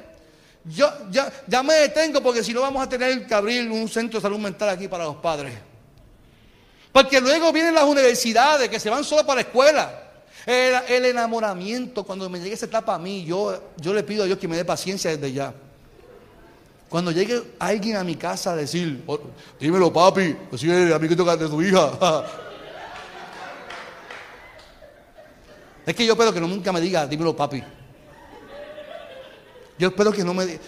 Yo 0.65 0.91
ya, 1.11 1.31
ya 1.47 1.63
me 1.63 1.75
detengo 1.75 2.23
porque 2.23 2.43
si 2.43 2.53
no 2.53 2.63
vamos 2.63 2.83
a 2.83 2.89
tener 2.89 3.27
que 3.27 3.35
abrir 3.35 3.71
un 3.71 3.89
centro 3.89 4.19
de 4.19 4.23
salud 4.23 4.39
mental 4.39 4.71
aquí 4.71 4.89
para 4.89 5.05
los 5.05 5.17
padres. 5.17 5.55
Porque 6.91 7.21
luego 7.21 7.53
vienen 7.53 7.75
las 7.75 7.85
universidades 7.85 8.69
que 8.69 8.81
se 8.81 8.91
van 8.91 9.05
solo 9.05 9.27
para 9.27 9.37
la 9.37 9.41
escuela. 9.43 10.01
El, 10.47 11.05
enamoramiento, 11.07 12.05
cuando 12.05 12.29
me 12.29 12.39
llegue 12.39 12.55
esa 12.55 12.67
etapa 12.67 12.95
a 12.95 12.99
mí, 12.99 13.25
yo, 13.25 13.73
yo 13.77 13.95
le 13.95 14.03
pido 14.03 14.25
a 14.25 14.27
Dios 14.27 14.39
que 14.39 14.49
me 14.49 14.57
dé 14.57 14.65
paciencia 14.65 15.11
desde 15.11 15.33
ya. 15.33 15.55
Cuando 16.89 17.11
llegue 17.11 17.43
alguien 17.59 17.97
a 17.97 18.05
mi 18.05 18.15
casa 18.15 18.53
a 18.53 18.57
decir, 18.57 19.03
oh, 19.07 19.19
dímelo 19.59 19.93
papi, 19.93 20.37
soy 20.57 20.71
el 20.71 20.93
amiguito 20.93 21.25
de 21.25 21.49
tu 21.49 21.63
hija. 21.63 22.25
es 25.87 25.95
que 25.95 26.07
yo 26.07 26.13
espero 26.15 26.33
que 26.33 26.41
no 26.41 26.49
nunca 26.49 26.73
me 26.73 26.81
diga, 26.81 27.07
dímelo 27.07 27.37
papi. 27.37 27.63
Yo 29.79 29.89
espero 29.89 30.13
que 30.13 30.25
no 30.25 30.33
me... 30.33 30.45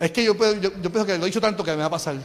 es 0.00 0.10
que 0.10 0.24
yo, 0.24 0.34
yo, 0.34 0.72
pienso 0.72 1.06
que 1.06 1.18
lo 1.18 1.24
he 1.24 1.26
dicho 1.26 1.40
tanto 1.40 1.62
que 1.62 1.70
me 1.72 1.76
va 1.76 1.84
a 1.84 1.90
pasar. 1.90 2.16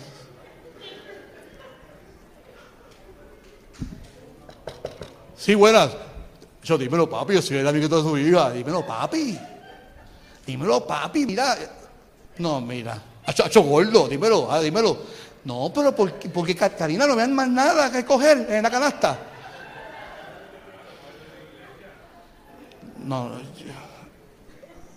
Sí, 5.35 5.53
buenas. 5.55 5.91
Yo, 6.63 6.77
dímelo, 6.77 7.09
papi, 7.09 7.33
yo 7.33 7.41
soy 7.41 7.57
el 7.57 7.67
amiguito 7.67 7.97
de 7.97 8.03
su 8.09 8.17
hija. 8.17 8.51
Dímelo, 8.51 8.85
papi. 8.85 9.37
Dímelo, 10.45 10.87
papi, 10.87 11.25
mira. 11.25 11.57
No, 12.37 12.61
mira. 12.61 13.01
Hacho, 13.25 13.45
hecho 13.45 13.61
gordo, 13.61 14.07
dímelo, 14.07 14.51
ah, 14.51 14.59
dímelo. 14.61 14.97
No, 15.43 15.71
pero 15.73 15.95
porque, 15.95 16.29
porque 16.29 16.55
Karina 16.55 17.07
no 17.07 17.15
me 17.15 17.21
dan 17.21 17.33
más 17.33 17.49
nada 17.49 17.91
que 17.91 18.05
coger 18.05 18.45
en 18.49 18.63
la 18.63 18.69
canasta. 18.69 19.19
No, 22.99 23.31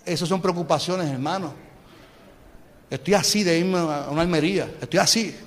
esas 0.05 0.29
son 0.29 0.41
preocupaciones, 0.41 1.09
hermano. 1.09 1.53
Estoy 2.89 3.15
así 3.15 3.43
de 3.43 3.57
irme 3.57 3.79
a 3.79 4.07
una 4.11 4.21
almería. 4.21 4.71
Estoy 4.79 4.99
así. 4.99 5.35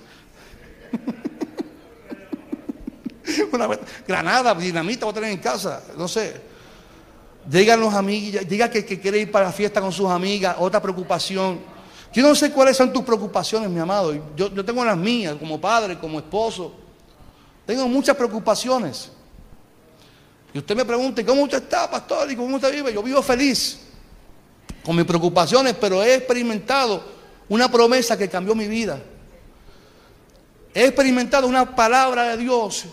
granada, 4.06 4.54
dinamita 4.54 5.06
voy 5.06 5.12
a 5.12 5.14
tener 5.14 5.30
en 5.30 5.38
casa. 5.38 5.82
No 5.96 6.08
sé. 6.08 6.48
Digan 7.46 7.80
los 7.80 7.94
amigos, 7.94 8.46
diga 8.46 8.68
que, 8.68 8.84
quiere 8.84 9.20
ir 9.20 9.30
para 9.30 9.46
la 9.46 9.52
fiesta 9.52 9.80
con 9.80 9.92
sus 9.92 10.10
amigas, 10.10 10.56
otra 10.58 10.82
preocupación. 10.82 11.77
Yo 12.12 12.22
no 12.22 12.34
sé 12.34 12.50
cuáles 12.50 12.76
son 12.76 12.92
tus 12.92 13.02
preocupaciones, 13.02 13.68
mi 13.68 13.78
amado. 13.80 14.14
Yo, 14.36 14.64
tengo 14.64 14.84
las 14.84 14.96
mías, 14.96 15.36
como 15.38 15.60
padre, 15.60 15.98
como 15.98 16.18
esposo. 16.18 16.72
Tengo 17.66 17.86
muchas 17.86 18.16
preocupaciones. 18.16 19.10
Y 20.52 20.58
usted 20.58 20.74
me 20.74 20.84
pregunta, 20.84 21.24
¿cómo 21.24 21.42
usted 21.42 21.62
está, 21.62 21.90
pastor? 21.90 22.30
¿Y 22.30 22.36
cómo 22.36 22.56
usted 22.56 22.72
vive? 22.72 22.94
Yo 22.94 23.02
vivo 23.02 23.22
feliz, 23.22 23.80
con 24.82 24.96
mis 24.96 25.04
preocupaciones, 25.04 25.74
pero 25.78 26.02
he 26.02 26.14
experimentado 26.14 27.04
una 27.48 27.70
promesa 27.70 28.16
que 28.16 28.28
cambió 28.28 28.54
mi 28.54 28.66
vida. 28.66 29.00
He 30.72 30.86
experimentado 30.86 31.46
una 31.46 31.74
palabra 31.76 32.30
de 32.30 32.38
Dios 32.38 32.86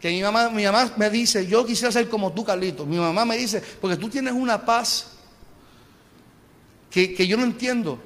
que 0.00 0.10
mi 0.10 0.22
mamá, 0.22 0.48
mi 0.50 0.64
mamá 0.64 0.92
me 0.96 1.10
dice, 1.10 1.46
yo 1.46 1.66
quisiera 1.66 1.90
ser 1.90 2.08
como 2.08 2.32
tú, 2.32 2.44
Carlito. 2.44 2.86
Mi 2.86 2.96
mamá 2.96 3.24
me 3.24 3.36
dice, 3.36 3.62
porque 3.80 3.96
tú 3.96 4.08
tienes 4.08 4.32
una 4.32 4.64
paz 4.64 5.08
que, 6.90 7.14
que 7.14 7.26
yo 7.26 7.36
no 7.36 7.44
entiendo. 7.44 7.98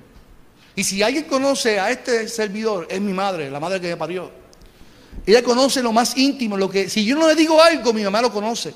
Y 0.74 0.84
si 0.84 1.02
alguien 1.02 1.24
conoce 1.24 1.78
a 1.78 1.90
este 1.90 2.28
servidor, 2.28 2.86
es 2.90 3.00
mi 3.00 3.12
madre, 3.12 3.50
la 3.50 3.60
madre 3.60 3.80
que 3.80 3.88
me 3.88 3.96
parió. 3.96 4.30
Ella 5.26 5.42
conoce 5.42 5.82
lo 5.82 5.92
más 5.92 6.16
íntimo, 6.16 6.56
lo 6.56 6.70
que 6.70 6.88
si 6.88 7.04
yo 7.04 7.16
no 7.16 7.28
le 7.28 7.34
digo 7.34 7.60
algo, 7.62 7.92
mi 7.92 8.02
mamá 8.02 8.22
lo 8.22 8.32
conoce. 8.32 8.72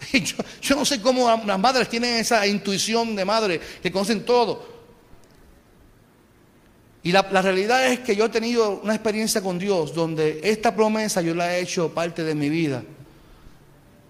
Yo, 0.62 0.76
no 0.76 0.84
sé 0.86 0.98
cómo 1.02 1.28
las 1.44 1.58
madres 1.58 1.86
tienen 1.90 2.14
esa 2.16 2.46
intuición 2.46 3.14
de 3.14 3.24
madre, 3.24 3.60
que 3.82 3.92
conocen 3.92 4.24
todo. 4.24 4.66
Y 7.02 7.12
la, 7.12 7.28
la, 7.30 7.42
realidad 7.42 7.86
es 7.86 8.00
que 8.00 8.16
yo 8.16 8.24
he 8.26 8.28
tenido 8.30 8.80
una 8.82 8.94
experiencia 8.94 9.42
con 9.42 9.58
Dios 9.58 9.94
donde 9.94 10.40
esta 10.42 10.74
promesa 10.74 11.20
yo 11.20 11.34
la 11.34 11.54
he 11.54 11.60
hecho 11.60 11.92
parte 11.92 12.24
de 12.24 12.34
mi 12.34 12.48
vida. 12.48 12.82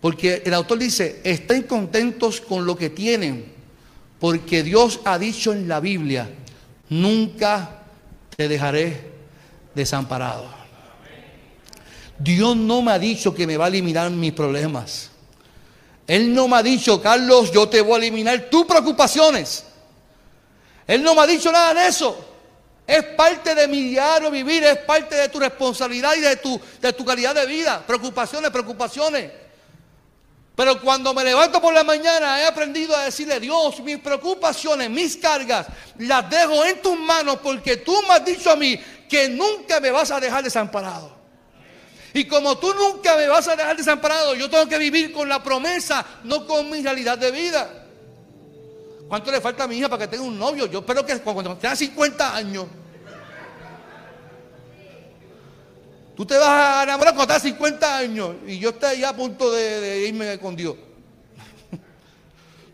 Porque 0.00 0.42
el 0.44 0.54
autor 0.54 0.78
dice, 0.78 1.20
estén 1.24 1.64
contentos 1.64 2.40
con 2.40 2.64
lo 2.64 2.76
que 2.76 2.90
tienen, 2.90 3.52
porque 4.18 4.62
Dios 4.62 5.00
ha 5.04 5.18
dicho 5.18 5.52
en 5.52 5.68
la 5.68 5.80
Biblia, 5.80 6.28
nunca 6.90 7.70
te 8.36 8.48
dejaré 8.48 9.00
desamparado. 9.74 10.46
Dios 12.18 12.54
no 12.54 12.82
me 12.82 12.92
ha 12.92 12.98
dicho 12.98 13.34
que 13.34 13.46
me 13.46 13.56
va 13.56 13.64
a 13.64 13.68
eliminar 13.68 14.10
mis 14.10 14.32
problemas. 14.32 15.10
Él 16.06 16.34
no 16.34 16.48
me 16.48 16.56
ha 16.56 16.62
dicho, 16.62 17.00
Carlos, 17.00 17.50
yo 17.50 17.68
te 17.68 17.80
voy 17.80 17.94
a 17.94 17.98
eliminar 17.98 18.50
tus 18.50 18.66
preocupaciones. 18.66 19.64
Él 20.86 21.02
no 21.02 21.14
me 21.14 21.22
ha 21.22 21.26
dicho 21.26 21.50
nada 21.50 21.72
de 21.72 21.88
eso. 21.88 22.26
Es 22.86 23.04
parte 23.04 23.54
de 23.54 23.68
mi 23.68 23.80
diario 23.82 24.30
vivir, 24.30 24.64
es 24.64 24.78
parte 24.78 25.14
de 25.14 25.28
tu 25.28 25.38
responsabilidad 25.38 26.14
y 26.16 26.20
de 26.20 26.36
tu, 26.36 26.60
de 26.80 26.92
tu 26.92 27.04
calidad 27.04 27.34
de 27.34 27.46
vida. 27.46 27.82
Preocupaciones, 27.86 28.50
preocupaciones. 28.50 29.30
Pero 30.60 30.78
cuando 30.78 31.14
me 31.14 31.24
levanto 31.24 31.58
por 31.58 31.72
la 31.72 31.82
mañana 31.82 32.38
he 32.38 32.44
aprendido 32.44 32.94
a 32.94 33.04
decirle, 33.04 33.40
Dios, 33.40 33.80
mis 33.80 33.96
preocupaciones, 33.96 34.90
mis 34.90 35.16
cargas, 35.16 35.66
las 35.96 36.28
dejo 36.28 36.62
en 36.66 36.82
tus 36.82 36.98
manos 36.98 37.38
porque 37.42 37.78
tú 37.78 37.96
me 38.06 38.12
has 38.12 38.24
dicho 38.26 38.50
a 38.50 38.56
mí 38.56 38.78
que 39.08 39.30
nunca 39.30 39.80
me 39.80 39.90
vas 39.90 40.10
a 40.10 40.20
dejar 40.20 40.44
desamparado. 40.44 41.16
Y 42.12 42.26
como 42.26 42.58
tú 42.58 42.74
nunca 42.74 43.16
me 43.16 43.26
vas 43.26 43.48
a 43.48 43.56
dejar 43.56 43.74
desamparado, 43.74 44.34
yo 44.34 44.50
tengo 44.50 44.68
que 44.68 44.76
vivir 44.76 45.14
con 45.14 45.30
la 45.30 45.42
promesa, 45.42 46.04
no 46.24 46.46
con 46.46 46.68
mi 46.68 46.82
realidad 46.82 47.16
de 47.16 47.30
vida. 47.30 47.86
¿Cuánto 49.08 49.32
le 49.32 49.40
falta 49.40 49.64
a 49.64 49.66
mi 49.66 49.78
hija 49.78 49.88
para 49.88 50.04
que 50.04 50.08
tenga 50.08 50.24
un 50.24 50.38
novio? 50.38 50.66
Yo 50.66 50.80
espero 50.80 51.06
que 51.06 51.18
cuando 51.20 51.56
tenga 51.56 51.74
50 51.74 52.36
años, 52.36 52.66
tú 56.20 56.26
te 56.26 56.36
vas 56.36 56.50
a 56.50 56.82
enamorar 56.82 57.14
cuando 57.14 57.28
tengas 57.28 57.44
50 57.44 57.96
años 57.96 58.36
y 58.46 58.58
yo 58.58 58.68
estoy 58.68 58.98
ya 58.98 59.08
a 59.08 59.16
punto 59.16 59.50
de, 59.52 60.06
irme 60.06 60.38
con 60.38 60.54
Dios. 60.54 60.76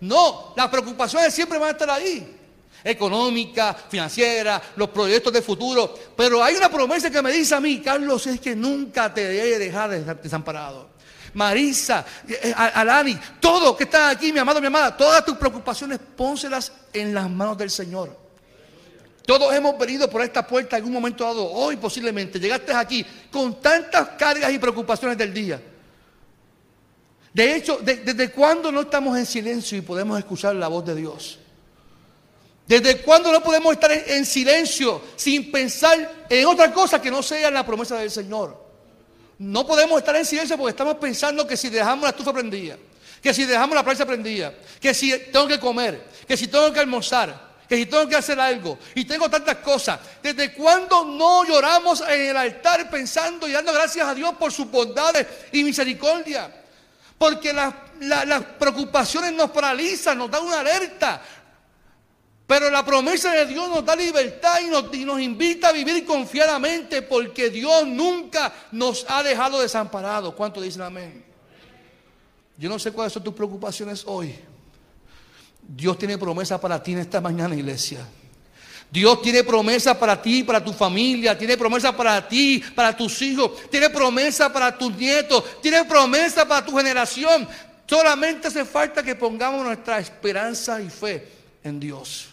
No, 0.00 0.52
las 0.56 0.68
preocupaciones 0.68 1.32
siempre 1.32 1.56
van 1.56 1.68
a 1.68 1.70
estar 1.70 1.88
ahí 1.88 2.36
económica, 2.82 3.72
financiera, 3.88 4.60
los 4.74 4.88
proyectos 4.88 5.32
de 5.32 5.42
futuro. 5.42 5.94
Pero 6.16 6.42
hay 6.42 6.56
una 6.56 6.68
promesa 6.68 7.08
que 7.08 7.22
me 7.22 7.30
dice 7.30 7.54
a 7.54 7.60
mí, 7.60 7.80
Carlos, 7.80 8.26
es 8.26 8.40
que 8.40 8.56
nunca 8.56 9.14
te 9.14 9.24
debe 9.28 9.60
dejar 9.60 10.20
desamparado. 10.20 10.90
Marisa, 11.34 12.04
eh, 12.28 12.52
Alani, 12.52 13.16
todo 13.38 13.76
que 13.76 13.84
está 13.84 14.10
aquí, 14.10 14.32
mi 14.32 14.40
amado, 14.40 14.60
mi 14.60 14.66
amada, 14.66 14.96
todas 14.96 15.24
tus 15.24 15.36
preocupaciones, 15.36 16.00
pónselas 16.16 16.72
en 16.92 17.14
las 17.14 17.30
manos 17.30 17.56
del 17.56 17.70
Señor. 17.70 18.25
Todos 19.26 19.52
hemos 19.52 19.76
venido 19.76 20.08
por 20.08 20.22
esta 20.22 20.46
puerta 20.46 20.76
en 20.76 20.82
algún 20.82 20.92
momento 20.92 21.24
dado, 21.24 21.50
hoy 21.50 21.76
posiblemente, 21.76 22.38
llegaste 22.38 22.72
aquí 22.72 23.04
con 23.30 23.60
tantas 23.60 24.10
cargas 24.10 24.52
y 24.52 24.58
preocupaciones 24.58 25.18
del 25.18 25.34
día. 25.34 25.60
De 27.34 27.56
hecho, 27.56 27.80
¿desde 27.82 28.30
cuándo 28.30 28.70
no 28.70 28.82
estamos 28.82 29.18
en 29.18 29.26
silencio 29.26 29.76
y 29.76 29.80
podemos 29.80 30.16
escuchar 30.18 30.54
la 30.54 30.68
voz 30.68 30.86
de 30.86 30.94
Dios? 30.94 31.38
¿Desde 32.66 33.02
cuándo 33.02 33.30
no 33.32 33.42
podemos 33.42 33.72
estar 33.72 33.92
en 33.92 34.24
silencio 34.24 35.02
sin 35.16 35.50
pensar 35.50 36.26
en 36.28 36.46
otra 36.46 36.72
cosa 36.72 37.02
que 37.02 37.10
no 37.10 37.22
sea 37.22 37.50
la 37.50 37.66
promesa 37.66 37.96
del 37.96 38.10
Señor? 38.10 38.64
No 39.38 39.66
podemos 39.66 39.98
estar 39.98 40.16
en 40.16 40.24
silencio 40.24 40.56
porque 40.56 40.70
estamos 40.70 40.94
pensando 40.94 41.46
que 41.46 41.56
si 41.56 41.68
dejamos 41.68 42.04
la 42.04 42.10
estufa 42.10 42.32
prendida, 42.32 42.76
que 43.20 43.34
si 43.34 43.44
dejamos 43.44 43.74
la 43.74 43.84
plancha 43.84 44.06
prendida, 44.06 44.54
que 44.80 44.94
si 44.94 45.12
tengo 45.32 45.46
que 45.46 45.58
comer, 45.60 46.06
que 46.26 46.36
si 46.36 46.46
tengo 46.46 46.72
que 46.72 46.80
almorzar, 46.80 47.45
que 47.68 47.76
si 47.76 47.86
tengo 47.86 48.08
que 48.08 48.16
hacer 48.16 48.38
algo 48.38 48.78
y 48.94 49.04
tengo 49.04 49.28
tantas 49.28 49.56
cosas. 49.56 49.98
¿Desde 50.22 50.52
cuándo 50.52 51.04
no 51.04 51.44
lloramos 51.44 52.00
en 52.02 52.30
el 52.30 52.36
altar 52.36 52.88
pensando 52.90 53.48
y 53.48 53.52
dando 53.52 53.72
gracias 53.72 54.06
a 54.06 54.14
Dios 54.14 54.34
por 54.34 54.52
sus 54.52 54.70
bondades 54.70 55.26
y 55.52 55.64
misericordia? 55.64 56.62
Porque 57.18 57.52
las, 57.52 57.74
preocupaciones 58.58 59.32
nos 59.32 59.50
paralizan, 59.50 60.18
nos 60.18 60.30
dan 60.30 60.44
una 60.44 60.60
alerta, 60.60 61.22
pero 62.46 62.70
la 62.70 62.84
promesa 62.84 63.32
de 63.32 63.46
Dios 63.46 63.68
nos 63.68 63.84
da 63.84 63.96
libertad 63.96 64.60
y 64.60 64.66
nos, 64.66 64.92
nos, 64.92 65.20
invita 65.20 65.68
a 65.68 65.72
vivir 65.72 66.04
confiadamente 66.04 67.02
porque 67.02 67.50
Dios 67.50 67.86
nunca 67.86 68.52
nos 68.70 69.04
ha 69.08 69.22
dejado 69.22 69.60
desamparados. 69.60 70.34
¿Cuánto 70.34 70.60
dicen 70.60 70.82
amén? 70.82 71.24
Yo 72.56 72.68
no 72.68 72.78
sé 72.78 72.92
cuáles 72.92 73.12
son 73.12 73.24
tus 73.24 73.34
preocupaciones 73.34 74.04
hoy. 74.06 74.34
Dios 75.68 75.98
tiene 75.98 76.16
promesa 76.16 76.60
para 76.60 76.82
ti 76.82 76.92
en 76.92 76.98
esta 76.98 77.20
mañana, 77.20 77.54
iglesia. 77.54 78.06
Dios 78.90 79.20
tiene 79.20 79.42
promesa 79.42 79.98
para 79.98 80.20
ti, 80.20 80.44
para 80.44 80.64
tu 80.64 80.72
familia, 80.72 81.36
tiene 81.36 81.56
promesa 81.56 81.96
para 81.96 82.26
ti, 82.26 82.62
para 82.74 82.96
tus 82.96 83.20
hijos, 83.22 83.68
tiene 83.68 83.90
promesa 83.90 84.52
para 84.52 84.76
tus 84.78 84.96
nietos, 84.96 85.60
tiene 85.60 85.84
promesa 85.84 86.46
para 86.46 86.64
tu 86.64 86.76
generación. 86.76 87.48
Solamente 87.86 88.48
hace 88.48 88.64
falta 88.64 89.02
que 89.02 89.14
pongamos 89.14 89.64
nuestra 89.64 89.98
esperanza 89.98 90.80
y 90.80 90.88
fe 90.88 91.28
en 91.62 91.80
Dios. 91.80 92.28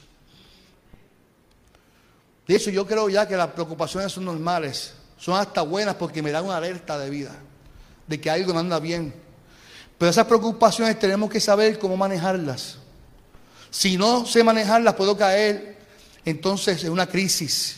De 2.48 2.56
hecho, 2.56 2.70
yo 2.70 2.86
creo 2.86 3.10
ya 3.10 3.28
que 3.28 3.36
las 3.36 3.48
preocupaciones 3.50 4.12
son 4.12 4.26
normales, 4.26 4.94
son 5.18 5.40
hasta 5.40 5.62
buenas 5.62 5.96
porque 5.96 6.22
me 6.22 6.32
dan 6.32 6.46
una 6.46 6.58
alerta 6.58 7.00
de 7.00 7.10
vida, 7.10 7.36
de 8.06 8.22
que 8.22 8.30
algo 8.30 8.54
no 8.54 8.60
anda 8.60 8.80
bien. 8.80 9.14
Pero 9.98 10.12
esas 10.12 10.26
preocupaciones 10.26 11.00
tenemos 11.00 11.30
que 11.30 11.40
saber 11.40 11.80
cómo 11.80 11.98
manejarlas. 11.98 12.78
Si 13.74 13.98
no 13.98 14.24
sé 14.28 14.44
manejarlas, 14.44 14.94
puedo 14.94 15.18
caer 15.18 15.78
entonces 16.24 16.84
en 16.84 16.92
una 16.92 17.08
crisis. 17.08 17.78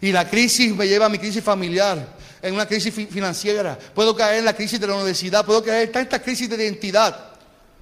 Y 0.00 0.10
la 0.10 0.26
crisis 0.26 0.74
me 0.74 0.88
lleva 0.88 1.04
a 1.04 1.10
mi 1.10 1.18
crisis 1.18 1.44
familiar, 1.44 2.16
en 2.40 2.54
una 2.54 2.64
crisis 2.64 2.94
financiera. 2.94 3.78
Puedo 3.94 4.16
caer 4.16 4.38
en 4.38 4.46
la 4.46 4.56
crisis 4.56 4.80
de 4.80 4.86
la 4.86 4.94
universidad, 4.94 5.44
puedo 5.44 5.62
caer 5.62 5.88
en 5.88 5.92
tantas 5.92 6.22
crisis 6.22 6.48
de 6.48 6.56
identidad, 6.56 7.32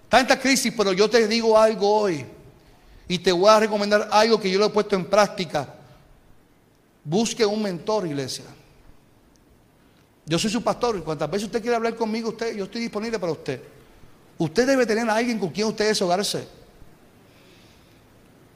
tantas 0.08 0.38
crisis, 0.40 0.74
pero 0.76 0.92
yo 0.92 1.08
te 1.08 1.28
digo 1.28 1.56
algo 1.56 2.00
hoy. 2.00 2.26
Y 3.06 3.20
te 3.20 3.30
voy 3.30 3.48
a 3.48 3.60
recomendar 3.60 4.08
algo 4.10 4.40
que 4.40 4.50
yo 4.50 4.58
lo 4.58 4.66
he 4.66 4.70
puesto 4.70 4.96
en 4.96 5.04
práctica 5.04 5.76
Busque 7.04 7.44
un 7.44 7.62
mentor, 7.62 8.06
iglesia. 8.06 8.44
Yo 10.24 10.38
soy 10.38 10.50
su 10.50 10.62
pastor 10.62 10.96
y 10.98 11.00
cuantas 11.00 11.30
veces 11.30 11.46
usted 11.46 11.60
quiere 11.60 11.76
hablar 11.76 11.96
conmigo, 11.96 12.30
usted, 12.30 12.56
yo 12.56 12.64
estoy 12.64 12.80
disponible 12.82 13.18
para 13.18 13.32
usted. 13.32 13.60
Usted 14.38 14.66
debe 14.66 14.86
tener 14.86 15.08
a 15.08 15.16
alguien 15.16 15.38
con 15.38 15.50
quien 15.50 15.66
usted 15.66 15.88
deshogarse. 15.88 16.61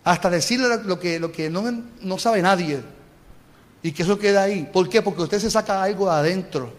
Hasta 0.06 0.30
decirle 0.30 0.68
lo 0.84 1.00
que, 1.00 1.50
no, 1.50 2.18
sabe 2.18 2.40
nadie. 2.40 2.80
Y 3.82 3.90
que 3.90 4.04
eso 4.04 4.16
queda 4.16 4.44
ahí. 4.44 4.70
¿Por 4.72 4.88
qué? 4.88 5.02
Porque 5.02 5.22
usted 5.22 5.40
se 5.40 5.50
saca 5.50 5.82
algo 5.82 6.06
de 6.06 6.12
adentro. 6.12 6.72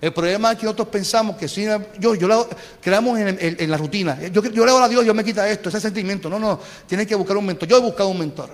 El 0.00 0.12
problema 0.12 0.52
es 0.52 0.58
que 0.58 0.64
nosotros 0.66 0.86
pensamos 0.86 1.36
que 1.36 1.48
si 1.48 1.66
yo, 1.98 2.48
creamos 2.80 3.18
en, 3.18 3.68
la 3.68 3.76
rutina. 3.76 4.20
Yo, 4.28 4.40
le 4.40 4.70
hago 4.70 4.78
a 4.78 4.88
Dios, 4.88 5.04
yo 5.04 5.12
me 5.14 5.24
quita 5.24 5.50
esto, 5.50 5.68
ese 5.68 5.80
sentimiento. 5.80 6.30
No, 6.30 6.38
no, 6.38 6.60
tiene 6.86 7.08
que 7.08 7.16
buscar 7.16 7.36
un 7.36 7.44
mentor. 7.44 7.68
Yo 7.68 7.78
he 7.78 7.80
buscado 7.80 8.08
un 8.08 8.20
mentor. 8.20 8.50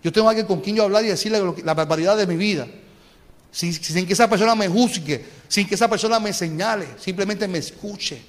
Yo 0.00 0.12
tengo 0.12 0.28
a 0.28 0.30
alguien 0.30 0.46
con 0.46 0.60
quien 0.60 0.76
yo 0.76 0.84
hablar 0.84 1.04
y 1.04 1.08
decirle 1.08 1.42
la 1.64 1.74
barbaridad 1.74 2.16
de 2.16 2.28
mi 2.28 2.36
vida. 2.36 2.68
Sin, 3.50 4.06
que 4.06 4.12
esa 4.12 4.30
persona 4.30 4.54
me 4.54 4.68
juzgue, 4.68 5.24
sin 5.48 5.66
que 5.66 5.74
esa 5.74 5.88
persona 5.90 6.20
me 6.20 6.32
señale, 6.32 6.86
simplemente 7.00 7.48
me 7.48 7.58
escuche. 7.58 8.22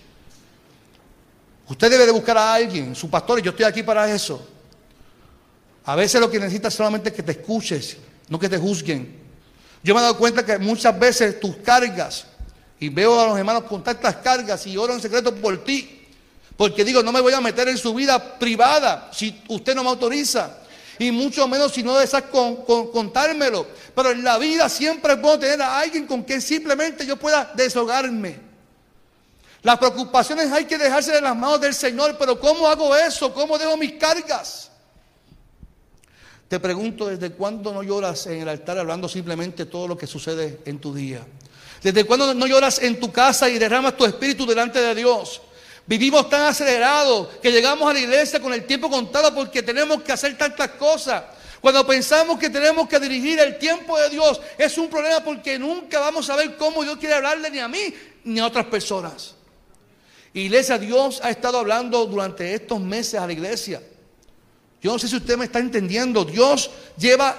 Usted 1.72 1.90
debe 1.90 2.06
de 2.06 2.12
buscar 2.12 2.38
a 2.38 2.54
alguien, 2.54 2.94
su 2.94 3.10
pastor, 3.10 3.42
yo 3.42 3.52
estoy 3.52 3.64
aquí 3.64 3.82
para 3.82 4.14
eso. 4.14 4.46
A 5.86 5.96
veces 5.96 6.20
lo 6.20 6.30
que 6.30 6.38
necesitas 6.38 6.74
solamente 6.74 7.14
que 7.14 7.24
te 7.24 7.32
escuches, 7.32 7.96
no 8.28 8.38
que 8.38 8.50
te 8.50 8.58
juzguen. 8.58 9.22
Yo 9.82 9.94
me 9.94 10.02
he 10.02 10.04
dado 10.04 10.18
cuenta 10.18 10.46
que 10.46 10.58
muchas 10.58 11.00
veces 11.00 11.40
tus 11.40 11.56
cargas, 11.56 12.26
y 12.78 12.90
veo 12.90 13.18
a 13.18 13.28
los 13.28 13.38
hermanos 13.38 13.64
con 13.64 13.82
tantas 13.82 14.18
cargas 14.18 14.68
y 14.68 14.76
oro 14.76 14.94
en 14.94 15.00
secreto 15.00 15.34
por 15.34 15.64
ti, 15.64 16.10
porque 16.58 16.84
digo, 16.84 17.02
no 17.04 17.14
me 17.14 17.22
voy 17.22 17.32
a 17.32 17.40
meter 17.40 17.70
en 17.70 17.78
su 17.78 17.94
vida 17.94 18.38
privada 18.38 19.10
si 19.14 19.42
usted 19.48 19.74
no 19.74 19.86
me 19.86 19.92
autoriza 19.92 20.58
y 21.00 21.10
mucho 21.10 21.48
menos 21.48 21.72
si 21.72 21.84
no 21.84 21.98
deseas 21.98 22.24
con, 22.24 22.66
contármelo. 22.92 23.66
Pero 23.96 24.12
en 24.12 24.26
la 24.26 24.38
vida 24.38 24.68
siempre 24.68 25.16
bueno 25.16 25.40
tener 25.40 25.62
a 25.62 25.80
alguien 25.80 26.06
con 26.06 26.24
quien 26.24 26.42
simplemente 26.42 27.06
yo 27.06 27.16
pueda 27.16 27.50
deshogarme. 27.56 28.51
Las 29.64 29.78
preocupaciones 29.78 30.52
hay 30.52 30.66
que 30.66 30.78
dejarse 30.78 31.12
de 31.12 31.22
las 31.22 31.36
manos 31.36 31.62
del 31.62 31.74
Señor, 31.74 32.18
pero 32.18 32.40
¿cómo 32.40 32.68
hago 32.68 32.96
eso? 32.96 33.32
¿Cómo 33.34 33.58
dejo 33.60 33.78
mis 33.78 33.94
cargas? 33.94 34.72
Te 36.48 36.60
pregunto, 36.60 37.08
¿desde 37.08 37.32
cuándo 37.32 37.72
no 37.72 37.84
lloras 37.84 38.26
en 38.26 38.42
el 38.42 38.50
altar 38.50 38.78
hablando 38.80 39.08
simplemente 39.08 39.66
todo 39.66 39.88
lo 39.88 39.98
que 39.98 40.08
sucede 40.08 40.60
en 40.66 40.80
tu 40.80 40.94
día? 40.94 41.26
¿Desde 41.82 42.04
cuándo 42.04 42.34
no 42.34 42.48
lloras 42.48 42.80
en 42.80 43.00
tu 43.00 43.12
casa 43.12 43.50
y 43.50 43.58
derramas 43.58 43.96
tu 43.96 44.06
espíritu 44.06 44.46
delante 44.46 44.82
de 44.82 44.96
Dios? 44.96 45.42
Vivimos 45.86 46.30
tan 46.30 46.42
acelerados 46.42 47.28
que 47.42 47.52
llegamos 47.52 47.90
a 47.90 47.94
la 47.94 48.00
iglesia 48.00 48.40
con 48.40 48.54
el 48.54 48.66
tiempo 48.66 48.90
contado 48.90 49.34
porque 49.34 49.64
tenemos 49.64 50.02
que 50.02 50.12
hacer 50.12 50.38
tantas 50.38 50.72
cosas. 50.72 51.24
Cuando 51.62 51.86
pensamos 51.86 52.40
que 52.40 52.50
tenemos 52.50 52.88
que 52.90 53.00
dirigir 53.00 53.40
el 53.40 53.60
tiempo 53.60 53.98
de 54.00 54.10
Dios, 54.10 54.42
es 54.58 54.78
un 54.78 54.90
problema 54.90 55.24
porque 55.24 55.60
nunca 55.60 56.00
vamos 56.00 56.30
a 56.30 56.36
ver 56.36 56.58
cómo 56.58 56.84
Dios 56.84 56.98
quiere 56.98 57.16
hablarle 57.16 57.52
ni 57.52 57.60
a 57.60 57.68
mí 57.68 57.94
ni 58.24 58.40
a 58.40 58.48
otras 58.48 58.66
personas. 58.66 59.36
Iglesia, 60.34 60.78
Dios 60.78 61.20
ha 61.24 61.30
estado 61.30 61.60
hablando 61.60 62.06
durante 62.06 62.54
estos 62.54 62.80
meses 62.80 63.20
a 63.20 63.28
la 63.28 63.34
iglesia. 63.34 63.82
Yo 64.82 64.94
no 64.94 65.00
sé 65.00 65.08
si 65.08 65.16
usted 65.16 65.38
me 65.38 65.46
está 65.46 65.60
entendiendo. 65.60 66.24
Dios 66.26 66.72
lleva 66.98 67.38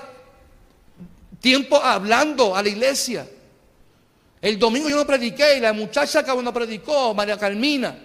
tiempo 1.41 1.77
hablando 1.77 2.55
a 2.55 2.63
la 2.63 2.69
iglesia. 2.69 3.27
El 4.41 4.59
domingo 4.59 4.89
yo 4.89 4.97
no 4.97 5.07
prediqué 5.07 5.57
y 5.57 5.61
la 5.61 5.73
muchacha 5.73 6.25
que 6.25 6.33
cuando 6.33 6.53
predicó, 6.53 7.15
María 7.15 7.39
Carmina, 7.39 7.97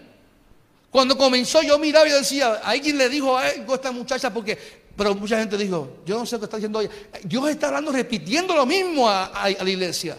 cuando 0.89 1.17
comenzó 1.17 1.61
yo 1.61 1.77
miraba 1.77 2.07
y 2.07 2.11
decía, 2.11 2.61
alguien 2.63 2.97
le 2.97 3.09
dijo 3.09 3.37
algo 3.37 3.73
a 3.73 3.75
esta 3.75 3.91
muchacha 3.91 4.33
porque, 4.33 4.57
pero 4.95 5.13
mucha 5.15 5.39
gente 5.39 5.57
dijo, 5.57 5.97
yo 6.05 6.17
no 6.19 6.25
sé 6.25 6.37
qué 6.37 6.45
está 6.45 6.57
diciendo 6.57 6.79
ella. 6.81 6.91
Dios 7.23 7.49
está 7.49 7.67
hablando, 7.67 7.91
repitiendo 7.91 8.55
lo 8.55 8.65
mismo 8.65 9.09
a, 9.09 9.49
la 9.59 9.69
iglesia. 9.69 10.17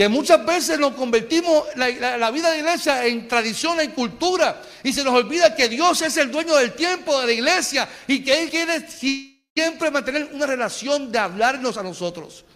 Que 0.00 0.08
muchas 0.08 0.46
veces 0.46 0.78
nos 0.78 0.94
convertimos 0.94 1.62
la, 1.76 2.16
la, 2.16 2.30
vida 2.30 2.48
de 2.48 2.54
la 2.54 2.70
iglesia 2.70 3.04
en 3.04 3.28
tradición, 3.28 3.80
en 3.80 3.90
cultura, 3.90 4.62
y 4.82 4.94
se 4.94 5.04
nos 5.04 5.12
olvida 5.12 5.54
que 5.54 5.68
Dios 5.68 6.00
es 6.00 6.16
el 6.16 6.32
dueño 6.32 6.56
del 6.56 6.72
tiempo 6.72 7.20
de 7.20 7.26
la 7.26 7.32
iglesia 7.34 7.86
y 8.08 8.24
que 8.24 8.44
Él 8.44 8.48
quiere 8.48 8.88
siempre 8.88 9.90
mantener 9.90 10.30
una 10.32 10.46
relación 10.46 11.12
de 11.12 11.18
hablarnos 11.18 11.76
a 11.76 11.82
nosotros. 11.82 12.46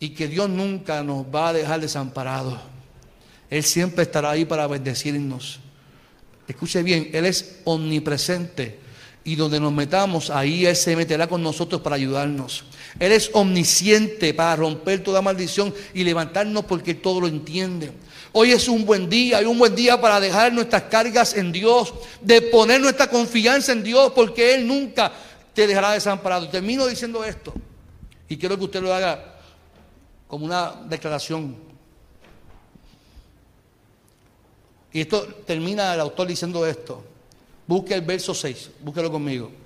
Y 0.00 0.10
que 0.10 0.28
Dios 0.28 0.50
nunca 0.50 1.02
nos 1.02 1.24
va 1.34 1.48
a 1.48 1.52
dejar 1.54 1.80
desamparados. 1.80 2.60
Él 3.48 3.64
siempre 3.64 4.02
estará 4.02 4.32
ahí 4.32 4.44
para 4.44 4.66
bendecirnos. 4.66 5.60
Escuche 6.46 6.82
bien, 6.82 7.08
Él 7.14 7.24
es 7.24 7.60
omnipresente. 7.64 8.80
Y 9.24 9.34
donde 9.34 9.58
nos 9.60 9.72
metamos, 9.72 10.28
ahí 10.28 10.66
Él 10.66 10.76
se 10.76 10.94
meterá 10.94 11.26
con 11.26 11.42
nosotros 11.42 11.80
para 11.80 11.96
ayudarnos. 11.96 12.64
Él 12.98 13.12
es 13.12 13.30
omnisciente 13.32 14.32
para 14.34 14.56
romper 14.56 15.02
toda 15.02 15.20
maldición 15.20 15.74
y 15.92 16.04
levantarnos 16.04 16.64
porque 16.64 16.94
todo 16.94 17.20
lo 17.20 17.26
entiende. 17.26 17.92
Hoy 18.32 18.52
es 18.52 18.68
un 18.68 18.84
buen 18.84 19.08
día, 19.08 19.38
hay 19.38 19.44
un 19.44 19.58
buen 19.58 19.74
día 19.74 20.00
para 20.00 20.20
dejar 20.20 20.52
nuestras 20.52 20.82
cargas 20.84 21.34
en 21.34 21.52
Dios, 21.52 21.92
de 22.20 22.42
poner 22.42 22.80
nuestra 22.80 23.08
confianza 23.08 23.72
en 23.72 23.82
Dios, 23.82 24.12
porque 24.14 24.54
Él 24.54 24.66
nunca 24.66 25.12
te 25.52 25.66
dejará 25.66 25.92
desamparado. 25.92 26.48
Termino 26.48 26.86
diciendo 26.86 27.24
esto, 27.24 27.52
y 28.28 28.36
quiero 28.36 28.56
que 28.58 28.64
usted 28.64 28.82
lo 28.82 28.92
haga 28.94 29.38
como 30.26 30.44
una 30.44 30.74
declaración. 30.88 31.56
Y 34.92 35.00
esto 35.00 35.26
termina 35.44 35.94
el 35.94 36.00
autor 36.00 36.28
diciendo 36.28 36.64
esto. 36.66 37.04
Busque 37.66 37.94
el 37.94 38.02
verso 38.02 38.34
6, 38.34 38.70
búsquelo 38.80 39.10
conmigo. 39.10 39.63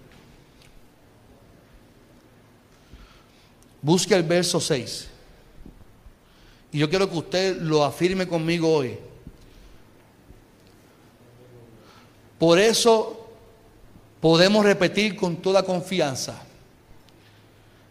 Busque 3.80 4.14
el 4.14 4.22
verso 4.22 4.60
6. 4.60 5.08
Y 6.72 6.78
yo 6.78 6.90
quiero 6.90 7.08
que 7.08 7.16
usted 7.16 7.60
lo 7.60 7.84
afirme 7.84 8.26
conmigo 8.26 8.72
hoy. 8.72 8.98
Por 12.38 12.58
eso 12.58 13.30
podemos 14.20 14.64
repetir 14.64 15.16
con 15.16 15.36
toda 15.36 15.62
confianza 15.62 16.42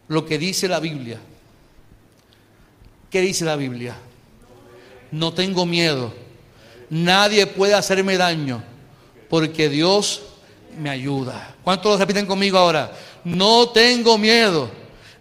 lo 0.08 0.26
que 0.26 0.38
dice 0.38 0.68
la 0.68 0.80
Biblia. 0.80 1.20
¿Qué 3.10 3.22
dice 3.22 3.46
la 3.46 3.56
Biblia? 3.56 3.96
No 5.12 5.34
tengo 5.34 5.66
miedo. 5.66 6.14
Nadie 6.90 7.48
puede 7.48 7.74
hacerme 7.74 8.18
daño 8.18 8.64
porque 9.30 9.70
Dios 9.70 10.22
me 10.78 10.90
ayuda. 10.90 11.56
¿Cuántos 11.64 11.94
lo 11.94 11.98
repiten 11.98 12.26
conmigo 12.26 12.58
ahora? 12.58 12.92
No 13.24 13.70
tengo 13.70 14.18
miedo. 14.18 14.70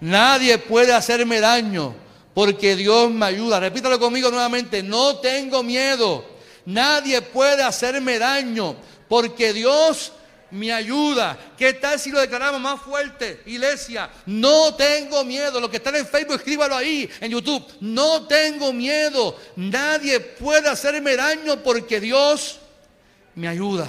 Nadie 0.00 0.58
puede 0.58 0.92
hacerme 0.92 1.40
daño 1.40 1.94
porque 2.34 2.76
Dios 2.76 3.10
me 3.10 3.26
ayuda. 3.26 3.60
Repítalo 3.60 3.98
conmigo 3.98 4.30
nuevamente. 4.30 4.82
No 4.82 5.16
tengo 5.16 5.62
miedo. 5.62 6.24
Nadie 6.66 7.22
puede 7.22 7.62
hacerme 7.62 8.18
daño 8.18 8.76
porque 9.08 9.52
Dios 9.52 10.12
me 10.50 10.72
ayuda. 10.72 11.38
¿Qué 11.56 11.72
tal 11.74 11.98
si 11.98 12.10
lo 12.10 12.20
declaramos 12.20 12.60
más 12.60 12.80
fuerte, 12.80 13.42
iglesia? 13.46 14.10
No 14.26 14.74
tengo 14.74 15.24
miedo. 15.24 15.60
Lo 15.60 15.70
que 15.70 15.78
están 15.78 15.96
en 15.96 16.06
Facebook, 16.06 16.36
escríbalo 16.36 16.76
ahí, 16.76 17.08
en 17.20 17.30
YouTube. 17.30 17.64
No 17.80 18.26
tengo 18.26 18.72
miedo. 18.72 19.38
Nadie 19.56 20.20
puede 20.20 20.68
hacerme 20.68 21.16
daño 21.16 21.62
porque 21.62 22.00
Dios 22.00 22.58
me 23.34 23.48
ayuda. 23.48 23.88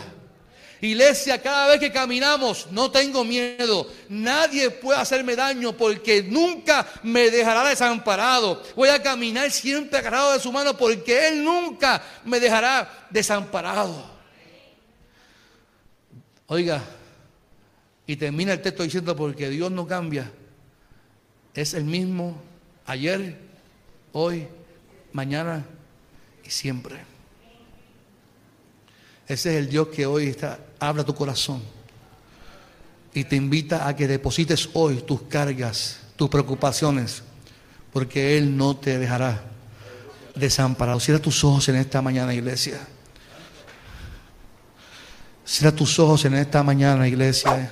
Iglesia, 0.81 1.41
cada 1.41 1.67
vez 1.67 1.79
que 1.79 1.91
caminamos, 1.91 2.67
no 2.71 2.91
tengo 2.91 3.23
miedo. 3.23 3.91
Nadie 4.09 4.69
puede 4.69 4.99
hacerme 4.99 5.35
daño 5.35 5.75
porque 5.75 6.21
nunca 6.23 6.87
me 7.03 7.31
dejará 7.31 7.67
desamparado. 7.67 8.61
Voy 8.75 8.89
a 8.89 9.01
caminar 9.01 9.51
siempre 9.51 9.97
agarrado 9.97 10.33
de 10.33 10.39
su 10.39 10.51
mano 10.51 10.77
porque 10.77 11.29
Él 11.29 11.43
nunca 11.43 12.03
me 12.25 12.39
dejará 12.39 13.07
desamparado. 13.09 14.17
Oiga, 16.47 16.83
y 18.05 18.15
termina 18.15 18.53
el 18.53 18.61
texto 18.61 18.83
diciendo 18.83 19.15
porque 19.15 19.49
Dios 19.49 19.71
no 19.71 19.87
cambia. 19.87 20.31
Es 21.53 21.73
el 21.73 21.83
mismo 21.83 22.39
ayer, 22.85 23.35
hoy, 24.13 24.47
mañana 25.11 25.65
y 26.45 26.49
siempre. 26.51 27.16
Ese 29.27 29.51
es 29.51 29.57
el 29.57 29.69
Dios 29.69 29.89
que 29.89 30.05
hoy 30.05 30.27
está, 30.27 30.59
habla 30.79 31.03
tu 31.03 31.13
corazón 31.13 31.61
y 33.13 33.23
te 33.23 33.35
invita 33.35 33.87
a 33.87 33.95
que 33.95 34.07
deposites 34.07 34.69
hoy 34.73 35.01
tus 35.01 35.23
cargas, 35.23 35.99
tus 36.15 36.29
preocupaciones, 36.29 37.23
porque 37.91 38.37
Él 38.37 38.55
no 38.55 38.77
te 38.77 38.97
dejará 38.99 39.43
desamparado. 40.35 40.99
Cierra 40.99 41.19
tus 41.19 41.43
ojos 41.43 41.67
en 41.67 41.75
esta 41.75 42.01
mañana, 42.01 42.33
iglesia. 42.33 42.79
Cierra 45.43 45.75
tus 45.75 45.97
ojos 45.99 46.23
en 46.25 46.35
esta 46.35 46.63
mañana, 46.63 47.07
iglesia. 47.07 47.71